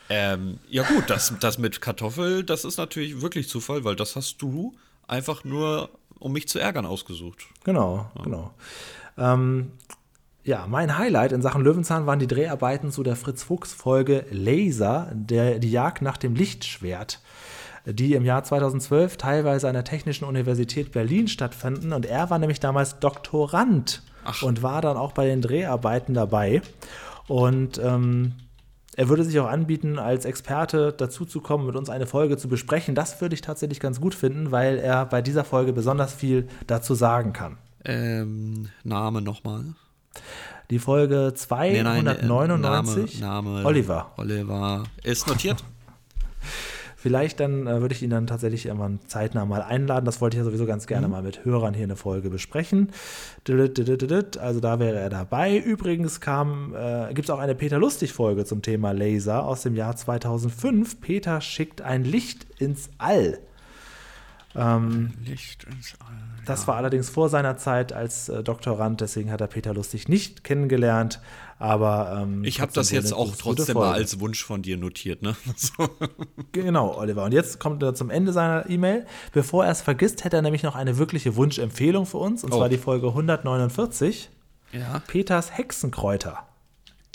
[0.09, 4.41] Ähm, ja gut, das, das mit Kartoffel, das ist natürlich wirklich Zufall, weil das hast
[4.41, 4.75] du
[5.07, 5.89] einfach nur,
[6.19, 7.45] um mich zu ärgern, ausgesucht.
[7.63, 8.53] Genau, genau.
[9.17, 9.71] Ähm,
[10.43, 15.69] ja, mein Highlight in Sachen Löwenzahn waren die Dreharbeiten zu der Fritz-Fuchs-Folge Laser, der, die
[15.69, 17.19] Jagd nach dem Lichtschwert,
[17.85, 21.93] die im Jahr 2012 teilweise an der Technischen Universität Berlin stattfanden.
[21.93, 24.01] Und er war nämlich damals Doktorand
[24.41, 26.61] und war dann auch bei den Dreharbeiten dabei.
[27.27, 28.33] Und ähm,
[28.95, 32.49] er würde sich auch anbieten, als Experte dazu zu kommen, mit uns eine Folge zu
[32.49, 32.95] besprechen.
[32.95, 36.95] Das würde ich tatsächlich ganz gut finden, weil er bei dieser Folge besonders viel dazu
[36.95, 37.57] sagen kann.
[37.85, 39.63] Ähm, Name nochmal.
[40.69, 43.21] Die Folge Nee, nein, äh, 299.
[43.21, 43.65] Name, Name.
[43.65, 44.11] Oliver.
[44.17, 44.83] Oliver.
[45.03, 45.63] Ist notiert.
[47.01, 50.03] Vielleicht dann äh, würde ich ihn dann tatsächlich irgendwann zeitnah mal einladen.
[50.05, 51.13] Das wollte ich ja sowieso ganz gerne Mhm.
[51.13, 52.91] mal mit Hörern hier eine Folge besprechen.
[53.47, 55.57] Also da wäre er dabei.
[55.57, 59.95] Übrigens kam, äh, gibt es auch eine Peter Lustig-Folge zum Thema Laser aus dem Jahr
[59.95, 60.99] 2005.
[60.99, 63.39] Peter schickt ein Licht ins All.
[64.55, 66.28] Ähm, Licht ins All.
[66.49, 70.43] Das war allerdings vor seiner Zeit als äh, Doktorand, deswegen hat er Peter Lustig nicht
[70.43, 71.21] kennengelernt.
[71.59, 75.35] Aber ähm, Ich habe das jetzt auch trotzdem mal als Wunsch von dir notiert, ne?
[75.57, 75.89] So.
[76.53, 77.25] Genau, Oliver.
[77.25, 79.05] Und jetzt kommt er zum Ende seiner E-Mail.
[79.33, 82.43] Bevor er es vergisst, hätte er nämlich noch eine wirkliche Wunschempfehlung für uns.
[82.43, 82.57] Und Oh.
[82.57, 84.29] zwar die Folge 149,
[84.71, 84.99] Ja.
[85.07, 86.39] Peters Hexenkräuter.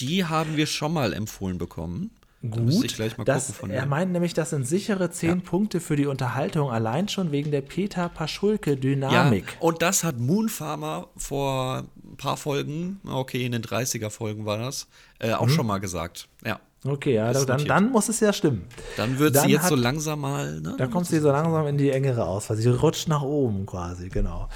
[0.01, 2.11] Die haben wir schon mal empfohlen bekommen.
[2.51, 5.80] Gut, ich gleich mal das, gucken von er meint nämlich, das sind sichere 10 Punkte
[5.80, 9.57] für die Unterhaltung, allein schon wegen der Peter Ja, Paschulke-Dynamik.
[9.61, 14.59] und das hat Moon Farmer vor ein paar Folgen, okay, in den 30er Folgen war
[14.59, 14.88] das,
[15.20, 16.28] äh, auch schon mal gesagt.
[16.45, 16.61] Ja.
[16.86, 18.66] Okay, ja, dann, dann muss es ja stimmen.
[18.99, 20.74] Dann wird Dann sie jetzt hat- so langsam mal, ne?
[20.76, 22.59] Da kommt sie so langsam in die engere Auswahl.
[22.59, 24.49] Sie rutscht nach oben quasi, genau.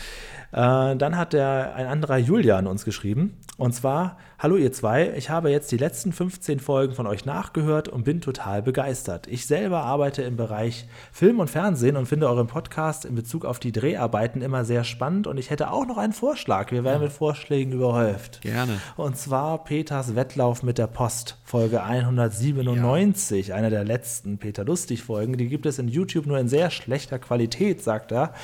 [0.52, 3.38] Äh, dann hat der, ein anderer Julian uns geschrieben.
[3.56, 7.88] Und zwar, hallo ihr zwei, ich habe jetzt die letzten 15 Folgen von euch nachgehört
[7.88, 9.26] und bin total begeistert.
[9.26, 13.58] Ich selber arbeite im Bereich Film und Fernsehen und finde euren Podcast in Bezug auf
[13.58, 15.26] die Dreharbeiten immer sehr spannend.
[15.26, 16.70] Und ich hätte auch noch einen Vorschlag.
[16.70, 18.40] Wir werden mit Vorschlägen überhäuft.
[18.42, 18.80] Gerne.
[18.96, 25.36] Und zwar Peters Wettlauf mit der Post, Folge 197, einer der letzten Peter Lustig-Folgen.
[25.36, 28.34] Die gibt es in YouTube nur in sehr schlechter Qualität, sagt er.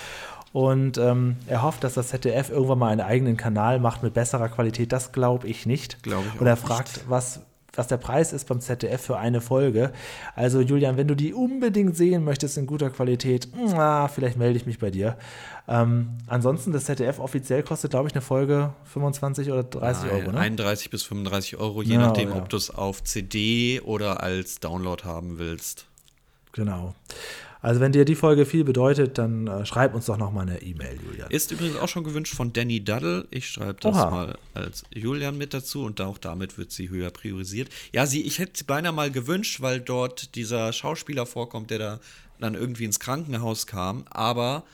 [0.55, 4.49] Und ähm, er hofft, dass das ZDF irgendwann mal einen eigenen Kanal macht mit besserer
[4.49, 4.93] Qualität.
[4.93, 6.01] Das glaube ich nicht.
[6.05, 7.41] Glaube ich Und er fragt, was
[7.77, 9.93] was der Preis ist beim ZDF für eine Folge.
[10.37, 14.65] Also Julian, wenn du die unbedingt sehen möchtest in guter Qualität, na, vielleicht melde ich
[14.65, 15.17] mich bei dir.
[15.67, 20.33] Ähm, ansonsten, das ZDF offiziell kostet, glaube ich, eine Folge 25 oder 30 Nein, Euro,
[20.33, 20.39] ne?
[20.39, 22.37] 31 bis 35 Euro, je Ja, nachdem, ja.
[22.37, 25.87] ob du es auf CD oder als Download haben willst.
[26.53, 26.95] Genau.
[27.65, 30.61] Also wenn dir die Folge viel bedeutet, dann äh, schreib uns doch noch mal eine
[30.61, 31.31] E-Mail, Julian.
[31.31, 33.27] Ist übrigens auch schon gewünscht von Danny Duddle.
[33.31, 34.11] Ich schreibe das Oha.
[34.11, 37.71] mal als Julian mit dazu und auch damit wird sie höher priorisiert.
[37.91, 42.01] Ja, sie, ich hätte sie beinahe mal gewünscht, weil dort dieser Schauspieler vorkommt, der da
[42.39, 44.65] dann irgendwie ins Krankenhaus kam, aber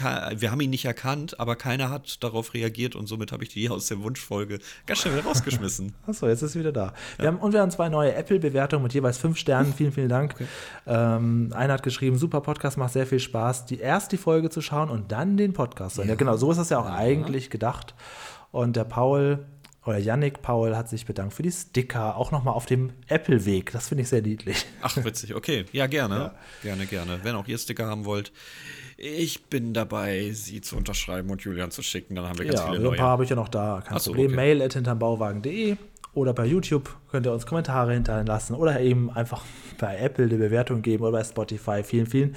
[0.00, 3.68] wir haben ihn nicht erkannt, aber keiner hat darauf reagiert und somit habe ich die
[3.68, 5.94] aus der Wunschfolge ganz schnell wieder rausgeschmissen.
[6.06, 6.92] Achso, jetzt ist sie wieder da.
[7.18, 9.72] Wir haben, und wir haben zwei neue Apple-Bewertungen mit jeweils fünf Sternen.
[9.74, 10.34] Vielen, vielen Dank.
[10.86, 14.60] Ähm, einer hat geschrieben, super Podcast, macht sehr viel Spaß, die erst die Folge zu
[14.60, 16.08] schauen und dann den Podcast hören.
[16.08, 17.94] Ja, genau, so ist es ja auch eigentlich gedacht.
[18.52, 19.46] Und der Paul
[19.86, 23.72] oder Yannick Paul hat sich bedankt für die Sticker, auch nochmal auf dem Apple-Weg.
[23.72, 24.66] Das finde ich sehr niedlich.
[24.82, 25.64] Ach, witzig, okay.
[25.72, 26.32] Ja, gerne.
[26.62, 27.20] Gerne, gerne.
[27.22, 28.32] Wenn auch ihr Sticker haben wollt.
[28.98, 32.14] Ich bin dabei, sie zu unterschreiben und Julian zu schicken.
[32.14, 32.98] Dann haben wir ganz Ja, viele so ein neue.
[32.98, 33.82] paar habe ich ja noch da.
[33.86, 34.28] Kein Ach so, Problem.
[34.28, 34.36] okay.
[34.36, 35.76] Mail at hintermbauwagen.de
[36.14, 39.42] oder bei YouTube könnt ihr uns Kommentare hinterlassen oder eben einfach
[39.78, 41.82] bei Apple eine Bewertung geben oder bei Spotify.
[41.82, 42.34] Vielen, vielen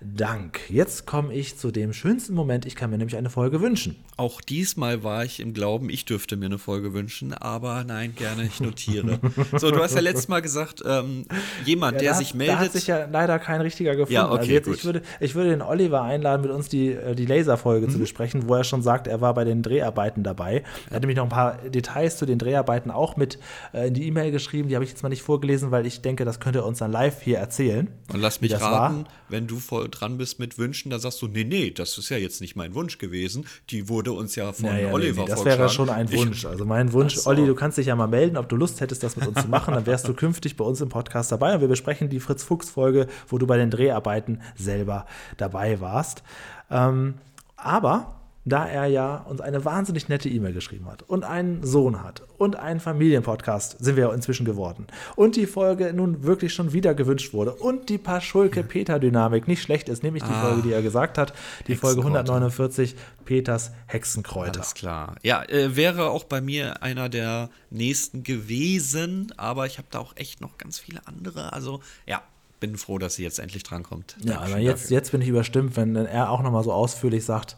[0.00, 0.60] Dank.
[0.70, 2.64] Jetzt komme ich zu dem schönsten Moment.
[2.64, 3.96] Ich kann mir nämlich eine Folge wünschen.
[4.16, 8.44] Auch diesmal war ich im Glauben, ich dürfte mir eine Folge wünschen, aber nein, gerne,
[8.44, 9.18] ich notiere.
[9.58, 11.24] so, du hast ja letztes Mal gesagt, ähm,
[11.64, 12.72] jemand, der da, sich hat- Da hat meldet.
[12.72, 14.12] sich ja leider kein richtiger gefunden.
[14.14, 14.76] Ja, okay, also jetzt, gut.
[14.76, 17.90] ich, würde, ich würde den Oliver einladen, mit uns die, äh, die Laserfolge Mhm.
[17.90, 20.62] zu besprechen, wo er schon sagt, er war bei den Dreharbeiten dabei.
[20.90, 23.38] Er hat nämlich noch ein paar Details zu den Dreharbeiten auch mit
[23.72, 24.68] äh, in die E-Mail geschrieben.
[24.68, 26.92] Die habe ich jetzt mal nicht vorgelesen, weil ich denke, das könnte er uns dann
[26.92, 27.88] live hier erzählen.
[28.12, 29.12] und lass mich raten, war.
[29.28, 32.18] wenn du voll dran bist mit Wünschen, da sagst du, nee, nee, das ist ja
[32.18, 33.46] jetzt nicht mein Wunsch gewesen.
[33.70, 36.44] Die wurde uns ja von Ja, ja, nee, Oliver nee, das wäre schon ein Wunsch.
[36.44, 37.30] Also mein Wunsch, so.
[37.30, 39.48] Olli, du kannst dich ja mal melden, ob du Lust hättest, das mit uns zu
[39.48, 39.74] machen.
[39.74, 43.38] Dann wärst du künftig bei uns im Podcast dabei und wir besprechen die Fritz-Fuchs-Folge, wo
[43.38, 45.06] du bei den Dreharbeiten selber
[45.36, 46.22] dabei warst.
[46.70, 47.14] Ähm,
[47.56, 52.22] aber da er ja uns eine wahnsinnig nette E-Mail geschrieben hat und einen Sohn hat
[52.38, 56.94] und einen Familienpodcast sind wir ja inzwischen geworden und die Folge nun wirklich schon wieder
[56.94, 60.42] gewünscht wurde und die Paschulke-Peter-Dynamik nicht schlecht ist, nämlich die Ah.
[60.42, 61.32] Folge, die er gesagt hat,
[61.66, 62.32] die Folge Hexenkräuter.
[62.32, 64.60] 149, Peters Hexenkräuter.
[64.60, 65.16] Alles klar.
[65.22, 70.16] Ja, äh, wäre auch bei mir einer der nächsten gewesen, aber ich habe da auch
[70.16, 71.52] echt noch ganz viele andere.
[71.52, 72.22] Also, ja,
[72.58, 74.16] bin froh, dass sie jetzt endlich drankommt.
[74.22, 74.96] Ja, aber jetzt, dafür.
[74.96, 77.56] jetzt bin ich überstimmt, wenn er auch nochmal so ausführlich sagt,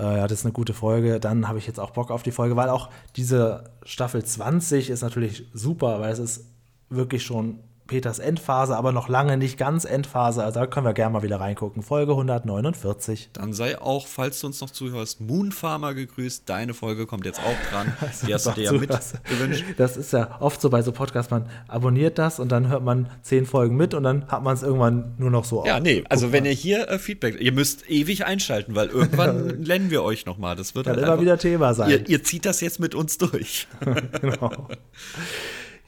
[0.00, 2.32] äh, ja, das ist eine gute Folge, dann habe ich jetzt auch Bock auf die
[2.32, 6.46] Folge, weil auch diese Staffel 20 ist natürlich super, weil es ist
[6.88, 10.44] wirklich schon Peters Endphase, aber noch lange nicht ganz Endphase.
[10.44, 11.82] Also da können wir gerne mal wieder reingucken.
[11.82, 13.30] Folge 149.
[13.32, 16.48] Dann sei auch, falls du uns noch zuhörst, Moonfarmer gegrüßt.
[16.48, 17.92] Deine Folge kommt jetzt auch dran.
[18.28, 18.90] Die hast du dir ja mit
[19.24, 19.64] gewünscht.
[19.76, 23.08] Das ist ja oft so bei so Podcasts, man abonniert das und dann hört man
[23.22, 25.66] zehn Folgen mit und dann hat man es irgendwann nur noch so.
[25.66, 26.50] Ja, nee, Guck also wenn mal.
[26.50, 30.54] ihr hier äh, Feedback, ihr müsst ewig einschalten, weil irgendwann nennen wir euch nochmal.
[30.54, 31.90] Das wird Kann halt immer einfach- wieder Thema sein.
[31.90, 33.66] Ihr, ihr zieht das jetzt mit uns durch.
[34.20, 34.68] genau.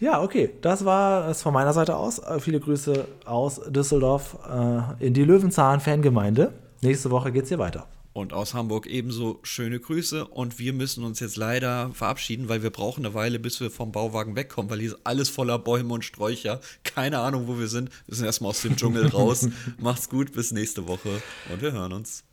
[0.03, 2.18] Ja, okay, das war es von meiner Seite aus.
[2.18, 6.53] Äh, Viele Grüße aus Düsseldorf äh, in die Löwenzahn-Fangemeinde.
[6.80, 7.86] Nächste Woche geht's hier weiter.
[8.12, 10.26] Und aus Hamburg ebenso schöne Grüße.
[10.26, 13.92] Und wir müssen uns jetzt leider verabschieden, weil wir brauchen eine Weile, bis wir vom
[13.92, 16.61] Bauwagen wegkommen, weil hier ist alles voller Bäume und Sträucher.
[16.82, 17.90] Keine Ahnung, wo wir sind.
[18.09, 19.48] Wir sind erstmal aus dem Dschungel raus.
[19.78, 21.22] Macht's gut, bis nächste Woche
[21.53, 22.24] und wir hören uns.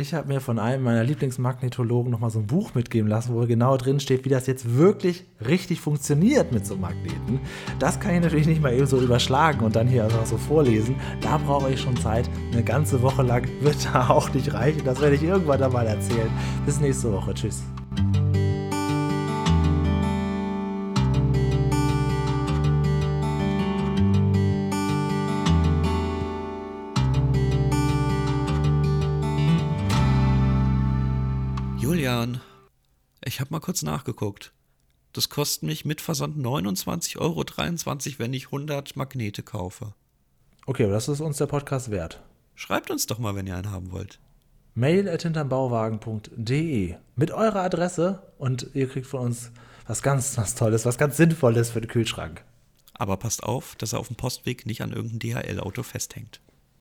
[0.00, 3.76] Ich habe mir von einem meiner Lieblingsmagnetologen nochmal so ein Buch mitgeben lassen, wo genau
[3.76, 7.40] drin steht, wie das jetzt wirklich richtig funktioniert mit so Magneten.
[7.80, 10.94] Das kann ich natürlich nicht mal eben so überschlagen und dann hier einfach so vorlesen.
[11.20, 12.30] Da brauche ich schon Zeit.
[12.52, 14.82] Eine ganze Woche lang wird da auch nicht reichen.
[14.84, 16.30] Das werde ich irgendwann dann mal erzählen.
[16.64, 17.34] Bis nächste Woche.
[17.34, 17.64] Tschüss.
[33.28, 34.52] Ich habe mal kurz nachgeguckt.
[35.12, 37.44] Das kostet mich mit Versand 29,23 Euro,
[38.18, 39.94] wenn ich 100 Magnete kaufe.
[40.66, 42.20] Okay, aber das ist uns der Podcast wert.
[42.54, 44.18] Schreibt uns doch mal, wenn ihr einen haben wollt.
[44.74, 49.50] Mail at hintermbauwagen.de mit eurer Adresse und ihr kriegt von uns
[49.86, 52.44] was ganz was Tolles, was ganz Sinnvolles für den Kühlschrank.
[52.94, 56.40] Aber passt auf, dass er auf dem Postweg nicht an irgendeinem DHL-Auto festhängt.